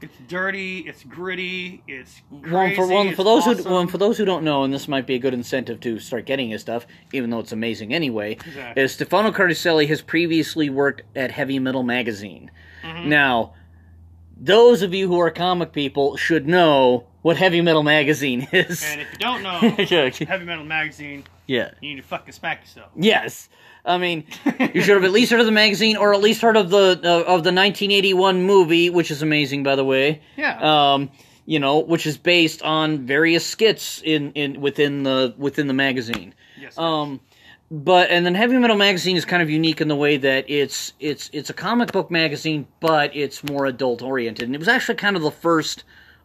it's 0.03 0.17
dirty, 0.29 0.81
it's 0.81 1.05
gritty, 1.05 1.83
it's 1.87 2.21
crazy. 2.43 2.53
Well, 2.53 2.75
for 2.75 2.87
well, 2.87 3.13
for 3.13 3.25
those 3.25 3.45
who 3.45 3.71
well, 3.71 3.87
for 3.87 3.99
those 3.99 4.19
who 4.19 4.25
don't 4.25 4.45
know, 4.45 4.65
and 4.65 4.73
this 4.73 4.89
might 4.89 5.07
be 5.07 5.15
a 5.15 5.19
good 5.19 5.35
incentive 5.35 5.81
to 5.81 5.99
start 5.99 6.27
getting 6.27 6.51
his 6.51 6.61
stuff, 6.61 6.87
even 7.13 7.31
though 7.31 7.41
it's 7.41 7.53
amazing 7.53 7.95
anyway. 7.95 8.33
Exactly. 8.33 8.83
Is 8.83 8.93
Stefano 8.93 9.31
Carticelli 9.31 9.87
has 9.89 10.03
previously 10.03 10.69
worked 10.69 11.03
at 11.17 11.31
Heavy 11.31 11.59
Metal 11.59 11.83
Magazine. 11.83 12.51
Mm-hmm. 12.83 13.09
Now, 13.09 13.55
those 14.37 14.83
of 14.83 14.93
you 14.93 15.09
who 15.09 15.19
are 15.21 15.31
comic 15.31 15.73
people 15.73 16.17
should 16.17 16.47
know 16.47 17.07
what 17.23 17.37
Heavy 17.37 17.61
Metal 17.61 17.83
Magazine 17.83 18.49
is. 18.53 18.85
And 18.85 19.01
if 19.01 19.13
you 19.13 19.19
don't 19.19 19.43
know. 19.43 19.59
Heavy 20.27 20.45
Metal 20.45 20.65
Magazine, 20.65 21.25
yeah. 21.47 21.71
you 21.81 21.95
need 21.95 22.03
to 22.03 22.07
fucking 22.07 22.33
smack 22.33 22.61
yourself. 22.63 22.91
Yes. 22.97 23.49
I 23.85 23.99
mean, 23.99 24.25
you 24.75 24.83
should 24.83 24.95
have 24.95 25.05
at 25.05 25.11
least 25.11 25.31
heard 25.33 25.41
of 25.41 25.47
the 25.47 25.53
magazine, 25.53 25.97
or 25.97 26.15
at 26.15 26.21
least 26.21 26.41
heard 26.41 26.57
of 26.57 26.71
the 26.71 27.01
uh, 27.03 27.21
of 27.21 27.43
the 27.43 27.53
1981 27.53 28.43
movie, 28.43 28.91
which 28.91 29.11
is 29.11 29.23
amazing, 29.23 29.63
by 29.63 29.75
the 29.75 29.85
way. 29.85 30.21
Yeah. 30.37 30.93
Um, 30.93 31.11
you 31.47 31.59
know, 31.59 31.81
which 31.81 32.07
is 32.07 32.17
based 32.17 32.63
on 32.63 33.07
various 33.07 33.45
skits 33.45 34.01
in, 34.05 34.31
in 34.33 34.61
within 34.61 35.03
the 35.03 35.35
within 35.37 35.67
the 35.67 35.75
magazine. 35.75 36.35
yes. 36.61 36.79
Um, 36.79 37.21
but 37.73 38.11
and 38.11 38.25
then 38.25 38.35
Heavy 38.37 38.57
Metal 38.59 38.77
Magazine 38.77 39.17
is 39.17 39.25
kind 39.25 39.43
of 39.43 39.51
unique 39.51 39.81
in 39.81 39.89
the 39.89 39.97
way 39.97 40.17
that 40.19 40.45
it's 40.49 40.93
it's 41.01 41.31
it's 41.33 41.51
a 41.51 41.55
comic 41.55 41.91
book 41.91 42.11
magazine, 42.11 42.69
but 42.79 43.17
it's 43.17 43.43
more 43.43 43.67
adult 43.67 44.03
oriented, 44.03 44.45
and 44.45 44.55
it 44.55 44.59
was 44.59 44.69
actually 44.69 44.95
kind 44.95 45.17
of 45.17 45.23
the 45.23 45.31
first 45.33 45.83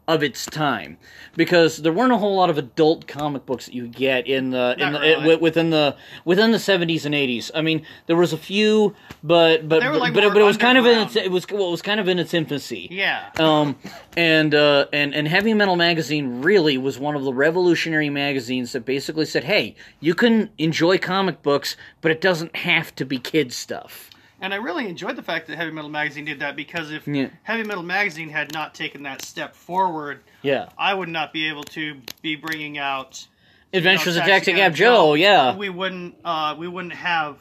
of 0.07 0.23
its 0.23 0.45
time 0.45 0.97
because 1.35 1.77
there 1.77 1.91
weren't 1.91 2.13
a 2.13 2.17
whole 2.17 2.35
lot 2.35 2.49
of 2.49 2.57
adult 2.57 3.07
comic 3.07 3.45
books 3.45 3.65
that 3.65 3.73
you 3.73 3.87
get 3.87 4.25
in 4.25 4.51
the, 4.51 4.75
in 4.79 4.93
the 4.93 4.99
really. 4.99 5.13
wi- 5.15 5.35
within 5.35 5.69
the 5.69 5.95
within 6.23 6.51
the 6.51 6.57
70s 6.57 7.05
and 7.05 7.13
80s. 7.13 7.51
I 7.53 7.61
mean, 7.61 7.85
there 8.05 8.15
was 8.15 8.31
a 8.31 8.37
few, 8.37 8.95
but 9.21 9.67
but 9.67 9.83
like, 9.83 10.13
but, 10.13 10.33
but 10.33 10.41
it 10.41 10.45
was 10.45 10.57
kind 10.57 10.77
of 10.77 10.85
in 10.85 10.99
its 10.99 11.15
it 11.15 11.29
was 11.29 11.45
well, 11.49 11.67
it 11.67 11.71
was 11.71 11.81
kind 11.81 11.99
of 11.99 12.07
in 12.07 12.19
its 12.19 12.33
infancy. 12.33 12.87
yeah. 12.89 13.31
Um, 13.37 13.75
and 14.15 14.55
uh, 14.55 14.87
and 14.93 15.13
and 15.13 15.27
Heavy 15.27 15.53
Metal 15.53 15.75
Magazine 15.75 16.41
really 16.41 16.77
was 16.77 16.97
one 16.97 17.15
of 17.15 17.23
the 17.23 17.33
revolutionary 17.33 18.09
magazines 18.09 18.71
that 18.71 18.85
basically 18.85 19.25
said, 19.25 19.43
"Hey, 19.43 19.75
you 19.99 20.13
can 20.15 20.49
enjoy 20.57 20.97
comic 20.97 21.43
books, 21.43 21.75
but 22.01 22.11
it 22.11 22.21
doesn't 22.21 22.55
have 22.55 22.95
to 22.95 23.05
be 23.05 23.17
kid 23.19 23.51
stuff." 23.51 24.09
And 24.39 24.53
I 24.53 24.57
really 24.57 24.87
enjoyed 24.87 25.15
the 25.15 25.23
fact 25.23 25.47
that 25.47 25.55
Heavy 25.57 25.71
Metal 25.71 25.89
Magazine 25.89 26.25
did 26.25 26.39
that 26.41 26.55
because 26.55 26.91
if 26.91 27.07
Yeah. 27.07 27.29
Heavy 27.43 27.63
Metal 27.63 27.83
Magazine 27.83 28.29
had 28.29 28.53
not 28.53 28.75
taken 28.75 29.03
that 29.03 29.23
step 29.23 29.55
forward, 29.55 30.21
Yeah, 30.43 30.69
I 30.77 30.93
would 30.93 31.09
not 31.09 31.33
be 31.33 31.47
able 31.49 31.63
to 31.65 31.99
be 32.21 32.35
bringing 32.35 32.77
out 32.77 33.25
Adventures 33.73 34.15
you 34.15 34.21
of 34.21 34.27
know, 34.27 34.33
Taxi 34.33 34.53
Cab 34.53 34.75
Joe. 34.75 35.13
Yeah, 35.15 35.55
We 35.55 35.69
wouldn't. 35.69 36.15
Uh, 36.23 36.55
we 36.57 36.67
wouldn't 36.67 36.93
have, 36.93 37.37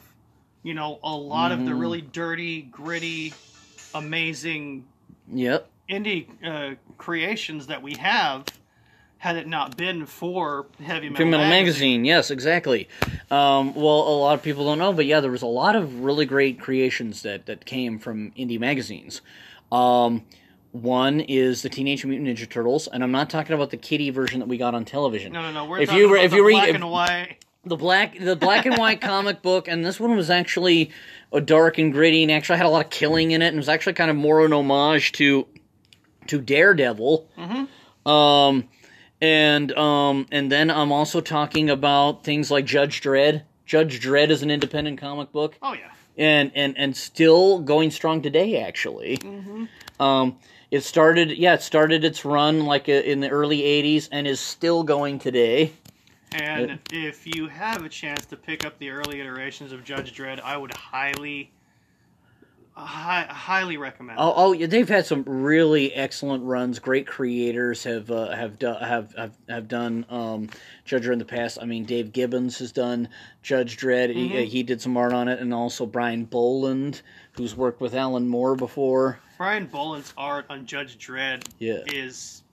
you 0.63 0.73
know, 0.73 0.99
a 1.03 1.15
lot 1.15 1.51
of 1.51 1.59
the 1.59 1.71
Mm-hmm. 1.71 1.79
really 1.79 2.01
dirty, 2.01 2.61
gritty, 2.63 3.33
amazing 3.93 4.85
yep. 5.33 5.69
indie 5.89 6.27
uh, 6.43 6.75
creations 6.97 7.67
that 7.67 7.81
we 7.81 7.93
have. 7.95 8.45
Had 9.19 9.35
it 9.37 9.47
not 9.47 9.75
been 9.77 10.05
for 10.05 10.67
Heavy 10.79 11.09
Metal, 11.09 11.17
Heavy 11.25 11.29
Metal 11.31 11.45
Magazine. 11.47 11.49
Magazine. 12.03 12.05
Yes, 12.05 12.29
exactly. 12.31 12.87
Um, 13.31 13.73
well, 13.73 14.07
a 14.07 14.15
lot 14.19 14.35
of 14.35 14.43
people 14.43 14.63
don't 14.65 14.77
know, 14.77 14.93
but 14.93 15.05
yeah, 15.07 15.19
there 15.21 15.31
was 15.31 15.41
a 15.41 15.47
lot 15.47 15.75
of 15.75 16.01
really 16.01 16.25
great 16.25 16.59
creations 16.59 17.23
that 17.23 17.47
that 17.47 17.65
came 17.65 17.97
from 17.99 18.31
indie 18.37 18.59
magazines. 18.59 19.21
Um, 19.71 20.23
one 20.71 21.19
is 21.21 21.63
the 21.63 21.69
Teenage 21.69 22.05
Mutant 22.05 22.27
Ninja 22.37 22.47
Turtles, 22.47 22.87
and 22.87 23.03
I'm 23.03 23.11
not 23.11 23.29
talking 23.31 23.53
about 23.55 23.71
the 23.71 23.77
kiddie 23.77 24.11
version 24.11 24.39
that 24.39 24.47
we 24.47 24.57
got 24.57 24.75
on 24.75 24.85
television. 24.85 25.33
No, 25.33 25.41
no, 25.41 25.51
no. 25.51 25.65
We're 25.65 25.79
If 25.79 25.89
talking 25.89 26.03
you 26.03 26.13
about 26.13 26.23
if 26.25 26.31
the 26.31 26.37
you 26.37 26.47
read- 26.47 26.53
black 26.53 26.69
if- 26.69 26.75
and 26.75 26.89
white. 26.91 27.37
the 27.65 27.75
black 27.75 28.19
the 28.19 28.35
black 28.35 28.65
and 28.67 28.77
white 28.77 29.01
comic 29.11 29.41
book 29.41 29.67
and 29.67 29.83
this 29.83 29.99
one 29.99 30.15
was 30.15 30.29
actually 30.29 30.91
a 31.33 31.41
dark 31.41 31.79
and 31.79 31.91
gritty 31.91 32.21
and 32.21 32.31
actually 32.31 32.57
had 32.57 32.65
a 32.65 32.69
lot 32.69 32.85
of 32.85 32.91
killing 32.91 33.31
in 33.31 33.41
it 33.41 33.47
and 33.47 33.57
was 33.57 33.67
actually 33.67 33.93
kind 33.93 34.11
of 34.11 34.15
more 34.15 34.45
an 34.45 34.53
homage 34.53 35.11
to 35.13 35.47
to 36.27 36.39
Daredevil. 36.39 37.27
Um 38.05 38.69
and 39.21 39.71
um 39.77 40.25
and 40.31 40.51
then 40.51 40.69
I'm 40.69 40.91
also 40.91 41.21
talking 41.21 41.69
about 41.69 42.23
things 42.23 42.51
like 42.51 42.65
Judge 42.65 43.01
Dredd. 43.01 43.43
Judge 43.65 43.99
Dredd 43.99 44.29
is 44.29 44.43
an 44.43 44.51
independent 44.51 44.99
comic 44.99 45.31
book 45.31 45.55
Oh 45.61 45.73
yeah. 45.73 45.91
and 46.17 46.51
and 46.55 46.77
and 46.77 46.95
still 46.95 47.59
going 47.59 47.91
strong 47.91 48.21
today 48.21 48.61
actually. 48.61 49.17
Mhm. 49.17 49.67
Um 49.99 50.37
it 50.69 50.83
started 50.83 51.31
yeah, 51.31 51.53
it 51.55 51.61
started 51.61 52.03
its 52.03 52.25
run 52.25 52.65
like 52.65 52.89
uh, 52.89 52.93
in 52.93 53.19
the 53.21 53.29
early 53.29 53.59
80s 53.61 54.09
and 54.11 54.27
is 54.27 54.39
still 54.39 54.83
going 54.83 55.19
today. 55.19 55.71
And 56.33 56.79
if 56.91 57.25
you 57.25 57.47
have 57.47 57.85
a 57.85 57.89
chance 57.89 58.25
to 58.27 58.35
pick 58.35 58.65
up 58.65 58.77
the 58.79 58.89
early 58.89 59.21
iterations 59.21 59.71
of 59.71 59.85
Judge 59.85 60.13
Dredd, 60.13 60.41
I 60.41 60.57
would 60.57 60.73
highly, 60.75 61.51
hi- 62.85 63.27
highly 63.29 63.77
recommend. 63.77 64.19
Oh, 64.19 64.33
oh, 64.35 64.51
yeah, 64.53 64.67
they've 64.67 64.87
had 64.87 65.05
some 65.05 65.23
really 65.23 65.93
excellent 65.93 66.43
runs. 66.43 66.79
Great 66.79 67.07
creators 67.07 67.83
have 67.83 68.09
uh, 68.11 68.29
have, 68.35 68.59
do, 68.59 68.67
have 68.67 69.13
have 69.15 69.37
have 69.49 69.67
done 69.67 70.05
um, 70.09 70.49
Judge 70.85 71.07
in 71.07 71.19
the 71.19 71.25
past. 71.25 71.57
I 71.61 71.65
mean, 71.65 71.85
Dave 71.85 72.11
Gibbons 72.13 72.59
has 72.59 72.71
done 72.71 73.09
Judge 73.41 73.77
Dredd. 73.77 74.13
He, 74.13 74.37
uh, 74.37 74.41
he 74.45 74.63
did 74.63 74.81
some 74.81 74.95
art 74.97 75.13
on 75.13 75.27
it, 75.27 75.39
and 75.39 75.53
also 75.53 75.85
Brian 75.85 76.25
Bolland, 76.25 77.01
who's 77.33 77.55
worked 77.55 77.81
with 77.81 77.95
Alan 77.95 78.27
Moore 78.27 78.55
before. 78.55 79.19
Brian 79.37 79.67
Bolland's 79.67 80.13
art 80.17 80.45
on 80.49 80.65
Judge 80.65 80.97
Dredd 80.97 81.43
Yeah. 81.59 81.79
is 81.87 82.43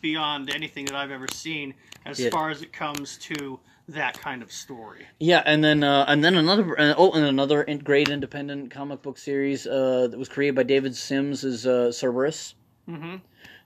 beyond 0.00 0.54
anything 0.54 0.84
that 0.86 0.94
I've 0.94 1.10
ever 1.10 1.26
seen 1.32 1.74
as 2.06 2.20
Yeah. 2.20 2.30
far 2.30 2.50
as 2.50 2.62
it 2.62 2.72
comes 2.72 3.16
to 3.18 3.58
that 3.88 4.18
kind 4.20 4.42
of 4.42 4.50
story. 4.50 5.06
Yeah, 5.18 5.42
and 5.44 5.62
then 5.62 5.84
uh, 5.84 6.04
and 6.08 6.24
then 6.24 6.34
another 6.36 6.78
uh, 6.80 6.94
oh, 6.96 7.12
and 7.12 7.24
another 7.24 7.62
in- 7.62 7.78
great 7.78 8.08
independent 8.08 8.70
comic 8.70 9.02
book 9.02 9.18
series 9.18 9.66
uh, 9.66 10.08
that 10.10 10.18
was 10.18 10.28
created 10.28 10.54
by 10.54 10.62
David 10.62 10.96
Sims 10.96 11.44
is 11.44 11.66
uh, 11.66 11.90
Cerebus. 11.92 12.54
Mm-hmm. 12.88 13.16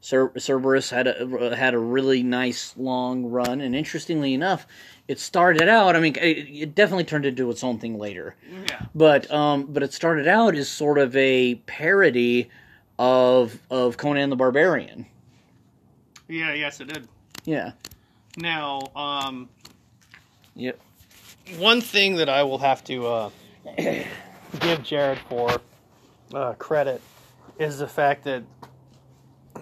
Cer- 0.01 0.31
Cerebus 0.37 0.91
had 0.91 1.07
a 1.09 1.57
had 1.57 1.75
a 1.75 1.79
really 1.79 2.23
nice 2.23 2.75
long 2.77 3.27
run, 3.27 3.61
and 3.61 3.75
interestingly 3.75 4.33
enough, 4.35 4.67
it 5.09 5.19
started 5.19 5.69
out. 5.69 5.97
I 5.97 6.01
mean, 6.01 6.15
it, 6.17 6.49
it 6.49 6.75
definitely 6.75 7.05
turned 7.05 7.27
into 7.27 7.51
its 7.51 7.65
own 7.65 7.79
thing 7.79 7.99
later, 7.99 8.37
Yeah. 8.69 8.87
but 8.95 9.31
um, 9.33 9.67
but 9.67 9.83
it 9.83 9.93
started 9.93 10.29
out 10.29 10.55
as 10.55 10.69
sort 10.69 10.99
of 10.99 11.17
a 11.17 11.57
parody 11.67 12.49
of 12.99 13.59
of 13.71 13.97
Conan 13.97 14.31
the 14.31 14.37
Barbarian. 14.37 15.07
Yeah, 16.29 16.53
yes, 16.55 16.81
it 16.81 16.93
did. 16.93 17.09
Yeah. 17.45 17.73
Now, 18.37 18.81
um, 18.95 19.49
Yep. 20.59 20.81
one 21.59 21.81
thing 21.81 22.17
that 22.17 22.29
I 22.29 22.43
will 22.43 22.59
have 22.59 22.83
to 22.85 23.07
uh, 23.07 23.31
give 23.79 24.83
Jared 24.83 25.21
for 25.29 25.61
uh, 26.35 26.55
credit 26.55 27.01
is 27.61 27.79
the 27.79 27.87
fact 27.87 28.25
that 28.25 28.43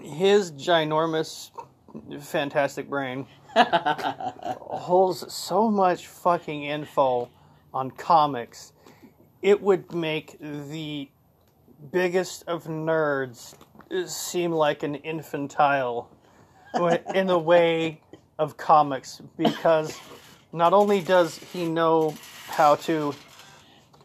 his 0.00 0.52
ginormous, 0.52 1.50
fantastic 2.20 2.88
brain 2.88 3.26
holds 3.56 5.30
so 5.32 5.70
much 5.70 6.06
fucking 6.06 6.64
info 6.64 7.28
on 7.74 7.90
comics. 7.90 8.72
It 9.42 9.60
would 9.60 9.92
make 9.92 10.38
the 10.40 11.10
biggest 11.92 12.44
of 12.46 12.64
nerds 12.64 13.54
seem 14.06 14.50
like 14.50 14.82
an 14.82 14.94
infantile 14.94 16.10
in 17.14 17.26
the 17.26 17.38
way 17.38 18.00
of 18.38 18.56
comics 18.56 19.20
because 19.36 19.98
not 20.56 20.72
only 20.72 21.00
does 21.00 21.38
he 21.38 21.66
know 21.66 22.14
how 22.48 22.76
to 22.76 23.14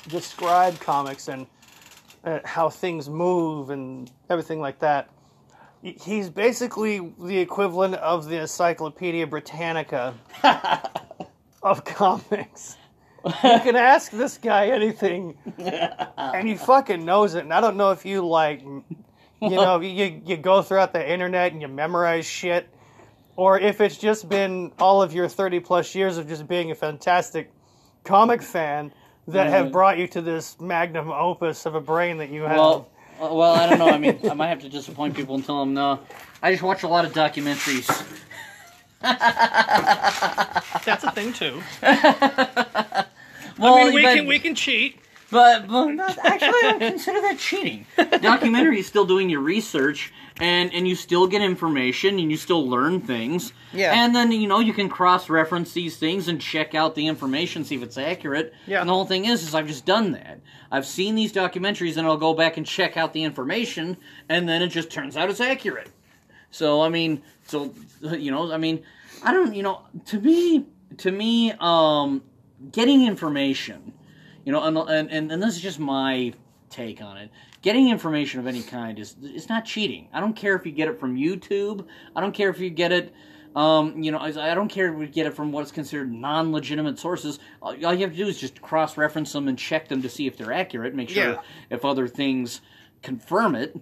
describe 0.10 0.80
comics 0.80 1.28
and 1.30 1.48
uh, 2.24 2.40
how 2.44 2.70
things 2.70 3.10
move 3.10 3.70
and 3.70 4.12
everything 4.30 4.60
like 4.60 4.80
that, 4.80 5.10
he's 5.82 6.30
basically 6.30 7.14
the 7.20 7.38
equivalent 7.38 7.96
of 7.96 8.26
the 8.26 8.42
Encyclopedia 8.42 9.26
Britannica 9.26 10.14
of 11.64 11.86
comics. 11.86 12.78
You 13.26 13.60
can 13.60 13.76
ask 13.76 14.12
this 14.12 14.38
guy 14.38 14.68
anything, 14.68 15.38
and 16.18 16.48
he 16.48 16.56
fucking 16.56 17.06
knows 17.06 17.36
it. 17.36 17.44
And 17.44 17.54
I 17.54 17.62
don't 17.62 17.78
know 17.78 17.92
if 17.92 18.04
you 18.04 18.28
like, 18.28 18.62
you 18.62 18.86
know, 19.42 19.80
you 19.80 20.22
you 20.26 20.38
go 20.38 20.64
throughout 20.64 20.92
the 20.92 21.12
internet 21.12 21.54
and 21.54 21.62
you 21.62 21.68
memorize 21.68 22.26
shit, 22.26 22.68
or 23.36 23.60
if 23.60 23.82
it's 23.82 23.98
just 23.98 24.28
been 24.30 24.72
all 24.80 25.02
of 25.02 25.14
your 25.14 25.28
thirty 25.28 25.60
plus 25.60 25.94
years 25.96 26.18
of 26.18 26.28
just 26.28 26.48
being 26.48 26.72
a 26.72 26.76
fantastic 26.76 27.52
comic 28.04 28.42
fan 28.42 28.92
that 29.28 29.48
have 29.48 29.72
brought 29.72 29.98
you 29.98 30.08
to 30.08 30.22
this 30.22 30.60
magnum 30.60 31.12
opus 31.12 31.66
of 31.66 31.76
a 31.76 31.82
brain 31.82 32.18
that 32.18 32.30
you 32.30 32.42
have. 32.44 32.58
Well, 32.58 32.90
Uh, 33.22 33.30
well, 33.34 33.54
I 33.54 33.70
don't 33.70 33.78
know. 33.80 33.88
I 33.90 33.98
mean, 33.98 34.20
I 34.30 34.34
might 34.34 34.48
have 34.48 34.62
to 34.62 34.70
disappoint 34.70 35.16
people 35.16 35.36
and 35.36 35.46
tell 35.46 35.60
them 35.60 35.74
no. 35.74 36.00
I 36.42 36.52
just 36.52 36.64
watch 36.64 36.82
a 36.84 36.88
lot 36.88 37.06
of 37.06 37.14
documentaries. 37.14 37.88
That's 40.86 41.04
a 41.04 41.12
thing 41.12 41.34
too. 41.34 41.62
Well, 41.82 41.90
I 43.76 43.84
mean, 43.86 43.94
we 43.94 44.02
but- 44.04 44.16
can 44.16 44.26
we 44.28 44.40
can 44.40 44.56
cheat. 44.56 45.01
But, 45.32 45.68
but 45.68 45.98
actually, 46.26 46.48
I 46.48 46.60
don't 46.64 46.80
consider 46.80 47.22
that 47.22 47.40
cheating. 47.40 47.86
Documentary 48.22 48.80
is 48.80 48.88
still 48.88 49.06
doing 49.06 49.30
your 49.30 49.40
research, 49.40 50.12
and, 50.40 50.74
and 50.74 50.88
you 50.88 50.96
still 50.96 51.26
get 51.26 51.42
information, 51.42 52.20
and 52.20 52.30
you 52.30 52.36
still 52.36 52.68
learn 52.68 53.00
things. 53.00 53.54
Yeah. 53.72 53.94
And 53.94 54.14
then, 54.14 54.32
you 54.34 54.48
know, 54.48 54.60
you 54.60 54.74
can 54.74 54.90
cross-reference 54.90 55.72
these 55.72 55.96
things 55.96 56.28
and 56.28 56.42
check 56.42 56.76
out 56.76 56.96
the 56.96 57.08
information, 57.08 57.64
see 57.64 57.76
if 57.76 57.84
it's 57.84 57.98
accurate. 57.98 58.54
Yeah. 58.68 58.82
And 58.82 58.90
the 58.90 58.94
whole 58.94 59.06
thing 59.06 59.24
is, 59.26 59.42
is 59.44 59.56
I've 59.56 59.68
just 59.68 59.86
done 59.86 60.12
that. 60.12 60.42
I've 60.70 60.86
seen 60.86 61.16
these 61.16 61.32
documentaries, 61.32 61.96
and 61.96 62.06
I'll 62.06 62.18
go 62.18 62.34
back 62.34 62.58
and 62.58 62.66
check 62.66 62.98
out 62.98 63.14
the 63.14 63.24
information, 63.24 63.96
and 64.28 64.50
then 64.50 64.62
it 64.62 64.68
just 64.68 64.92
turns 64.92 65.16
out 65.16 65.30
it's 65.30 65.40
accurate. 65.40 65.90
So, 66.52 66.82
I 66.82 66.90
mean, 66.90 67.22
so, 67.48 67.74
you 68.02 68.32
know, 68.32 68.52
I 68.52 68.58
mean, 68.58 68.84
I 69.24 69.32
don't, 69.32 69.54
you 69.54 69.64
know, 69.64 69.84
to 70.08 70.20
me, 70.20 70.66
to 70.98 71.10
me, 71.10 71.54
um, 71.60 72.22
getting 72.72 73.08
information, 73.08 73.94
you 74.46 74.52
know, 74.52 74.64
and, 74.64 75.10
and, 75.12 75.32
and, 75.32 75.42
this 75.44 75.56
is 75.56 75.62
just 75.62 75.80
my 75.80 76.34
take 76.70 77.02
on 77.02 77.18
it. 77.18 77.30
Getting 77.62 77.90
information 77.90 78.40
of 78.40 78.48
any 78.48 78.64
kind 78.64 78.98
is 78.98 79.16
it's 79.22 79.50
not 79.50 79.66
cheating. 79.66 80.08
I 80.14 80.20
don't 80.20 80.36
care 80.36 80.56
if 80.56 80.66
you 80.66 80.72
get 80.72 80.88
it 80.88 81.00
from 81.00 81.16
YouTube. 81.16 81.86
I 82.16 82.22
don't 82.22 82.34
care 82.34 82.50
if 82.50 82.60
you 82.60 82.70
get 82.70 82.92
it, 82.92 83.14
um, 83.56 84.02
you 84.02 84.12
know, 84.12 84.18
I 84.18 84.52
I 84.52 84.56
don't 84.56 84.70
care 84.70 84.94
if 84.94 85.00
you 85.00 85.08
get 85.08 85.28
it 85.28 85.34
from 85.36 85.52
what's 85.52 85.72
considered 85.72 86.12
non-legitimate 86.12 86.98
sources. 86.98 87.40
All 87.62 87.76
all 87.86 87.94
you 87.94 88.02
have 88.02 88.12
to 88.12 88.18
do 88.18 88.28
is 88.28 88.40
just 88.40 88.62
cross-reference 88.62 89.32
them 89.34 89.48
and 89.48 89.58
check 89.58 89.90
them 89.90 90.02
to 90.02 90.10
see 90.10 90.26
if 90.26 90.38
they're 90.38 90.54
accurate. 90.54 90.96
Make 90.96 91.10
sure 91.10 91.34
Yeah. 91.34 91.42
if 91.70 91.86
other 91.86 92.08
things 92.08 92.62
confirm 93.04 93.56
it. 93.56 93.76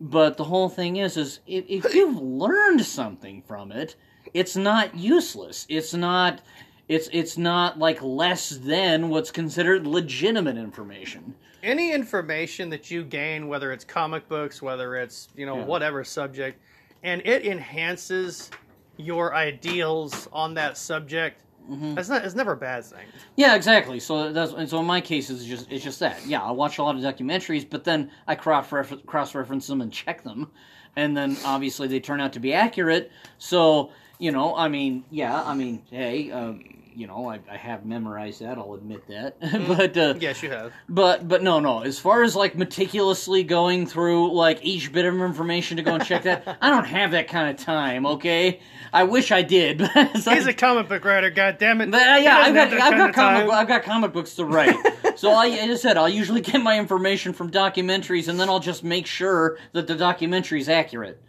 But 0.00 0.36
the 0.36 0.44
whole 0.44 0.68
thing 0.68 0.96
is, 0.96 1.16
is 1.16 1.40
if, 1.46 1.64
if 1.68 1.94
you've 1.94 2.20
learned 2.20 2.82
something 2.84 3.42
from 3.42 3.72
it, 3.72 3.96
it's 4.34 4.54
not 4.54 4.94
useless. 4.94 5.66
It's 5.68 5.94
not. 5.94 6.40
It's 6.88 7.08
it's 7.12 7.36
not 7.36 7.78
like 7.78 8.00
less 8.02 8.50
than 8.50 9.08
what's 9.08 9.30
considered 9.30 9.86
legitimate 9.86 10.56
information. 10.56 11.34
Any 11.62 11.92
information 11.92 12.70
that 12.70 12.90
you 12.90 13.02
gain, 13.02 13.48
whether 13.48 13.72
it's 13.72 13.84
comic 13.84 14.28
books, 14.28 14.62
whether 14.62 14.96
it's 14.96 15.28
you 15.36 15.46
know 15.46 15.56
Yeah. 15.58 15.64
whatever 15.64 16.04
subject, 16.04 16.60
and 17.02 17.22
it 17.26 17.44
enhances 17.44 18.50
your 18.98 19.34
ideals 19.34 20.28
on 20.32 20.54
that 20.54 20.78
subject. 20.78 21.42
Mm-hmm. 21.68 21.94
That's 21.94 22.08
not. 22.08 22.24
It's 22.24 22.36
never 22.36 22.52
a 22.52 22.56
bad 22.56 22.84
thing. 22.84 23.06
Yeah, 23.34 23.56
exactly. 23.56 23.98
So 23.98 24.32
that's 24.32 24.52
and 24.52 24.68
so 24.68 24.78
in 24.78 24.86
my 24.86 25.00
case 25.00 25.28
it's 25.28 25.44
just 25.44 25.66
it's 25.72 25.82
just 25.82 25.98
that. 25.98 26.24
Yeah, 26.24 26.40
I 26.42 26.52
watch 26.52 26.78
a 26.78 26.84
lot 26.84 26.94
of 26.94 27.02
documentaries, 27.02 27.68
but 27.68 27.82
then 27.82 28.12
I 28.28 28.36
cross 28.36 28.72
cross 29.06 29.34
reference 29.34 29.66
them 29.66 29.80
and 29.80 29.92
check 29.92 30.22
them, 30.22 30.52
and 30.94 31.16
then 31.16 31.36
obviously 31.44 31.88
they 31.88 31.98
turn 31.98 32.20
out 32.20 32.32
to 32.34 32.40
be 32.40 32.52
accurate. 32.54 33.10
So 33.38 33.90
you 34.20 34.30
know, 34.30 34.54
I 34.56 34.68
mean, 34.68 35.04
yeah, 35.10 35.42
I 35.42 35.54
mean, 35.54 35.82
hey, 35.90 36.30
um, 36.30 36.75
you 36.96 37.06
know, 37.06 37.28
I, 37.28 37.40
I 37.50 37.56
have 37.56 37.84
memorized 37.84 38.40
that. 38.40 38.56
I'll 38.56 38.74
admit 38.74 39.06
that, 39.08 39.36
but 39.68 39.96
uh, 39.96 40.14
Yes, 40.18 40.42
you 40.42 40.50
have. 40.50 40.72
But 40.88 41.28
but 41.28 41.42
no 41.42 41.60
no. 41.60 41.80
As 41.82 41.98
far 41.98 42.22
as 42.22 42.34
like 42.34 42.56
meticulously 42.56 43.44
going 43.44 43.86
through 43.86 44.32
like 44.32 44.64
each 44.64 44.92
bit 44.92 45.04
of 45.04 45.14
information 45.14 45.76
to 45.76 45.82
go 45.82 45.94
and 45.94 46.04
check 46.04 46.22
that, 46.22 46.58
I 46.62 46.70
don't 46.70 46.86
have 46.86 47.10
that 47.10 47.28
kind 47.28 47.50
of 47.50 47.62
time. 47.64 48.06
Okay, 48.06 48.60
I 48.92 49.04
wish 49.04 49.30
I 49.30 49.42
did. 49.42 49.82
It's 49.94 50.26
like- 50.26 50.38
He's 50.38 50.46
a 50.46 50.54
comic 50.54 50.88
book 50.88 51.04
writer. 51.04 51.30
God 51.30 51.58
damn 51.58 51.80
it. 51.82 51.90
but, 51.90 52.00
uh, 52.00 52.16
yeah, 52.16 52.38
I've 52.38 52.54
got 52.54 52.72
I've 52.72 52.78
got 52.96 53.14
comic 53.14 53.14
comic. 53.14 53.52
I've 53.52 53.68
got 53.68 53.82
comic 53.82 54.12
books 54.14 54.34
to 54.36 54.44
write. 54.46 54.76
so 55.16 55.30
I, 55.32 55.48
as 55.48 55.70
I 55.70 55.74
said, 55.88 55.96
I'll 55.98 56.08
usually 56.08 56.40
get 56.40 56.62
my 56.62 56.78
information 56.78 57.32
from 57.34 57.50
documentaries, 57.50 58.28
and 58.28 58.40
then 58.40 58.48
I'll 58.48 58.60
just 58.60 58.82
make 58.82 59.06
sure 59.06 59.58
that 59.72 59.86
the 59.86 59.94
documentary 59.96 60.60
is 60.60 60.68
accurate. 60.70 61.22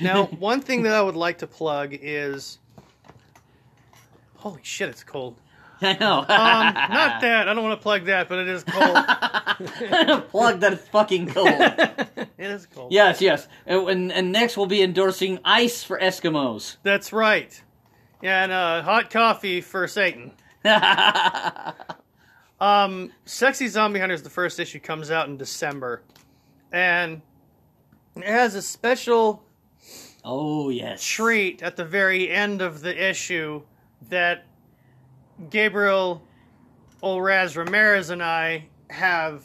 Now, 0.00 0.24
one 0.26 0.60
thing 0.60 0.82
that 0.82 0.94
I 0.94 1.00
would 1.00 1.16
like 1.16 1.38
to 1.38 1.46
plug 1.46 1.90
is. 1.92 2.58
Holy 4.46 4.60
shit, 4.62 4.88
it's 4.88 5.02
cold. 5.02 5.40
I 5.82 5.96
know. 5.98 6.20
Um, 6.20 6.26
not 6.28 7.20
that. 7.20 7.48
I 7.48 7.54
don't 7.54 7.64
want 7.64 7.78
to 7.78 7.82
plug 7.82 8.04
that, 8.06 8.28
but 8.28 8.38
it 8.38 8.48
is 8.48 8.64
cold. 8.64 8.96
Plug 10.30 10.60
that 10.60 10.72
it's 10.72 10.88
fucking 10.88 11.28
cold. 11.28 11.48
it 11.48 12.28
is 12.38 12.66
cold. 12.66 12.92
yes, 12.92 13.20
yes. 13.20 13.46
And, 13.66 14.12
and 14.12 14.32
next 14.32 14.56
we'll 14.56 14.66
be 14.66 14.82
endorsing 14.82 15.38
ice 15.44 15.82
for 15.82 15.98
Eskimos. 15.98 16.76
That's 16.82 17.12
right. 17.12 17.62
Yeah, 18.22 18.44
and 18.44 18.52
uh, 18.52 18.82
hot 18.82 19.10
coffee 19.10 19.60
for 19.60 19.86
Satan. 19.86 20.32
Um, 22.60 23.12
Sexy 23.24 23.68
Zombie 23.68 24.00
Hunters, 24.00 24.22
the 24.22 24.30
first 24.30 24.58
issue, 24.58 24.80
comes 24.80 25.10
out 25.10 25.28
in 25.28 25.36
December. 25.36 26.02
And 26.72 27.22
it 28.16 28.24
has 28.24 28.54
a 28.54 28.62
special 28.62 29.42
oh 30.24 30.70
yes. 30.70 31.02
treat 31.04 31.62
at 31.62 31.76
the 31.76 31.84
very 31.84 32.30
end 32.30 32.62
of 32.62 32.80
the 32.80 33.10
issue 33.10 33.62
that 34.08 34.46
Gabriel 35.50 36.22
Olraz 37.02 37.56
Ramirez 37.56 38.10
and 38.10 38.22
I 38.22 38.68
have 38.90 39.44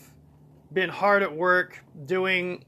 been 0.74 0.90
hard 0.90 1.24
at 1.24 1.36
work 1.36 1.84
doing. 2.06 2.64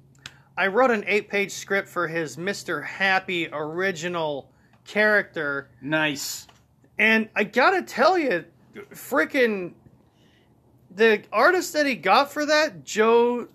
I 0.58 0.68
wrote 0.68 0.92
an 0.92 1.04
eight 1.08 1.30
page 1.30 1.52
script 1.52 1.88
for 1.88 2.08
his 2.08 2.38
Mr. 2.38 2.84
Happy 2.84 3.48
original 3.52 4.50
character. 4.86 5.70
Nice. 5.82 6.48
And 6.98 7.30
I 7.36 7.44
gotta 7.44 7.82
tell 7.82 8.18
you, 8.18 8.46
freaking 8.92 9.74
the 10.96 11.24
artist 11.32 11.74
that 11.74 11.86
he 11.86 11.96
got 11.96 12.32
for 12.32 12.46
that, 12.46 12.84
Joe. 12.84 13.48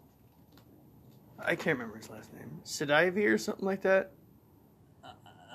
I 1.39 1.55
can't 1.55 1.79
remember 1.79 1.99
his 1.99 2.11
last 2.11 2.33
name. 2.33 2.61
Sidivi 2.65 3.25
or 3.27 3.39
something 3.39 3.65
like 3.65 3.83
that. 3.83 4.13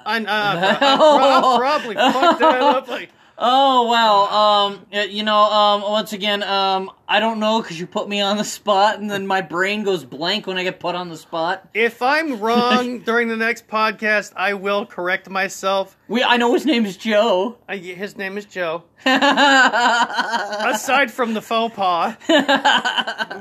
I, 0.05 0.19
uh, 0.19 0.23
I, 0.27 0.77
I, 0.81 1.57
probably 1.57 1.95
fucked 1.95 2.39
that 2.39 2.61
up. 2.61 2.87
Like, 2.87 3.09
Oh 3.37 3.89
wow. 3.89 4.71
Um, 4.71 4.85
you 5.09 5.23
know, 5.23 5.37
um, 5.37 5.81
once 5.81 6.13
again, 6.13 6.43
um, 6.43 6.91
I 7.07 7.19
don't 7.19 7.39
know 7.39 7.61
because 7.61 7.79
you 7.79 7.87
put 7.87 8.07
me 8.07 8.21
on 8.21 8.37
the 8.37 8.43
spot, 8.43 8.99
and 8.99 9.09
then 9.09 9.25
my 9.25 9.41
brain 9.41 9.83
goes 9.83 10.05
blank 10.05 10.45
when 10.45 10.57
I 10.57 10.63
get 10.63 10.79
put 10.79 10.95
on 10.95 11.09
the 11.09 11.17
spot. 11.17 11.67
if 11.73 12.01
I'm 12.01 12.39
wrong 12.39 12.99
during 12.99 13.27
the 13.27 13.35
next 13.35 13.67
podcast, 13.67 14.33
I 14.35 14.53
will 14.53 14.85
correct 14.85 15.29
myself. 15.29 15.97
We, 16.07 16.23
I 16.23 16.37
know 16.37 16.53
his 16.53 16.65
name 16.65 16.85
is 16.85 16.95
Joe. 16.95 17.57
I, 17.67 17.77
his 17.77 18.17
name 18.17 18.37
is 18.37 18.45
Joe. 18.45 18.83
Aside 19.05 21.11
from 21.11 21.33
the 21.33 21.41
faux 21.41 21.75
pas, 21.75 22.15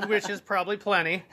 which 0.07 0.29
is 0.29 0.41
probably 0.41 0.77
plenty. 0.77 1.23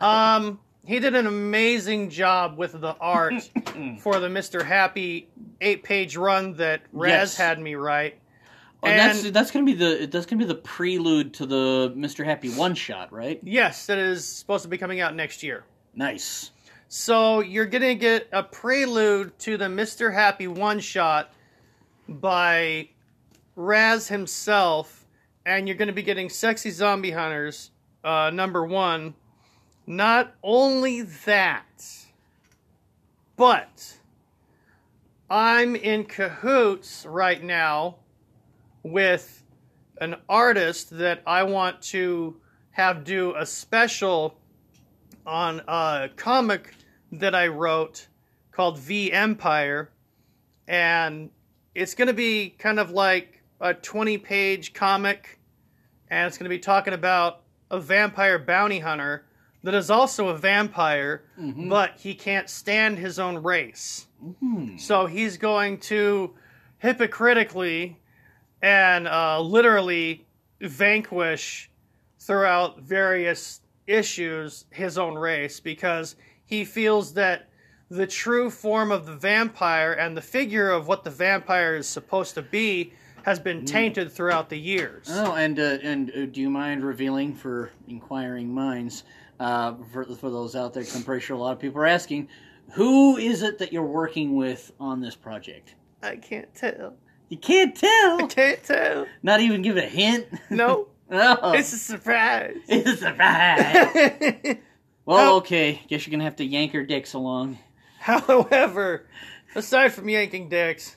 Um, 0.00 0.58
he 0.88 0.98
did 1.00 1.14
an 1.14 1.26
amazing 1.26 2.10
job 2.10 2.56
with 2.58 2.72
the 2.72 2.96
art 3.00 3.34
for 4.00 4.18
the 4.18 4.28
Mr. 4.28 4.64
Happy 4.64 5.28
eight 5.60 5.82
page 5.84 6.16
run 6.16 6.54
that 6.54 6.80
Raz 6.92 7.10
Yes. 7.12 7.36
had 7.36 7.58
me 7.60 7.74
write. 7.74 8.18
and 8.82 8.98
that's 8.98 9.24
And- 9.24 9.34
that's 9.34 9.50
gonna 9.50 9.66
be 9.66 9.74
the 9.74 10.08
that's 10.10 10.24
gonna 10.26 10.38
be 10.40 10.46
the 10.48 10.54
prelude 10.54 11.34
to 11.34 11.46
the 11.46 11.92
Mr. 11.96 12.24
Happy 12.24 12.48
one 12.50 12.74
shot, 12.74 13.12
right? 13.12 13.38
Yes, 13.42 13.86
that 13.86 13.98
is 13.98 14.26
supposed 14.26 14.62
to 14.62 14.68
be 14.68 14.78
coming 14.78 15.00
out 15.00 15.14
next 15.14 15.42
year. 15.42 15.64
Nice. 15.94 16.50
So 16.88 17.40
you're 17.40 17.66
gonna 17.66 17.94
get 17.94 18.28
a 18.32 18.42
prelude 18.42 19.38
to 19.40 19.56
the 19.58 19.66
Mr. 19.66 20.12
Happy 20.14 20.46
one 20.48 20.80
shot 20.80 21.32
by 22.08 22.88
Raz 23.56 24.08
himself, 24.08 25.04
and 25.44 25.68
you're 25.68 25.76
gonna 25.76 25.92
be 25.92 26.02
getting 26.02 26.28
Sexy 26.30 26.70
Zombie 26.70 27.10
Hunters 27.10 27.70
uh, 28.04 28.30
number 28.32 28.64
one. 28.64 29.14
Not 29.90 30.34
only 30.42 31.00
that, 31.00 31.82
but 33.36 33.96
I'm 35.30 35.74
in 35.74 36.04
cahoots 36.04 37.06
right 37.06 37.42
now 37.42 37.96
with 38.82 39.42
an 39.98 40.16
artist 40.28 40.90
that 40.98 41.22
I 41.26 41.44
want 41.44 41.80
to 41.84 42.36
have 42.72 43.02
do 43.02 43.34
a 43.34 43.46
special 43.46 44.38
on 45.24 45.62
a 45.66 46.10
comic 46.16 46.74
that 47.12 47.34
I 47.34 47.46
wrote 47.46 48.08
called 48.52 48.78
V 48.78 49.10
Empire, 49.10 49.90
and 50.66 51.30
it's 51.74 51.94
going 51.94 52.08
to 52.08 52.14
be 52.14 52.50
kind 52.58 52.78
of 52.78 52.90
like 52.90 53.42
a 53.58 53.72
20 53.72 54.18
page 54.18 54.74
comic, 54.74 55.38
and 56.10 56.26
it's 56.26 56.36
going 56.36 56.44
to 56.44 56.54
be 56.54 56.58
talking 56.58 56.92
about 56.92 57.40
a 57.70 57.80
vampire 57.80 58.38
bounty 58.38 58.80
hunter 58.80 59.24
that 59.62 59.74
is 59.74 59.90
also 59.90 60.28
a 60.28 60.36
vampire, 60.38 61.22
but 61.68 61.94
he 61.98 62.14
can't 62.14 62.48
stand 62.48 62.98
his 62.98 63.18
own 63.18 63.42
race. 63.42 64.06
So 64.78 65.06
he's 65.06 65.36
going 65.36 65.78
to 65.80 66.34
hypocritically 66.78 67.98
and 68.62 69.06
uh, 69.08 69.40
literally 69.40 70.26
vanquish 70.60 71.70
throughout 72.18 72.80
various 72.80 73.60
issues 73.86 74.64
his 74.70 74.98
own 74.98 75.14
race 75.14 75.60
because 75.60 76.16
he 76.44 76.64
feels 76.64 77.14
that 77.14 77.48
the 77.90 78.06
true 78.06 78.50
form 78.50 78.92
of 78.92 79.06
the 79.06 79.16
vampire 79.16 79.92
and 79.92 80.16
the 80.16 80.20
figure 80.22 80.70
of 80.70 80.88
what 80.88 81.04
the 81.04 81.10
vampire 81.10 81.76
is 81.76 81.86
supposed 81.88 82.34
to 82.34 82.42
be 82.42 82.92
has 83.22 83.38
been 83.38 83.64
tainted 83.64 84.10
throughout 84.12 84.48
the 84.48 84.58
years. 84.58 85.06
Oh, 85.10 85.34
and 85.34 85.58
uh, 85.58 85.78
and 85.82 86.10
uh, 86.10 86.26
do 86.26 86.40
you 86.40 86.50
mind 86.50 86.84
revealing 86.84 87.34
for 87.34 87.70
inquiring 87.88 88.52
minds 88.52 89.04
uh, 89.40 89.74
for 89.92 90.04
for 90.04 90.30
those 90.30 90.54
out 90.56 90.74
there. 90.74 90.82
'cause 90.82 90.96
I'm 90.96 91.02
pretty 91.02 91.24
sure 91.24 91.36
a 91.36 91.40
lot 91.40 91.52
of 91.52 91.58
people 91.58 91.80
are 91.80 91.86
asking, 91.86 92.28
who 92.72 93.16
is 93.16 93.42
it 93.42 93.58
that 93.58 93.72
you're 93.72 93.82
working 93.82 94.36
with 94.36 94.72
on 94.80 95.00
this 95.00 95.14
project? 95.14 95.74
I 96.02 96.16
can't 96.16 96.52
tell. 96.54 96.94
You 97.28 97.36
can't 97.38 97.74
tell. 97.74 98.22
I 98.22 98.26
can't 98.28 98.62
tell. 98.64 99.06
Not 99.22 99.40
even 99.40 99.62
give 99.62 99.76
it 99.76 99.84
a 99.84 99.88
hint. 99.88 100.26
No, 100.50 100.88
oh, 101.10 101.52
it's 101.52 101.72
a 101.72 101.78
surprise. 101.78 102.56
it's 102.68 102.90
a 102.90 102.96
surprise. 102.96 104.56
Well, 105.04 105.34
Oh. 105.34 105.36
okay. 105.38 105.80
Guess 105.88 106.06
you're 106.06 106.10
gonna 106.12 106.24
have 106.24 106.36
to 106.36 106.44
yank 106.44 106.72
her 106.72 106.84
dicks 106.84 107.14
along. 107.14 107.56
However, 107.98 109.06
aside 109.54 109.92
from 109.94 110.06
yanking 110.10 110.50
dicks, 110.50 110.96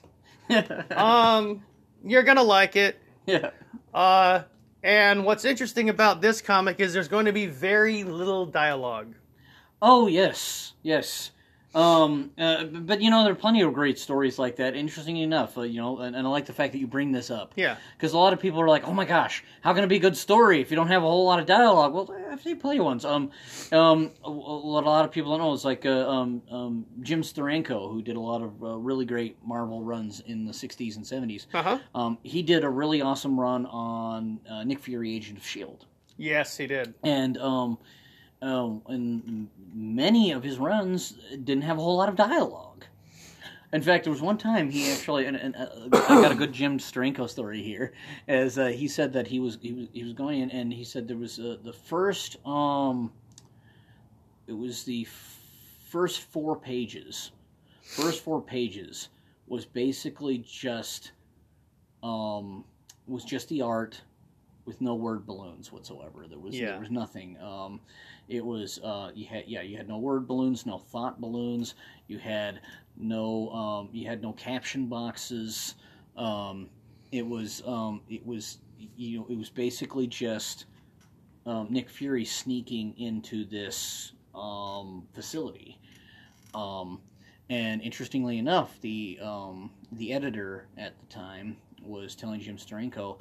um, 0.91 1.63
you're 2.03 2.23
gonna 2.23 2.43
like 2.43 2.75
it. 2.75 2.99
yeah. 3.25 3.51
Uh, 3.93 4.43
and 4.83 5.25
what's 5.25 5.45
interesting 5.45 5.89
about 5.89 6.21
this 6.21 6.41
comic 6.41 6.79
is 6.79 6.93
there's 6.93 7.07
going 7.07 7.25
to 7.25 7.33
be 7.33 7.45
very 7.45 8.03
little 8.03 8.45
dialogue. 8.45 9.15
Oh 9.81 10.07
yes, 10.07 10.73
yes. 10.83 11.31
Um, 11.73 12.31
uh, 12.37 12.65
but 12.65 13.01
you 13.01 13.09
know 13.09 13.23
there 13.23 13.31
are 13.31 13.35
plenty 13.35 13.61
of 13.61 13.73
great 13.73 13.97
stories 13.97 14.37
like 14.37 14.57
that. 14.57 14.75
Interesting 14.75 15.17
enough, 15.17 15.57
uh, 15.57 15.61
you 15.61 15.79
know, 15.79 15.99
and, 15.99 16.15
and 16.15 16.27
I 16.27 16.29
like 16.29 16.45
the 16.45 16.51
fact 16.53 16.73
that 16.73 16.79
you 16.79 16.87
bring 16.87 17.11
this 17.13 17.31
up. 17.31 17.53
Yeah. 17.55 17.77
Because 17.97 18.11
a 18.13 18.17
lot 18.17 18.33
of 18.33 18.39
people 18.41 18.59
are 18.59 18.67
like, 18.67 18.85
"Oh 18.87 18.91
my 18.93 19.05
gosh, 19.05 19.43
how 19.61 19.73
can 19.73 19.83
it 19.83 19.87
be 19.87 19.95
a 19.95 19.99
good 19.99 20.17
story 20.17 20.59
if 20.59 20.69
you 20.69 20.75
don't 20.75 20.89
have 20.89 21.01
a 21.03 21.07
whole 21.07 21.25
lot 21.25 21.39
of 21.39 21.45
dialogue?" 21.45 21.93
Well, 21.93 22.13
I've 22.29 22.41
seen 22.41 22.57
plenty 22.59 22.79
of 22.79 22.85
ones. 22.85 23.05
Um, 23.05 23.31
um, 23.71 24.11
a- 24.23 24.29
what 24.31 24.83
a 24.83 24.89
lot 24.89 25.05
of 25.05 25.11
people 25.11 25.31
don't 25.31 25.39
know 25.39 25.53
is 25.53 25.63
like 25.63 25.85
uh, 25.85 26.09
um, 26.09 26.41
um, 26.51 26.85
Jim 27.01 27.21
Steranko, 27.21 27.89
who 27.89 28.01
did 28.01 28.17
a 28.17 28.19
lot 28.19 28.41
of 28.41 28.61
uh, 28.61 28.77
really 28.77 29.05
great 29.05 29.37
Marvel 29.45 29.81
runs 29.81 30.19
in 30.21 30.45
the 30.45 30.51
'60s 30.53 30.97
and 30.97 31.05
'70s. 31.05 31.45
Uh 31.53 31.63
huh. 31.63 31.79
Um, 31.95 32.17
he 32.23 32.41
did 32.43 32.65
a 32.65 32.69
really 32.69 33.01
awesome 33.01 33.39
run 33.39 33.65
on 33.67 34.39
uh, 34.49 34.63
Nick 34.65 34.79
Fury, 34.79 35.15
Agent 35.15 35.37
of 35.37 35.45
Shield 35.45 35.85
Yes, 36.17 36.57
he 36.57 36.67
did. 36.67 36.93
and 37.03 37.37
um, 37.37 37.77
um, 38.41 38.81
and 38.87 39.47
many 39.73 40.31
of 40.31 40.43
his 40.43 40.57
runs 40.57 41.11
didn't 41.31 41.61
have 41.63 41.77
a 41.77 41.81
whole 41.81 41.97
lot 41.97 42.09
of 42.09 42.15
dialogue. 42.15 42.85
In 43.73 43.81
fact, 43.81 44.03
there 44.03 44.11
was 44.11 44.21
one 44.21 44.37
time 44.37 44.69
he 44.69 44.91
actually, 44.91 45.25
and, 45.25 45.37
and 45.37 45.55
uh, 45.55 45.67
I 46.09 46.21
got 46.21 46.31
a 46.33 46.35
good 46.35 46.51
Jim 46.51 46.77
Steranko 46.77 47.29
story 47.29 47.61
here, 47.63 47.93
as 48.27 48.57
uh, 48.57 48.67
he 48.67 48.87
said 48.89 49.13
that 49.13 49.27
he 49.27 49.39
was 49.39 49.57
he 49.61 49.71
was 49.71 49.87
he 49.93 50.03
was 50.03 50.11
going 50.13 50.41
in, 50.41 50.51
and 50.51 50.73
he 50.73 50.83
said 50.83 51.07
there 51.07 51.15
was 51.15 51.39
uh, 51.39 51.55
the 51.63 51.71
first 51.71 52.35
um, 52.45 53.11
it 54.47 54.51
was 54.53 54.83
the 54.83 55.07
f- 55.09 55.39
first 55.89 56.19
four 56.19 56.57
pages, 56.59 57.31
first 57.81 58.21
four 58.23 58.41
pages 58.41 59.07
was 59.47 59.65
basically 59.65 60.39
just 60.39 61.11
um 62.03 62.65
was 63.07 63.23
just 63.23 63.47
the 63.49 63.61
art 63.61 64.01
with 64.65 64.81
no 64.81 64.95
word 64.95 65.25
balloons 65.25 65.71
whatsoever. 65.71 66.25
There 66.29 66.39
was 66.39 66.59
Yeah. 66.59 66.71
there 66.71 66.79
was 66.79 66.91
nothing. 66.91 67.37
Um, 67.39 67.79
it 68.27 68.43
was 68.45 68.79
uh, 68.83 69.11
you 69.13 69.25
had 69.25 69.45
yeah 69.47 69.61
you 69.61 69.77
had 69.77 69.87
no 69.87 69.97
word 69.97 70.27
balloons, 70.27 70.65
no 70.65 70.77
thought 70.77 71.19
balloons. 71.19 71.75
You 72.07 72.17
had 72.17 72.61
no 72.97 73.49
um, 73.49 73.89
you 73.91 74.07
had 74.07 74.21
no 74.21 74.33
caption 74.33 74.87
boxes. 74.87 75.75
Um, 76.15 76.69
it 77.11 77.25
was 77.25 77.61
um, 77.65 78.01
it 78.09 78.25
was 78.25 78.59
you 78.95 79.19
know 79.19 79.27
it 79.29 79.37
was 79.37 79.49
basically 79.49 80.07
just 80.07 80.65
um, 81.45 81.67
Nick 81.69 81.89
Fury 81.89 82.25
sneaking 82.25 82.97
into 82.97 83.45
this 83.45 84.13
um, 84.33 85.07
facility. 85.13 85.79
Um, 86.53 87.01
and 87.49 87.81
interestingly 87.81 88.37
enough, 88.37 88.79
the 88.81 89.19
the 89.91 90.13
editor 90.13 90.67
at 90.77 90.97
the 90.99 91.05
time 91.07 91.57
was 91.81 92.15
telling 92.15 92.39
Jim 92.39 92.57
Steranko, 92.57 93.17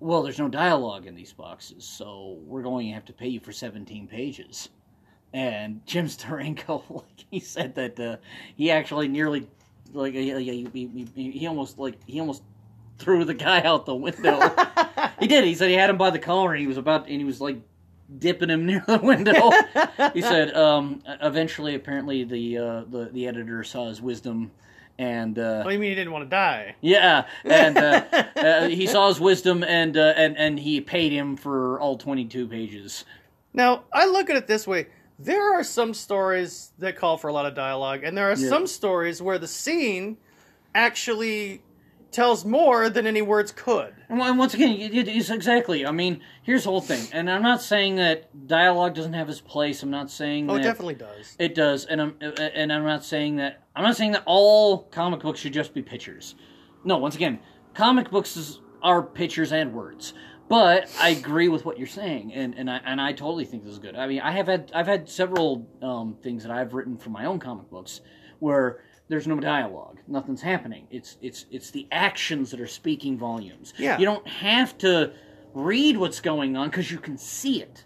"Well, 0.00 0.22
there's 0.22 0.38
no 0.38 0.48
dialogue 0.48 1.06
in 1.06 1.14
these 1.14 1.32
boxes, 1.32 1.84
so 1.84 2.38
we're 2.44 2.62
going 2.62 2.88
to 2.88 2.94
have 2.94 3.04
to 3.06 3.12
pay 3.12 3.28
you 3.28 3.40
for 3.40 3.52
17 3.52 4.06
pages." 4.08 4.68
And 5.32 5.84
Jim 5.86 6.06
Steranko, 6.06 6.82
like 6.90 7.24
he 7.30 7.40
said 7.40 7.74
that 7.74 8.00
uh, 8.00 8.16
he 8.56 8.70
actually 8.70 9.08
nearly, 9.08 9.46
like 9.92 10.14
he, 10.14 10.32
he, 10.72 11.06
he, 11.14 11.30
he 11.30 11.46
almost 11.46 11.78
like 11.78 11.96
he 12.06 12.20
almost 12.20 12.42
threw 12.98 13.24
the 13.24 13.34
guy 13.34 13.62
out 13.62 13.86
the 13.86 13.94
window. 13.94 14.40
he 15.20 15.26
did. 15.26 15.44
He 15.44 15.54
said 15.54 15.68
he 15.68 15.76
had 15.76 15.90
him 15.90 15.98
by 15.98 16.10
the 16.10 16.18
collar, 16.18 16.52
and 16.52 16.60
he 16.60 16.66
was 16.66 16.76
about, 16.76 17.08
and 17.08 17.18
he 17.18 17.24
was 17.24 17.40
like 17.40 17.58
dipping 18.18 18.50
him 18.50 18.66
near 18.66 18.82
the 18.86 18.98
window. 18.98 19.50
he 20.12 20.22
said 20.22 20.54
um, 20.56 21.02
eventually, 21.20 21.74
apparently, 21.74 22.24
the 22.24 22.58
uh, 22.58 22.84
the 22.88 23.10
the 23.12 23.26
editor 23.26 23.62
saw 23.64 23.88
his 23.88 24.00
wisdom, 24.00 24.50
and 24.98 25.38
uh, 25.38 25.62
What 25.62 25.70
do 25.70 25.74
you 25.74 25.78
mean 25.80 25.90
he 25.90 25.94
didn't 25.94 26.12
want 26.12 26.24
to 26.24 26.30
die? 26.30 26.74
yeah, 26.80 27.26
and 27.44 27.76
uh, 27.78 28.02
uh, 28.36 28.68
he 28.68 28.86
saw 28.86 29.08
his 29.08 29.20
wisdom, 29.20 29.62
and 29.64 29.96
uh, 29.96 30.14
and 30.16 30.36
and 30.36 30.58
he 30.60 30.80
paid 30.80 31.12
him 31.12 31.36
for 31.36 31.78
all 31.80 31.96
twenty 31.96 32.24
two 32.24 32.46
pages. 32.46 33.04
Now, 33.52 33.84
I 33.92 34.06
look 34.06 34.28
at 34.30 34.36
it 34.36 34.46
this 34.46 34.66
way. 34.66 34.88
There 35.18 35.54
are 35.58 35.64
some 35.64 35.94
stories 35.94 36.72
that 36.78 36.96
call 36.96 37.16
for 37.16 37.28
a 37.28 37.32
lot 37.32 37.46
of 37.46 37.54
dialogue, 37.54 38.04
and 38.04 38.16
there 38.16 38.30
are 38.30 38.36
Yeah. 38.36 38.48
some 38.50 38.66
stories 38.66 39.22
where 39.22 39.38
the 39.38 39.48
scene 39.48 40.18
actually 40.74 41.62
tells 42.16 42.46
more 42.46 42.88
than 42.88 43.06
any 43.06 43.20
words 43.20 43.52
could. 43.52 43.94
And 44.08 44.18
once 44.18 44.54
again, 44.54 44.70
it, 44.80 44.94
it 44.94 45.06
is 45.06 45.30
exactly. 45.30 45.84
I 45.84 45.92
mean, 45.92 46.22
here's 46.42 46.64
the 46.64 46.70
whole 46.70 46.80
thing, 46.80 47.06
and 47.12 47.30
I'm 47.30 47.42
not 47.42 47.60
saying 47.60 47.96
that 47.96 48.46
dialogue 48.46 48.94
doesn't 48.94 49.12
have 49.12 49.28
its 49.28 49.42
place. 49.42 49.82
I'm 49.82 49.90
not 49.90 50.10
saying 50.10 50.48
Oh, 50.48 50.54
that 50.54 50.60
it 50.60 50.64
definitely 50.64 50.94
does. 50.94 51.36
It 51.38 51.54
does, 51.54 51.84
and 51.84 52.00
I'm 52.00 52.16
and 52.20 52.72
I'm 52.72 52.84
not 52.84 53.04
saying 53.04 53.36
that 53.36 53.62
I'm 53.76 53.84
not 53.84 53.96
saying 53.96 54.12
that 54.12 54.22
all 54.24 54.84
comic 54.84 55.20
books 55.20 55.40
should 55.40 55.52
just 55.52 55.74
be 55.74 55.82
pictures. 55.82 56.36
No, 56.84 56.96
once 56.96 57.16
again, 57.16 57.38
comic 57.74 58.10
books 58.10 58.34
is, 58.36 58.60
are 58.82 59.02
pictures 59.02 59.52
and 59.52 59.74
words. 59.74 60.14
But 60.48 60.90
I 60.98 61.10
agree 61.10 61.48
with 61.48 61.64
what 61.66 61.76
you're 61.76 61.86
saying, 61.86 62.32
and, 62.32 62.54
and 62.54 62.70
I 62.70 62.78
and 62.78 62.98
I 62.98 63.12
totally 63.12 63.44
think 63.44 63.64
this 63.64 63.72
is 63.72 63.78
good. 63.78 63.94
I 63.94 64.06
mean, 64.06 64.20
I 64.20 64.30
have 64.30 64.46
had 64.46 64.72
I've 64.74 64.86
had 64.86 65.06
several 65.10 65.68
um, 65.82 66.16
things 66.22 66.44
that 66.44 66.52
I've 66.52 66.72
written 66.72 66.96
for 66.96 67.10
my 67.10 67.26
own 67.26 67.40
comic 67.40 67.68
books 67.68 68.00
where 68.38 68.80
there's 69.08 69.26
no 69.26 69.38
dialogue, 69.38 69.98
nothing's 70.08 70.42
happening. 70.42 70.86
It's 70.90 71.16
it's 71.20 71.46
it's 71.50 71.70
the 71.70 71.86
actions 71.92 72.50
that 72.50 72.60
are 72.60 72.66
speaking 72.66 73.16
volumes. 73.18 73.72
Yeah. 73.78 73.98
you 73.98 74.04
don't 74.04 74.26
have 74.26 74.76
to 74.78 75.12
read 75.54 75.96
what's 75.96 76.20
going 76.20 76.56
on 76.56 76.68
because 76.68 76.90
you 76.90 76.98
can 76.98 77.16
see 77.16 77.62
it 77.62 77.84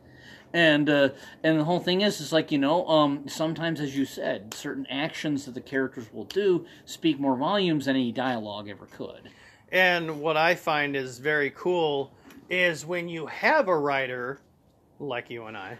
and 0.53 0.91
uh, 0.91 1.11
and 1.43 1.59
the 1.59 1.65
whole 1.65 1.81
thing 1.81 2.01
is 2.01 2.21
is 2.21 2.33
like 2.33 2.51
you 2.51 2.59
know 2.59 2.87
um, 2.89 3.29
sometimes 3.29 3.81
as 3.81 3.97
you 3.97 4.05
said 4.05 4.53
certain 4.55 4.87
actions 4.91 5.45
that 5.45 5.55
the 5.55 5.61
characters 5.61 6.13
will 6.13 6.25
do 6.25 6.67
speak 6.85 7.21
more 7.21 7.37
volumes 7.37 7.85
than 7.87 7.97
any 7.97 8.13
dialogue 8.13 8.69
ever 8.69 8.87
could 8.87 9.31
And 9.71 10.21
what 10.21 10.37
I 10.37 10.57
find 10.57 10.97
is 10.97 11.19
very 11.19 11.51
cool 11.51 12.13
is 12.49 12.85
when 12.85 13.09
you 13.09 13.27
have 13.27 13.69
a 13.69 13.79
writer 13.79 14.41
like 14.99 15.31
you 15.31 15.45
and 15.45 15.57
I. 15.57 15.79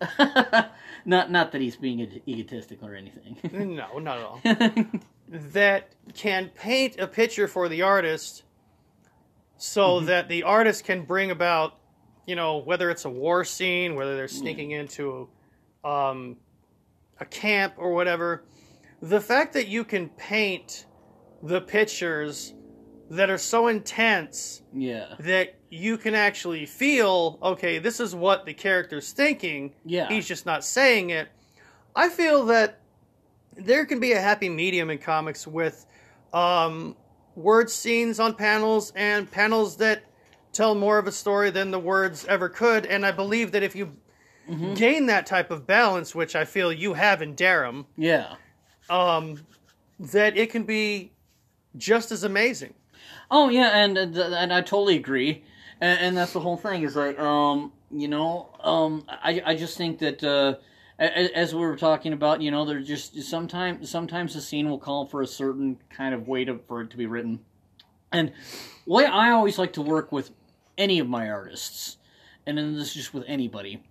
not 1.04 1.30
not 1.30 1.52
that 1.52 1.60
he's 1.60 1.76
being 1.76 2.00
egotistical 2.26 2.88
or 2.88 2.94
anything 2.94 3.36
No, 3.76 3.98
not 3.98 4.18
at 4.18 4.24
all. 4.24 4.40
that 5.28 5.90
can 6.14 6.48
paint 6.50 6.98
a 6.98 7.06
picture 7.06 7.48
for 7.48 7.68
the 7.68 7.82
artist 7.82 8.44
so 9.58 10.00
that 10.00 10.28
the 10.28 10.42
artist 10.42 10.84
can 10.84 11.02
bring 11.04 11.30
about, 11.30 11.78
you 12.26 12.36
know, 12.36 12.58
whether 12.58 12.90
it's 12.90 13.06
a 13.06 13.10
war 13.10 13.42
scene, 13.44 13.94
whether 13.94 14.14
they're 14.16 14.28
sneaking 14.28 14.72
into 14.72 15.28
um, 15.82 16.36
a 17.20 17.24
camp 17.24 17.74
or 17.78 17.94
whatever. 17.94 18.44
The 19.00 19.20
fact 19.20 19.54
that 19.54 19.68
you 19.68 19.82
can 19.84 20.10
paint 20.10 20.86
the 21.42 21.60
pictures 21.60 22.52
that 23.10 23.30
are 23.30 23.38
so 23.38 23.68
intense 23.68 24.62
yeah 24.74 25.14
that 25.20 25.55
you 25.70 25.98
can 25.98 26.14
actually 26.14 26.66
feel, 26.66 27.38
okay, 27.42 27.78
this 27.78 28.00
is 28.00 28.14
what 28.14 28.46
the 28.46 28.54
character's 28.54 29.12
thinking. 29.12 29.72
Yeah. 29.84 30.08
He's 30.08 30.26
just 30.26 30.46
not 30.46 30.64
saying 30.64 31.10
it. 31.10 31.28
I 31.94 32.08
feel 32.08 32.46
that 32.46 32.80
there 33.56 33.86
can 33.86 34.00
be 34.00 34.12
a 34.12 34.20
happy 34.20 34.48
medium 34.48 34.90
in 34.90 34.98
comics 34.98 35.46
with 35.46 35.86
um, 36.32 36.96
word 37.34 37.70
scenes 37.70 38.20
on 38.20 38.34
panels 38.34 38.92
and 38.94 39.30
panels 39.30 39.76
that 39.78 40.04
tell 40.52 40.74
more 40.74 40.98
of 40.98 41.06
a 41.06 41.12
story 41.12 41.50
than 41.50 41.70
the 41.70 41.78
words 41.78 42.24
ever 42.26 42.48
could. 42.48 42.86
And 42.86 43.04
I 43.04 43.12
believe 43.12 43.52
that 43.52 43.62
if 43.62 43.74
you 43.74 43.96
gain 44.74 45.06
that 45.06 45.26
type 45.26 45.50
of 45.50 45.66
balance, 45.66 46.14
which 46.14 46.36
I 46.36 46.44
feel 46.44 46.72
you 46.72 46.94
have 46.94 47.20
in 47.20 47.34
Darum, 47.34 47.86
yeah 47.96 48.36
um, 48.88 49.44
that 49.98 50.36
it 50.36 50.50
can 50.50 50.64
be 50.64 51.12
just 51.76 52.12
as 52.12 52.24
amazing. 52.24 52.74
Oh 53.30 53.48
yeah, 53.48 53.70
and 53.76 53.98
and 53.98 54.52
I 54.52 54.60
totally 54.60 54.96
agree, 54.96 55.44
and, 55.80 56.00
and 56.00 56.16
that's 56.16 56.32
the 56.32 56.40
whole 56.40 56.56
thing. 56.56 56.82
Is 56.82 56.96
like, 56.96 57.18
um, 57.18 57.72
you 57.90 58.08
know, 58.08 58.50
um, 58.60 59.04
I 59.08 59.42
I 59.44 59.56
just 59.56 59.76
think 59.76 59.98
that 60.00 60.22
uh, 60.22 60.54
as 60.98 61.54
we 61.54 61.60
were 61.60 61.76
talking 61.76 62.12
about, 62.12 62.40
you 62.40 62.50
know, 62.50 62.64
there's 62.64 62.86
just 62.86 63.20
sometimes 63.22 63.90
sometimes 63.90 64.34
the 64.34 64.40
scene 64.40 64.68
will 64.68 64.78
call 64.78 65.06
for 65.06 65.22
a 65.22 65.26
certain 65.26 65.78
kind 65.90 66.14
of 66.14 66.26
way 66.28 66.44
to 66.44 66.58
for 66.66 66.82
it 66.82 66.90
to 66.90 66.96
be 66.96 67.06
written, 67.06 67.40
and 68.12 68.32
way 68.86 69.04
I 69.04 69.30
always 69.30 69.58
like 69.58 69.74
to 69.74 69.82
work 69.82 70.12
with 70.12 70.30
any 70.78 70.98
of 70.98 71.08
my 71.08 71.28
artists, 71.28 71.98
and 72.46 72.56
then 72.56 72.74
this 72.74 72.88
is 72.88 72.94
just 72.94 73.14
with 73.14 73.24
anybody, 73.26 73.82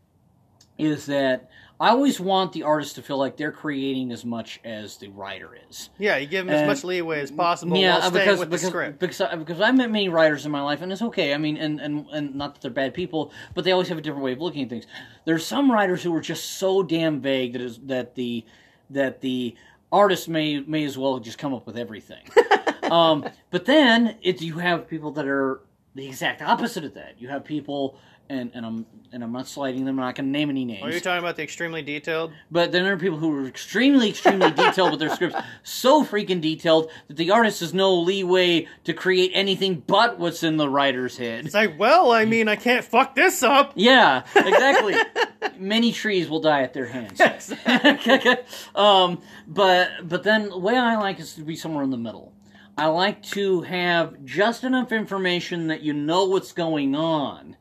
is 0.78 1.06
that 1.08 1.50
I 1.80 1.90
always 1.90 2.20
want 2.20 2.54
the 2.54 2.64
artist 2.64 2.96
to 2.96 3.02
feel 3.02 3.18
like 3.18 3.36
they're 3.36 3.52
creating 3.52 4.12
as 4.12 4.24
much 4.24 4.62
as 4.64 4.98
the 4.98 5.10
writer 5.10 5.58
is. 5.70 5.90
Yeah, 5.98 6.16
you 6.18 6.26
give 6.26 6.46
them 6.46 6.56
as 6.56 6.66
much 6.66 6.84
leeway 6.86 7.20
as 7.20 7.32
possible 7.32 7.78
yeah, 7.78 8.00
while 8.00 8.10
staying 8.10 8.14
because 8.14 8.40
with 8.40 8.50
because, 8.50 8.62
the 8.62 8.68
script. 8.68 9.00
because 9.00 9.22
because 9.38 9.62
I 9.62 9.72
met 9.72 9.92
many 9.92 10.08
writers 10.08 10.46
in 10.46 10.52
my 10.52 10.62
life, 10.62 10.82
and 10.82 10.92
it's 10.92 11.02
okay. 11.02 11.34
I 11.34 11.38
mean, 11.38 11.58
and, 11.58 11.82
and 11.82 12.06
and 12.12 12.36
not 12.36 12.56
that 12.56 12.62
they're 12.62 12.72
bad 12.72 12.94
people, 12.94 13.34
but 13.54 13.66
they 13.66 13.72
always 13.72 13.90
have 13.90 13.98
a 13.98 14.02
different 14.02 14.24
way 14.24 14.32
of 14.32 14.42
looking 14.42 14.64
at 14.64 14.70
things. 14.70 14.88
There's 15.26 15.46
some 15.46 15.70
writers 15.70 16.02
who 16.02 16.16
are 16.16 16.22
just 16.22 16.58
so 16.58 16.82
damn 16.82 17.20
vague 17.20 17.54
that 17.54 17.62
is 17.62 17.78
that 17.84 18.16
the 18.16 18.46
that 18.90 19.20
the 19.22 19.56
artist 19.92 20.30
may 20.30 20.62
may 20.62 20.86
as 20.86 20.98
well 20.98 21.20
just 21.20 21.38
come 21.38 21.54
up 21.54 21.68
with 21.68 21.78
everything. 21.78 22.24
um, 22.84 23.28
but 23.52 23.66
then 23.66 24.18
it's 24.22 24.42
you 24.42 24.60
have 24.60 24.88
people 24.88 25.12
that 25.12 25.28
are 25.28 25.60
the 25.96 26.08
exact 26.08 26.42
opposite 26.42 26.84
of 26.84 26.94
that. 26.94 27.16
You 27.20 27.30
have 27.30 27.44
people. 27.44 27.98
And, 28.28 28.50
and 28.56 28.66
I'm 28.66 28.88
and 29.16 29.24
I'm 29.24 29.32
not 29.32 29.48
slighting 29.48 29.86
them. 29.86 29.98
I'm 29.98 30.06
not 30.08 30.16
going 30.16 30.26
to 30.26 30.32
name 30.32 30.50
any 30.50 30.66
names. 30.66 30.84
Are 30.84 30.92
you 30.92 31.00
talking 31.00 31.20
about 31.20 31.38
the 31.38 31.44
extremely 31.44 31.82
detailed? 31.82 32.34
But 32.52 32.74
then 32.74 32.84
there 32.84 32.92
are 32.92 32.98
people 32.98 33.18
who 33.18 33.34
are 33.34 33.48
extremely, 33.48 34.10
extremely 34.10 34.52
detailed 34.64 34.92
with 34.92 35.00
their 35.00 35.10
scripts, 35.10 35.38
so 35.64 36.04
freaking 36.04 36.42
detailed 36.42 36.92
that 37.08 37.16
the 37.16 37.32
artist 37.32 37.62
has 37.62 37.74
no 37.74 37.94
leeway 37.96 38.68
to 38.84 38.94
create 38.94 39.32
anything 39.34 39.84
but 39.88 40.20
what's 40.20 40.44
in 40.44 40.58
the 40.58 40.68
writer's 40.68 41.18
head. 41.18 41.46
It's 41.46 41.56
like, 41.56 41.80
well, 41.80 42.12
I 42.12 42.26
mean, 42.26 42.50
I 42.50 42.58
can't 42.58 42.84
fuck 42.84 43.16
this 43.16 43.42
up. 43.42 43.72
Yeah, 43.76 44.24
exactly. 44.36 44.96
Many 45.58 45.94
trees 45.94 46.28
will 46.28 46.42
die 46.42 46.64
at 46.64 46.74
their 46.74 46.88
hands. 46.88 47.22
um, 48.76 49.22
but 49.48 49.92
but 50.04 50.24
then 50.24 50.50
the 50.50 50.58
way 50.58 50.76
I 50.76 50.98
like 50.98 51.22
is 51.22 51.36
to 51.36 51.44
be 51.44 51.56
somewhere 51.56 51.86
in 51.86 51.90
the 51.90 51.98
middle. 51.98 52.34
I 52.78 52.88
like 52.88 53.24
to 53.24 53.62
have 53.62 54.24
just 54.26 54.64
enough 54.64 54.92
information 54.92 55.68
that 55.68 55.82
you 55.82 55.94
know 55.94 56.26
what's 56.26 56.52
going 56.52 56.94
on, 56.94 57.56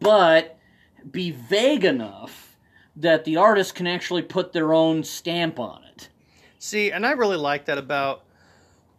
but 0.00 0.58
be 1.10 1.30
vague 1.30 1.84
enough 1.84 2.56
that 2.96 3.24
the 3.24 3.36
artist 3.36 3.74
can 3.74 3.86
actually 3.86 4.22
put 4.22 4.52
their 4.52 4.72
own 4.72 5.04
stamp 5.04 5.58
on 5.58 5.82
it. 5.84 6.08
See, 6.58 6.90
and 6.90 7.04
I 7.04 7.12
really 7.12 7.36
like 7.36 7.66
that 7.66 7.78
about 7.78 8.24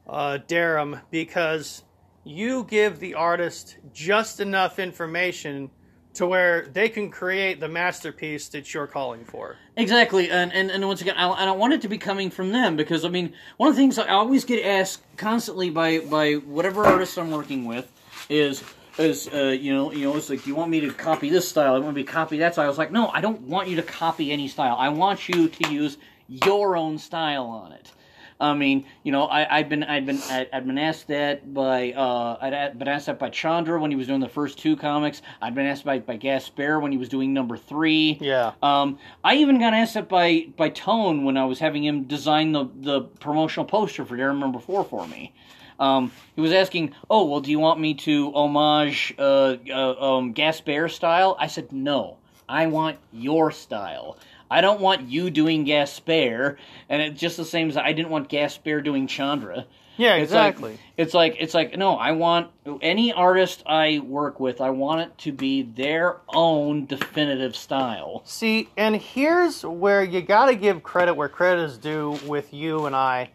uh, 0.08 0.38
Darum 0.48 1.02
because 1.10 1.84
you 2.24 2.64
give 2.66 3.00
the 3.00 3.16
artist 3.16 3.78
just 3.92 4.40
enough 4.40 4.78
information 4.78 5.72
to 6.14 6.28
where 6.28 6.68
they 6.68 6.89
can 6.89 7.09
create 7.09 7.59
the 7.59 7.68
masterpiece 7.68 8.47
that 8.49 8.74
you're 8.74 8.88
calling 8.88 9.26
for. 9.26 9.57
Exactly, 9.76 10.30
and 10.30 10.53
and, 10.53 10.70
and 10.72 10.86
once 10.88 11.01
again, 11.01 11.16
I, 11.18 11.28
I 11.28 11.51
want 11.51 11.74
it 11.74 11.82
to 11.82 11.88
be 11.89 11.97
coming 11.97 12.30
from 12.30 12.51
them 12.51 12.76
because 12.76 13.03
I 13.03 13.09
mean, 13.09 13.34
one 13.57 13.70
of 13.70 13.76
the 13.76 13.82
things 13.82 13.97
I 13.97 14.07
always 14.07 14.45
get 14.45 14.64
asked 14.66 15.01
constantly 15.18 15.70
by 15.70 15.99
by 15.99 16.34
whatever 16.34 16.86
artist 16.86 17.18
I'm 17.18 17.32
working 17.32 17.66
with 17.66 17.91
is 18.30 18.64
is 18.97 19.28
uh, 19.34 19.57
you 19.59 19.74
know 19.74 19.91
you 19.91 20.05
know 20.05 20.16
it's 20.16 20.30
like 20.30 20.43
do 20.43 20.49
you 20.49 20.55
want 20.55 20.70
me 20.70 20.80
to 20.82 20.91
copy 20.91 21.30
this 21.30 21.47
style? 21.47 21.76
I 21.76 21.80
want 21.80 21.95
me 21.95 22.03
to 22.03 22.11
copy 22.11 22.38
that 22.39 22.53
style. 22.53 22.66
I 22.66 22.70
was 22.70 22.78
like, 22.78 22.91
no, 22.91 23.09
I 23.09 23.22
don't 23.22 23.41
want 23.41 23.68
you 23.68 23.76
to 23.78 23.84
copy 23.84 24.32
any 24.32 24.47
style. 24.47 24.76
I 24.78 24.89
want 24.89 25.28
you 25.28 25.47
to 25.47 25.74
use 25.74 25.97
your 26.28 26.78
own 26.78 26.97
style 26.97 27.45
on 27.45 27.72
it. 27.72 27.91
I 28.40 28.54
mean, 28.54 28.86
you 29.04 29.12
know, 29.12 29.26
I, 29.26 29.60
I've 29.60 29.70
been, 29.70 29.84
I've 29.84 30.06
been, 30.06 30.20
I, 30.24 30.48
I've 30.52 30.66
been 30.66 30.78
asked 30.78 31.08
that 31.08 31.54
by, 31.54 31.92
uh, 31.94 32.38
I'd 32.42 32.78
been 32.78 32.88
asked 32.88 33.06
that 33.06 33.20
by 33.20 33.30
Chandra 33.30 33.80
when 33.80 33.92
he 33.92 33.98
was 33.98 34.08
doing 34.08 34.20
the 34.20 34.30
first 34.30 34.58
two 34.58 34.76
comics. 34.76 35.22
I'd 35.42 35.56
been 35.56 35.66
asked 35.66 35.86
by 35.86 36.00
by 36.00 36.18
Gasper 36.18 36.80
when 36.80 36.92
he 36.92 36.98
was 36.98 37.10
doing 37.10 37.34
number 37.34 37.58
three. 37.58 38.18
Yeah. 38.20 38.54
Um, 38.62 38.98
I 39.24 39.36
even 39.36 39.60
got 39.60 39.74
asked 39.74 39.94
that 39.94 40.10
by 40.10 40.48
by 40.58 40.70
Tone 40.70 41.24
when 41.24 41.38
I 41.38 41.46
was 41.46 41.60
having 41.60 41.84
him 41.84 42.04
design 42.04 42.52
the 42.52 42.70
the 42.82 43.02
promotional 43.02 43.66
poster 43.66 44.06
for 44.06 44.18
Darum 44.18 44.40
Number 44.40 44.60
Four 44.60 44.84
for 44.84 45.08
me. 45.08 45.34
Um, 45.80 46.12
he 46.36 46.42
was 46.42 46.52
asking, 46.52 46.94
"Oh, 47.10 47.26
well, 47.26 47.40
do 47.40 47.52
you 47.52 47.60
want 47.60 47.80
me 47.80 47.94
to 47.96 48.32
homage 48.34 49.14
uh, 49.18 49.56
uh, 49.70 50.16
um, 50.18 50.34
Gasper 50.34 50.88
style?" 50.88 51.36
I 51.40 51.48
said, 51.48 51.72
"No, 51.72 52.18
I 52.48 52.68
want 52.68 52.98
your 53.12 53.52
style. 53.52 54.18
I 54.54 54.62
don't 54.62 54.80
want 54.80 55.10
you 55.10 55.30
doing 55.30 55.64
Gasper." 55.64 56.58
And 56.89 57.01
it's 57.01 57.20
just 57.20 57.38
the 57.38 57.45
same 57.45 57.70
as 57.70 57.78
I 57.78 57.93
didn't 57.93 58.10
want 58.10 58.30
Gasper 58.30 58.82
doing 58.82 59.08
Chandra. 59.08 59.66
Yeah, 59.95 60.16
It's 60.16 60.32
like- 60.32 60.49
exactly. 60.54 60.78
It's 60.97 61.14
like 61.14 61.38
it's 61.39 61.54
like 61.54 61.78
no, 61.78 61.95
I 61.95 62.14
want 62.14 62.47
any 62.82 63.14
artist 63.14 63.62
I 63.68 63.99
work 63.99 64.39
with, 64.39 64.60
I 64.62 64.72
want 64.72 65.01
it 65.01 65.18
to 65.20 65.32
be 65.32 65.62
their 65.62 66.18
own 66.34 66.86
definitive 66.88 67.56
style. 67.56 68.22
See, 68.26 68.70
and 68.78 68.95
here's 68.95 69.64
where 69.64 70.04
you 70.04 70.22
got 70.22 70.47
to 70.47 70.56
give 70.56 70.82
credit 70.82 71.14
where 71.16 71.30
credit 71.30 71.62
is 71.64 71.78
due 71.78 72.18
with 72.26 72.54
you 72.54 72.86
and 72.88 72.95
I 72.95 73.30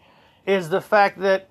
is 0.46 0.68
the 0.68 0.80
fact 0.80 1.20
that 1.20 1.48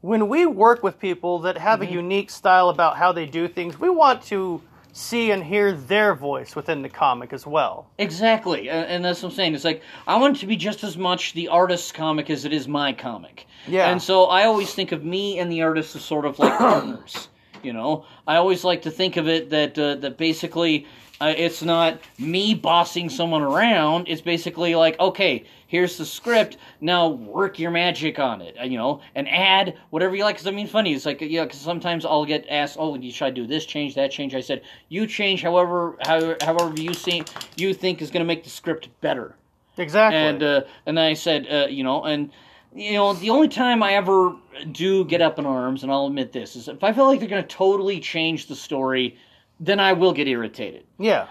when 0.00 0.28
we 0.28 0.44
work 0.46 0.82
with 0.82 0.98
people 0.98 1.40
that 1.40 1.58
have 1.58 1.80
Mm-hmm. 1.80 1.92
a 1.92 1.96
unique 1.96 2.30
style 2.30 2.68
about 2.68 2.96
how 2.96 3.12
they 3.12 3.26
do 3.26 3.46
things, 3.48 3.78
we 3.78 3.90
want 3.90 4.22
to 4.22 4.60
see 4.92 5.30
and 5.30 5.44
hear 5.44 5.72
their 5.72 6.14
voice 6.14 6.56
within 6.56 6.82
the 6.82 6.88
comic 6.88 7.32
as 7.32 7.46
well. 7.46 7.86
Exactly, 7.98 8.68
and, 8.68 9.04
that's 9.04 9.22
what 9.22 9.30
I'm 9.30 9.34
saying. 9.34 9.54
It's 9.54 9.64
like 9.64 9.82
I 10.06 10.16
want 10.16 10.36
it 10.36 10.40
to 10.40 10.46
be 10.46 10.56
just 10.56 10.84
as 10.84 10.96
much 10.96 11.32
the 11.34 11.48
artist's 11.48 11.92
comic 11.92 12.30
as 12.30 12.44
it 12.44 12.52
is 12.52 12.66
my 12.68 12.92
comic. 12.92 13.46
Yeah. 13.66 13.90
And 13.90 14.02
so 14.02 14.24
I 14.24 14.44
always 14.44 14.74
think 14.74 14.92
of 14.92 15.04
me 15.04 15.38
and 15.38 15.50
the 15.50 15.62
artist 15.62 15.94
as 15.96 16.04
sort 16.04 16.24
of 16.24 16.38
like 16.38 16.56
partners. 16.58 17.28
You 17.62 17.72
know, 17.72 18.04
I 18.26 18.36
always 18.36 18.62
like 18.62 18.82
to 18.82 18.90
think 18.90 19.16
of 19.16 19.26
it 19.26 19.50
that 19.50 19.78
uh, 19.78 19.96
that 19.96 20.16
basically 20.16 20.86
uh, 21.20 21.34
it's 21.36 21.62
not 21.62 21.98
me 22.18 22.54
bossing 22.54 23.08
someone 23.08 23.42
around. 23.42 24.08
It's 24.08 24.20
basically 24.20 24.74
like, 24.74 24.98
okay, 25.00 25.44
here's 25.66 25.98
the 25.98 26.04
script. 26.06 26.56
Now 26.80 27.08
work 27.08 27.58
your 27.58 27.70
magic 27.70 28.18
on 28.18 28.40
it. 28.40 28.56
uh, 28.60 28.64
You 28.64 28.78
know, 28.78 29.00
and 29.14 29.28
add 29.28 29.76
whatever 29.90 30.14
you 30.14 30.24
like. 30.24 30.36
Because 30.36 30.46
I 30.46 30.52
mean, 30.52 30.66
funny. 30.66 30.94
It's 30.94 31.06
like 31.06 31.20
yeah. 31.20 31.44
Because 31.44 31.60
sometimes 31.60 32.04
I'll 32.04 32.24
get 32.24 32.46
asked, 32.48 32.76
oh, 32.78 32.94
you 32.94 33.10
should 33.10 33.24
I 33.26 33.30
do 33.30 33.46
this 33.46 33.66
change, 33.66 33.94
that 33.96 34.10
change? 34.10 34.34
I 34.34 34.40
said, 34.40 34.62
you 34.88 35.06
change 35.06 35.42
however 35.42 35.96
however, 36.04 36.36
however 36.40 36.72
you 36.80 36.94
see 36.94 37.24
you 37.56 37.74
think 37.74 38.00
is 38.00 38.10
going 38.10 38.22
to 38.22 38.26
make 38.26 38.44
the 38.44 38.50
script 38.50 38.88
better 39.00 39.34
Exactly. 39.76 40.18
and 40.18 40.42
uh, 40.42 40.60
and 40.86 40.96
then 40.96 41.04
I 41.04 41.14
said, 41.14 41.46
uh, 41.50 41.66
you 41.68 41.82
know, 41.84 42.04
and 42.04 42.30
you 42.74 42.92
know, 42.92 43.12
the 43.14 43.30
only 43.30 43.48
time 43.48 43.82
I 43.82 43.94
ever 43.94 44.36
do 44.72 45.04
get 45.04 45.22
up 45.22 45.38
in 45.38 45.46
arms, 45.46 45.82
and 45.82 45.90
I'll 45.90 46.06
admit 46.06 46.32
this, 46.32 46.54
is 46.54 46.68
if 46.68 46.84
I 46.84 46.92
feel 46.92 47.06
like 47.06 47.18
they're 47.18 47.28
going 47.28 47.42
to 47.42 47.48
totally 47.48 47.98
change 47.98 48.46
the 48.46 48.54
story, 48.54 49.16
then 49.60 49.80
I 49.80 49.92
will 49.94 50.12
get 50.12 50.28
irritated. 50.28 50.84
yeah. 50.98 51.26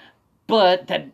But 0.48 0.88
that 0.88 1.08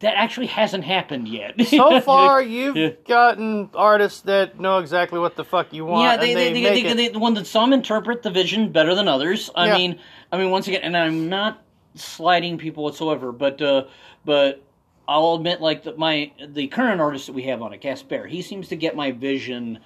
that 0.00 0.14
actually 0.16 0.46
hasn't 0.46 0.84
happened 0.84 1.26
yet. 1.26 1.54
So 1.66 2.00
far, 2.00 2.40
you've 2.54 2.76
Yeah. 2.76 2.90
gotten 3.06 3.70
artists 3.74 4.20
that 4.22 4.60
know 4.60 4.78
exactly 4.78 5.18
what 5.18 5.34
the 5.36 5.44
fuck 5.44 5.72
you 5.72 5.84
want, 5.86 6.02
yeah, 6.04 6.12
and 6.14 6.22
they, 6.22 6.34
they, 6.34 6.52
they, 6.52 6.82
they, 6.82 6.92
they, 6.94 7.08
the 7.08 7.18
one 7.18 7.34
that 7.34 7.46
some 7.46 7.72
interpret 7.72 8.22
the 8.22 8.30
vision 8.30 8.70
better 8.70 8.94
than 8.94 9.08
others. 9.08 9.50
I 9.54 9.66
Yeah. 9.68 9.76
mean, 9.76 10.00
I 10.30 10.38
mean, 10.38 10.50
once 10.50 10.68
again, 10.68 10.82
and 10.82 10.96
I'm 10.96 11.28
not 11.28 11.62
slighting 11.94 12.58
people 12.58 12.84
whatsoever, 12.84 13.32
but 13.32 13.60
uh, 13.62 13.84
but 14.24 14.62
I'll 15.08 15.34
admit, 15.34 15.60
like 15.62 15.82
the, 15.84 15.96
my 15.96 16.30
the 16.46 16.68
current 16.68 17.00
artist 17.00 17.26
that 17.26 17.32
we 17.32 17.44
have 17.44 17.62
on 17.62 17.72
it, 17.72 17.80
Gasper, 17.80 18.26
he 18.26 18.42
seems 18.42 18.68
to 18.68 18.76
get 18.76 18.94
my 18.94 19.10
vision 19.12 19.78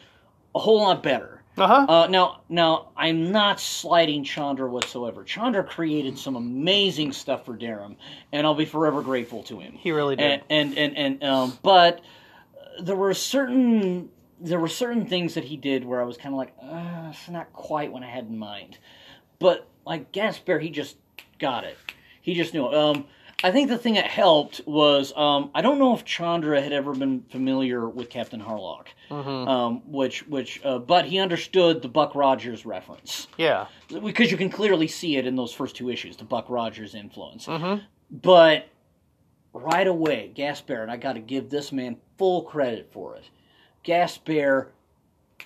a 0.55 0.59
whole 0.59 0.81
lot 0.81 1.03
better. 1.03 1.42
Uh-huh. 1.59 1.87
Uh, 1.89 2.07
now, 2.09 2.41
now 2.49 2.91
I'm 2.97 3.31
not 3.31 3.61
slighting 3.61 4.25
Chandra 4.25 4.71
whatsoever. 4.71 5.23
Chandra 5.25 5.63
created 5.63 6.19
some 6.19 6.37
amazing 6.37 7.13
stuff 7.13 7.45
for 7.45 7.57
Darum, 7.57 7.97
and 8.33 8.47
I'll 8.47 8.55
be 8.55 8.65
forever 8.65 9.03
grateful 9.03 9.43
to 9.45 9.61
him. 9.61 9.73
he 9.73 9.93
really 9.93 10.17
did. 10.17 10.43
And 10.49 10.77
and 10.77 10.79
and, 10.79 10.97
and 10.97 11.25
um, 11.25 11.59
but 11.63 11.99
uh, 11.99 12.83
there 12.83 12.97
were 12.97 13.13
certain 13.15 14.09
there 14.43 14.59
were 14.59 14.69
certain 14.69 15.07
things 15.07 15.35
that 15.35 15.45
he 15.45 15.57
did 15.57 15.85
where 15.85 16.01
I 16.01 16.05
was 16.05 16.17
kind 16.17 16.35
of 16.35 16.39
like, 16.39 16.53
uh, 16.61 17.11
it's 17.11 17.29
not 17.29 17.53
quite 17.53 17.93
what 17.93 18.03
I 18.03 18.07
had 18.07 18.27
in 18.27 18.39
mind. 18.39 18.77
But 19.39 19.69
like 19.87 20.11
Gasper, 20.13 20.59
he 20.59 20.71
just 20.71 20.97
got 21.39 21.65
it. 21.65 21.79
He 22.21 22.35
just 22.35 22.53
knew 22.53 22.67
it. 22.67 22.75
Um, 22.75 23.07
I 23.45 23.51
think 23.51 23.69
the 23.69 23.79
thing 23.79 23.95
that 23.95 24.07
helped 24.07 24.61
was 24.67 25.13
um, 25.17 25.51
I 25.55 25.63
don't 25.63 25.79
know 25.79 25.95
if 25.95 26.05
Chandra 26.05 26.61
had 26.61 26.73
ever 26.73 26.95
been 26.95 27.23
familiar 27.31 27.89
with 27.89 28.09
Captain 28.11 28.41
Harlock, 28.41 28.87
Mhm. 29.11 29.49
um, 29.49 29.83
which 29.91 30.27
which 30.29 30.61
uh, 30.65 30.79
but 30.79 31.07
he 31.07 31.19
understood 31.19 31.83
the 31.83 31.89
Buck 31.89 32.15
Rogers 32.15 32.65
reference 32.65 33.27
yeah. 33.37 33.67
because 33.89 34.31
you 34.31 34.37
can 34.37 34.49
clearly 34.51 34.87
see 34.89 35.17
it 35.17 35.27
in 35.27 35.37
those 35.37 35.53
first 35.53 35.75
two 35.77 35.91
issues, 35.91 36.17
the 36.17 36.25
Buck 36.25 36.47
Rogers 36.49 36.95
influence. 36.95 37.47
hmm 37.47 37.77
But 38.11 38.69
right 39.53 39.87
away, 39.87 40.31
Gasper, 40.35 40.81
and 40.83 40.91
I 40.91 40.97
got 40.97 41.15
to 41.15 41.21
give 41.21 41.51
this 41.51 41.73
man 41.73 41.97
full 42.19 42.43
credit 42.43 42.91
for 42.93 43.17
it. 43.17 43.25
Gasper 43.83 44.73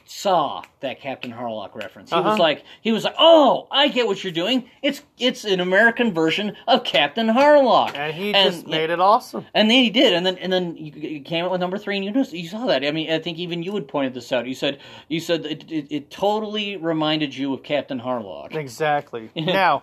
saw 0.05 0.63
that 0.81 1.01
Captain 1.01 1.33
Harlock 1.33 1.75
reference. 1.75 2.11
He 2.11 2.17
was 2.17 2.25
Uh-huh. 2.27 2.37
like, 2.43 2.65
he 2.81 2.93
was 2.93 3.05
like, 3.05 3.15
"Oh, 3.19 3.67
I 3.71 3.89
get 3.89 4.07
what 4.07 4.23
you're 4.23 4.33
doing. 4.33 4.69
It's 4.83 5.03
it's 5.19 5.45
an 5.45 5.61
American 5.61 6.13
version 6.13 6.57
of 6.69 6.85
Captain 6.85 7.29
Harlock." 7.29 7.97
And 7.97 8.15
he 8.15 8.35
And- 8.35 8.53
just 8.53 8.67
made 8.67 8.91
it 8.91 9.01
awesome. 9.01 9.47
And 9.55 9.71
then 9.71 9.79
he 9.83 9.91
did, 9.91 10.13
and 10.13 10.25
then 10.27 10.37
and 10.39 10.53
then 10.53 10.77
you, 10.77 11.21
came 11.21 11.45
out 11.45 11.51
with 11.51 11.61
number 11.61 11.79
three, 11.79 11.97
and 11.97 12.05
you 12.05 12.11
noticed, 12.11 12.33
you 12.33 12.49
saw 12.49 12.67
that. 12.67 12.85
I 12.85 12.91
mean, 12.91 13.11
I 13.11 13.19
think 13.19 13.39
even 13.39 13.63
you 13.63 13.75
had 13.75 13.89
pointed 13.89 14.15
this 14.15 14.33
out. 14.33 14.47
You 14.47 14.55
said 14.55 14.79
you 15.09 15.21
said 15.21 15.47
it, 15.47 15.71
it, 15.71 15.87
it 15.91 16.11
totally 16.11 16.77
reminded 16.77 17.37
you 17.37 17.53
of 17.55 17.63
Captain 17.63 18.01
Harlock. 18.01 18.55
Exactly. 18.55 19.31
now, 19.37 19.83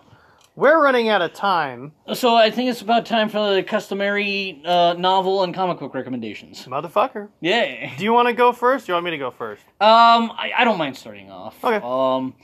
we're 0.56 0.82
running 0.82 1.08
out 1.08 1.22
of 1.22 1.32
time. 1.32 1.92
So 2.14 2.34
I 2.34 2.50
think 2.50 2.70
it's 2.70 2.80
about 2.80 3.06
time 3.06 3.28
for 3.28 3.54
the 3.54 3.62
customary 3.62 4.62
uh, 4.64 4.94
novel 4.94 5.42
and 5.42 5.54
comic 5.54 5.78
book 5.78 5.94
recommendations. 5.94 6.64
Motherfucker. 6.66 7.28
Yeah. 7.40 7.94
Do 7.96 8.04
you 8.04 8.12
want 8.12 8.28
to 8.28 8.34
go 8.34 8.52
first? 8.52 8.86
Do 8.86 8.92
you 8.92 8.94
want 8.94 9.04
me 9.04 9.10
to 9.12 9.18
go 9.18 9.30
first? 9.30 9.62
Um, 9.80 10.30
I, 10.32 10.52
I 10.56 10.64
don't 10.64 10.78
mind 10.78 10.96
starting 10.96 11.30
off. 11.30 11.62
Okay. 11.64 11.80
Um, 11.82 12.34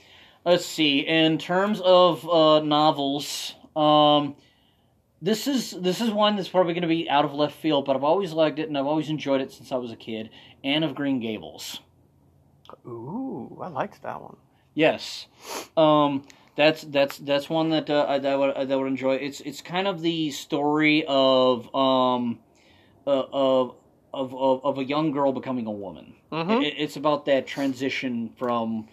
let's 0.44 0.66
see. 0.66 1.00
In 1.00 1.38
terms 1.38 1.80
of 1.84 2.28
uh, 2.28 2.60
novels, 2.60 3.54
um, 3.76 4.34
this 5.22 5.46
is 5.46 5.72
this 5.72 6.00
is 6.00 6.10
one 6.10 6.36
that's 6.36 6.48
probably 6.48 6.72
going 6.72 6.82
to 6.82 6.88
be 6.88 7.08
out 7.08 7.24
of 7.24 7.34
left 7.34 7.54
field, 7.56 7.84
but 7.84 7.94
I've 7.94 8.04
always 8.04 8.32
liked 8.32 8.58
it 8.58 8.68
and 8.68 8.76
I've 8.76 8.86
always 8.86 9.10
enjoyed 9.10 9.40
it 9.40 9.52
since 9.52 9.70
I 9.70 9.76
was 9.76 9.92
a 9.92 9.96
kid. 9.96 10.30
Anne 10.64 10.82
of 10.82 10.94
Green 10.94 11.20
Gables. 11.20 11.80
Ooh, 12.86 13.58
I 13.62 13.68
liked 13.68 14.02
that 14.02 14.20
one. 14.20 14.36
Yes, 14.74 15.26
um, 15.76 16.24
that's 16.60 16.82
that's 16.82 17.16
that's 17.18 17.48
one 17.48 17.70
that 17.70 17.88
uh, 17.88 18.04
I, 18.06 18.18
that 18.18 18.32
I 18.32 18.36
would 18.36 18.54
that 18.54 18.70
I 18.70 18.76
would 18.76 18.86
enjoy. 18.86 19.14
It's 19.14 19.40
it's 19.40 19.62
kind 19.62 19.88
of 19.88 20.02
the 20.02 20.30
story 20.30 21.04
of 21.08 21.74
um, 21.74 22.40
uh, 23.06 23.22
of, 23.32 23.74
of 24.12 24.34
of 24.34 24.64
of 24.64 24.78
a 24.78 24.84
young 24.84 25.10
girl 25.10 25.32
becoming 25.32 25.66
a 25.66 25.70
woman. 25.70 26.16
Mhm. 26.30 26.62
It, 26.62 26.74
it's 26.76 26.96
about 26.96 27.24
that 27.24 27.46
transition 27.46 28.30
from 28.36 28.88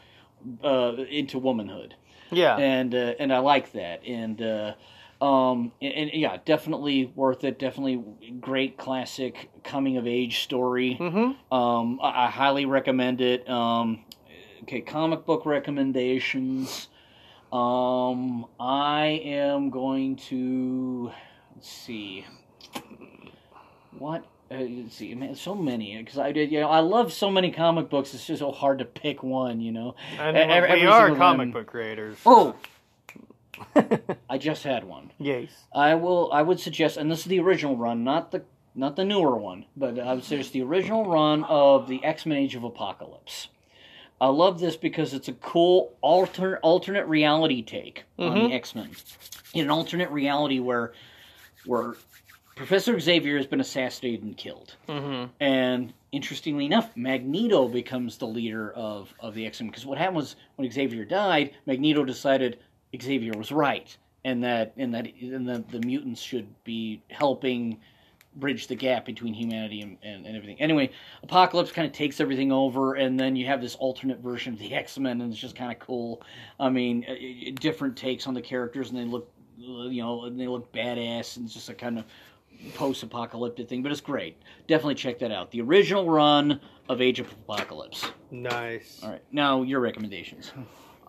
uh, 0.64 0.94
into 1.10 1.40
womanhood. 1.40 1.96
Yeah. 2.32 2.58
and 2.58 2.94
uh, 2.96 3.14
and 3.20 3.34
I 3.34 3.40
like 3.40 3.72
that, 3.74 4.06
and 4.06 4.42
uh, 4.42 5.26
um, 5.26 5.72
and, 5.82 5.94
and 5.94 6.12
yeah, 6.14 6.38
definitely 6.46 7.12
worth 7.16 7.44
it. 7.44 7.60
Definitely 7.60 8.04
great 8.40 8.78
classic 8.78 9.50
coming 9.64 9.98
of 9.98 10.08
age 10.08 10.40
story. 10.40 10.98
mm-hmm. 11.00 11.54
Um, 11.54 12.00
I, 12.02 12.26
I 12.26 12.30
highly 12.30 12.66
recommend 12.66 13.20
it. 13.22 13.50
Um, 13.50 14.04
okay, 14.64 14.82
comic 14.82 15.26
book 15.26 15.46
recommendations. 15.46 16.88
Um, 17.52 18.46
I 18.60 19.22
am 19.24 19.70
going 19.70 20.16
to 20.30 21.12
let's 21.56 21.70
see 21.70 22.26
what. 23.98 24.26
Uh, 24.50 24.60
let's 24.60 24.96
see, 24.96 25.14
man, 25.14 25.36
so 25.36 25.54
many 25.56 25.98
because 25.98 26.18
I 26.18 26.32
did. 26.32 26.52
You 26.52 26.62
know, 26.62 26.70
I 26.70 26.80
love 26.80 27.12
so 27.12 27.30
many 27.30 27.52
comic 27.52 27.90
books. 27.90 28.14
It's 28.14 28.26
just 28.26 28.40
so 28.40 28.52
hard 28.52 28.80
to 28.80 28.86
pick 28.86 29.22
one. 29.24 29.60
You 29.60 29.72
know. 29.74 29.96
And 30.18 30.38
every- 30.38 30.70
we 30.70 30.76
every 30.76 30.88
are 30.88 31.08
comic 31.16 31.40
one. 31.40 31.52
book 31.52 31.68
creators. 31.68 32.18
Oh, 32.26 32.56
I 34.30 34.38
just 34.38 34.64
had 34.64 34.84
one. 34.86 35.12
yes. 35.18 35.50
I 35.74 35.96
will. 35.96 36.32
I 36.32 36.42
would 36.44 36.60
suggest, 36.60 36.96
and 36.98 37.12
this 37.12 37.20
is 37.20 37.26
the 37.26 37.40
original 37.40 37.76
run, 37.76 38.04
not 38.04 38.32
the 38.32 38.44
not 38.76 38.96
the 38.96 39.04
newer 39.04 39.36
one, 39.36 39.66
but 39.76 40.00
I 40.00 40.14
would 40.14 40.24
suggest 40.24 40.54
the 40.54 40.62
original 40.64 41.06
run 41.06 41.44
of 41.46 41.88
the 41.88 42.04
X 42.06 42.26
Men: 42.26 42.38
Age 42.38 42.56
of 42.56 42.64
Apocalypse. 42.64 43.50
I 44.20 44.28
love 44.28 44.60
this 44.60 44.76
because 44.76 45.14
it's 45.14 45.28
a 45.28 45.34
cool 45.34 45.94
alternate 46.02 46.60
alternate 46.62 47.06
reality 47.08 47.62
take 47.62 48.04
on 48.18 48.32
Mhm. 48.36 48.50
the 48.50 48.56
X 48.56 48.76
Men. 48.76 48.90
In 49.54 49.66
an 49.66 49.70
alternate 49.70 50.10
reality 50.10 50.60
where 50.60 50.94
where 51.66 51.96
Professor 52.56 53.00
Xavier 53.00 53.38
has 53.38 53.46
been 53.46 53.60
assassinated 53.60 54.24
and 54.24 54.36
killed. 54.36 54.76
Mm-hmm. 54.88 55.32
And 55.40 55.94
interestingly 56.12 56.66
enough, 56.66 56.96
Magneto 56.98 57.68
becomes 57.68 58.18
the 58.18 58.26
leader 58.26 58.72
of, 58.72 59.14
of 59.20 59.36
the 59.36 59.46
X 59.46 59.62
Men. 59.62 59.70
Because 59.70 59.86
what 59.86 59.98
happened 60.00 60.16
was 60.18 60.36
when 60.56 60.70
Xavier 60.72 61.06
died, 61.06 61.54
Magneto 61.68 62.04
decided 62.04 62.58
Xavier 63.00 63.34
was 63.38 63.52
right, 63.52 63.96
and 64.26 64.44
that 64.44 64.74
and 64.78 64.94
that 64.96 65.08
and 65.22 65.48
the, 65.48 65.64
the 65.70 65.86
mutants 65.86 66.22
should 66.22 66.48
be 66.64 67.02
helping 67.10 67.80
bridge 68.38 68.68
the 68.68 68.76
gap 68.76 69.06
between 69.06 69.34
humanity 69.34 69.82
and, 69.82 69.98
and, 70.04 70.26
and 70.26 70.36
everything. 70.36 70.62
Anyway, 70.62 70.92
Apocalypse 71.24 71.72
kind 71.72 71.86
of 71.86 71.94
takes 71.94 72.20
everything 72.22 72.52
over, 72.52 72.94
and 72.94 73.20
then 73.20 73.36
you 73.36 73.46
have 73.48 73.62
this 73.62 73.76
alternate 73.76 74.20
version 74.20 74.54
of 74.54 74.60
the 74.60 74.74
X 74.74 74.98
Men, 74.98 75.22
and 75.22 75.32
it's 75.32 75.42
just 75.42 75.56
kind 75.56 75.72
of 75.72 75.80
cool. 75.80 76.22
I 76.60 76.70
mean, 76.70 77.06
uh, 77.10 77.52
different 77.60 77.98
takes 77.98 78.28
on 78.28 78.34
the 78.34 78.42
characters, 78.42 78.90
and 78.90 78.98
they 79.00 79.06
look, 79.06 79.32
uh, 79.60 79.88
you 79.90 80.02
know, 80.02 80.26
and 80.26 80.40
they 80.40 80.48
look 80.48 80.72
badass, 80.72 81.38
and 81.38 81.46
it's 81.46 81.54
just 81.54 81.70
a 81.70 81.74
kind 81.74 82.00
of 82.00 82.06
post-apocalyptic 82.74 83.70
thing, 83.70 83.84
but 83.84 83.92
it's 83.92 84.02
great. 84.02 84.42
Definitely 84.68 84.96
check 84.96 85.20
that 85.20 85.32
out. 85.32 85.52
The 85.52 85.62
original 85.62 86.10
run 86.10 86.60
of 86.90 87.02
Age 87.02 87.20
of 87.20 87.32
Apocalypse. 87.32 88.06
Nice. 88.32 89.00
All 89.04 89.12
right, 89.12 89.22
now 89.32 89.62
your 89.62 89.80
recommendations. 89.80 90.52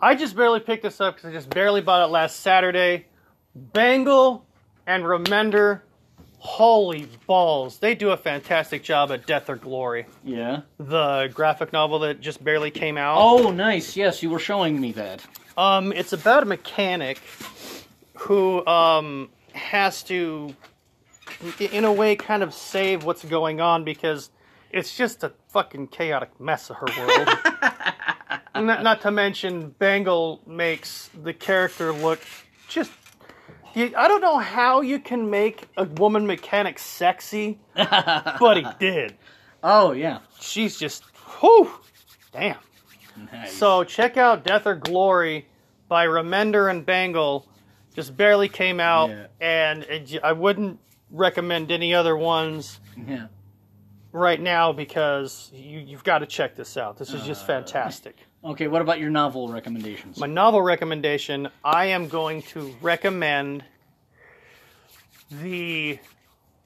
I 0.01 0.15
just 0.15 0.37
barely 0.37 0.61
picked 0.61 0.83
this 0.83 1.01
up 1.01 1.17
because 1.17 1.31
I 1.31 1.33
just 1.33 1.51
barely 1.51 1.81
bought 1.81 2.07
it 2.07 2.11
last 2.11 2.41
Saturday. 2.41 3.07
Bengal 3.55 4.45
and 4.87 5.05
Remender, 5.05 5.81
holy 6.39 7.09
balls, 7.27 7.79
they 7.79 7.95
do 7.95 8.11
a 8.11 8.17
fantastic 8.17 8.83
job 8.83 9.11
at 9.11 9.27
Death 9.27 9.51
or 9.51 9.57
Glory. 9.57 10.07
Yeah. 10.25 10.63
The 10.79 11.31
graphic 11.35 11.73
novel 11.73 12.01
that 12.01 12.21
just 12.21 12.43
barely 12.43 12.71
came 12.71 12.97
out. 12.97 13.19
Oh, 13.19 13.51
nice. 13.51 13.97
Yes, 13.97 14.23
you 14.23 14.31
were 14.31 14.39
showing 14.39 14.81
me 14.81 14.93
that. 14.93 15.25
Um, 15.57 15.93
it's 15.93 16.13
about 16.13 16.45
a 16.45 16.47
mechanic 16.47 17.21
who 18.15 18.65
um, 18.67 19.31
has 19.53 20.03
to, 20.05 20.55
in 21.59 21.85
a 21.85 21.93
way, 21.93 22.15
kind 22.17 22.43
of 22.43 22.55
save 22.55 23.05
what's 23.05 23.25
going 23.25 23.61
on 23.61 23.85
because 23.85 24.31
it's 24.71 24.97
just 24.97 25.25
a 25.25 25.33
fucking 25.49 25.89
chaotic 25.89 26.39
mess 26.41 26.71
of 26.71 26.77
her 26.77 26.87
world. 26.99 27.29
not, 28.67 28.83
not 28.83 29.01
to 29.03 29.11
mention, 29.11 29.71
Bengal 29.71 30.41
makes 30.47 31.11
the 31.23 31.33
character 31.33 31.93
look 31.93 32.21
just. 32.69 32.91
You- 33.75 33.93
I 33.97 34.09
don't 34.09 34.21
know 34.21 34.39
how 34.39 34.81
you 34.81 34.99
can 34.99 35.31
make 35.31 35.67
a 35.77 35.85
woman 35.85 36.27
mechanic 36.27 36.79
sexy, 36.79 37.59
but 37.75 38.57
he 38.57 38.67
did. 38.79 39.17
Oh, 39.63 39.93
yeah. 39.93 40.21
She's 40.41 40.79
just, 40.79 41.05
whew, 41.41 41.71
damn. 42.33 42.57
Nice. 43.33 43.53
So 43.53 43.83
check 43.85 44.17
out 44.17 44.45
Death 44.45 44.67
or 44.67 44.77
Glory 44.77 45.47
by 45.89 46.07
Remender 46.07 46.71
and 46.71 46.87
Bengal. 46.87 47.47
Just 47.95 48.17
barely 48.17 48.49
came 48.49 48.79
out, 48.79 49.11
Yeah. 49.11 49.27
and 49.41 49.83
it, 49.85 50.21
I 50.23 50.33
wouldn't 50.33 50.79
recommend 51.11 51.73
any 51.73 51.93
other 51.95 52.17
ones 52.17 52.79
yeah. 53.09 53.27
right 54.13 54.41
now 54.41 54.73
because 54.73 55.51
you, 55.53 55.81
you've 55.81 56.05
got 56.05 56.21
to 56.21 56.27
check 56.27 56.55
this 56.55 56.77
out. 56.77 56.97
This 56.97 57.13
is 57.13 57.25
just 57.25 57.43
Uh, 57.43 57.47
fantastic. 57.47 58.17
Okay, 58.45 58.69
what 58.69 58.83
about 58.83 59.01
your 59.01 59.11
novel 59.11 59.49
recommendations? 59.49 60.19
My 60.19 60.27
novel 60.27 60.63
recommendation 60.63 61.49
I 61.65 61.87
am 61.87 62.09
going 62.09 62.43
to 62.43 62.75
recommend 62.81 63.65
the 65.31 65.99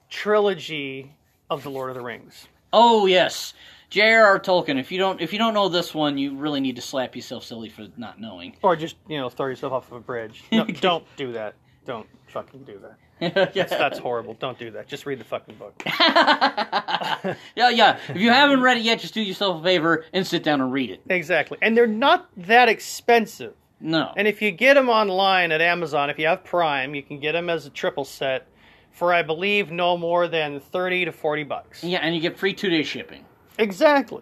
trilogy 0.09 1.15
of 1.49 1.63
The 1.63 1.69
Lord 1.69 1.89
of 1.89 1.95
the 1.95 2.01
Rings. 2.01 2.47
Oh, 2.71 3.07
yes. 3.07 3.53
J.R.R. 3.89 4.39
Tolkien. 4.39 4.79
If 4.79 4.91
you 4.91 4.97
don't 4.97 5.21
if 5.21 5.33
you 5.33 5.39
don't 5.39 5.53
know 5.53 5.69
this 5.69 5.93
one, 5.93 6.17
you 6.17 6.35
really 6.35 6.59
need 6.59 6.75
to 6.77 6.81
slap 6.81 7.15
yourself 7.15 7.43
silly 7.43 7.69
for 7.69 7.87
not 7.97 8.19
knowing. 8.19 8.55
Or 8.63 8.75
just, 8.75 8.95
you 9.07 9.19
know, 9.19 9.29
throw 9.29 9.47
yourself 9.47 9.73
off 9.73 9.91
of 9.91 9.97
a 9.97 9.99
bridge. 9.99 10.43
No, 10.51 10.65
don't 10.81 11.05
do 11.15 11.31
that. 11.33 11.53
Don't 11.85 12.07
fucking 12.27 12.63
do 12.63 12.79
that. 12.79 12.97
That's, 13.19 13.53
that's 13.69 13.99
horrible. 13.99 14.33
Don't 14.35 14.57
do 14.57 14.71
that. 14.71 14.87
Just 14.87 15.05
read 15.05 15.19
the 15.19 15.23
fucking 15.23 15.55
book. 15.55 15.81
yeah, 15.99 17.35
yeah. 17.55 17.99
If 18.09 18.17
you 18.17 18.29
haven't 18.29 18.61
read 18.61 18.77
it 18.77 18.83
yet, 18.83 18.99
just 18.99 19.13
do 19.13 19.21
yourself 19.21 19.61
a 19.61 19.63
favor 19.63 20.05
and 20.13 20.25
sit 20.25 20.43
down 20.43 20.61
and 20.61 20.71
read 20.71 20.89
it. 20.89 21.01
Exactly. 21.09 21.57
And 21.61 21.75
they're 21.77 21.87
not 21.87 22.29
that 22.37 22.69
expensive. 22.69 23.53
No. 23.79 24.13
And 24.15 24.27
if 24.27 24.41
you 24.41 24.51
get 24.51 24.75
them 24.75 24.89
online 24.89 25.51
at 25.51 25.61
Amazon, 25.61 26.09
if 26.09 26.17
you 26.17 26.27
have 26.27 26.43
Prime, 26.43 26.95
you 26.95 27.03
can 27.03 27.19
get 27.19 27.33
them 27.33 27.49
as 27.49 27.65
a 27.65 27.69
triple 27.69 28.05
set 28.05 28.47
for, 28.91 29.13
I 29.13 29.23
believe, 29.23 29.71
no 29.71 29.97
more 29.97 30.27
than 30.27 30.59
30 30.59 31.05
to 31.05 31.11
40 31.11 31.43
bucks. 31.43 31.83
yeah, 31.83 31.99
and 31.99 32.15
you 32.15 32.21
get 32.21 32.37
free 32.37 32.53
two 32.53 32.69
day 32.69 32.83
shipping. 32.83 33.25
Exactly. 33.57 34.21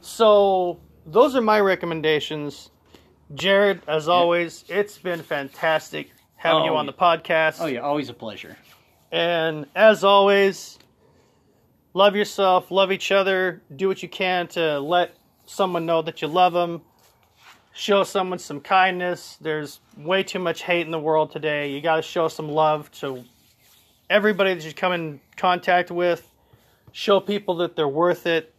So, 0.00 0.80
those 1.06 1.36
are 1.36 1.40
my 1.40 1.60
recommendations. 1.60 2.70
Jared, 3.34 3.82
as 3.86 4.08
always, 4.08 4.64
it's 4.68 4.98
been 4.98 5.22
fantastic 5.22 6.10
having 6.40 6.62
Oh, 6.62 6.64
you 6.64 6.74
on 6.74 6.86
the 6.86 6.92
podcast. 6.92 7.58
Oh 7.60 7.66
yeah, 7.66 7.80
always 7.80 8.08
a 8.08 8.14
pleasure. 8.14 8.56
And 9.12 9.66
as 9.76 10.04
always, 10.04 10.78
love 11.92 12.16
yourself, 12.16 12.70
love 12.70 12.90
each 12.90 13.12
other, 13.12 13.60
do 13.76 13.88
what 13.88 14.02
you 14.02 14.08
can 14.08 14.48
to 14.48 14.80
let 14.80 15.14
someone 15.44 15.84
know 15.84 16.00
that 16.00 16.22
you 16.22 16.28
love 16.28 16.54
them. 16.54 16.80
Show 17.74 18.04
someone 18.04 18.38
some 18.38 18.58
kindness. 18.60 19.36
There's 19.42 19.80
way 19.98 20.22
too 20.22 20.38
much 20.38 20.62
hate 20.62 20.86
in 20.86 20.90
the 20.90 20.98
world 20.98 21.30
today. 21.30 21.70
You 21.70 21.82
got 21.82 21.96
to 21.96 22.02
show 22.02 22.26
some 22.28 22.48
love 22.48 22.90
to 22.92 23.22
everybody 24.08 24.54
that 24.54 24.64
you 24.64 24.72
come 24.72 24.92
in 24.92 25.20
contact 25.36 25.90
with. 25.90 26.26
Show 26.92 27.20
people 27.20 27.56
that 27.56 27.76
they're 27.76 27.86
worth 27.86 28.26
it. 28.26 28.54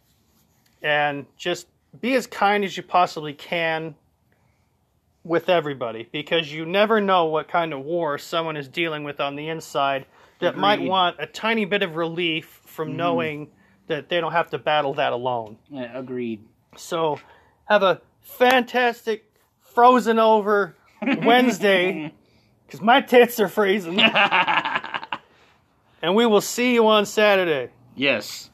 And 0.82 1.26
just 1.36 1.66
be 2.00 2.14
as 2.14 2.28
kind 2.28 2.64
as 2.64 2.76
you 2.76 2.84
possibly 2.84 3.32
can 3.32 3.96
with 5.24 5.48
everybody 5.48 6.08
because 6.10 6.52
you 6.52 6.66
never 6.66 7.00
know 7.00 7.26
what 7.26 7.48
kind 7.48 7.72
of 7.72 7.80
war 7.80 8.18
someone 8.18 8.56
is 8.56 8.68
dealing 8.68 9.04
with 9.04 9.20
on 9.20 9.36
the 9.36 9.48
inside 9.48 10.06
that 10.40 10.56
might 10.56 10.80
want 10.80 11.16
a 11.20 11.26
tiny 11.26 11.64
bit 11.64 11.82
of 11.82 11.94
relief 11.94 12.60
from 12.66 12.88
mm-hmm. 12.88 12.96
knowing 12.96 13.50
that 13.86 14.08
they 14.08 14.20
don't 14.20 14.32
have 14.32 14.50
to 14.50 14.58
battle 14.58 14.94
that 14.94 15.12
alone. 15.12 15.56
Yeah, 15.70 15.96
agreed. 15.96 16.44
So, 16.76 17.20
have 17.66 17.82
a 17.82 18.00
fantastic 18.20 19.30
frozen 19.60 20.18
over 20.18 20.74
Wednesday 21.02 22.12
because 22.66 22.80
my 22.80 23.00
tits 23.00 23.38
are 23.38 23.48
freezing. 23.48 24.00
and 26.02 26.14
we 26.14 26.26
will 26.26 26.40
see 26.40 26.74
you 26.74 26.88
on 26.88 27.06
Saturday. 27.06 27.70
yes. 27.94 28.50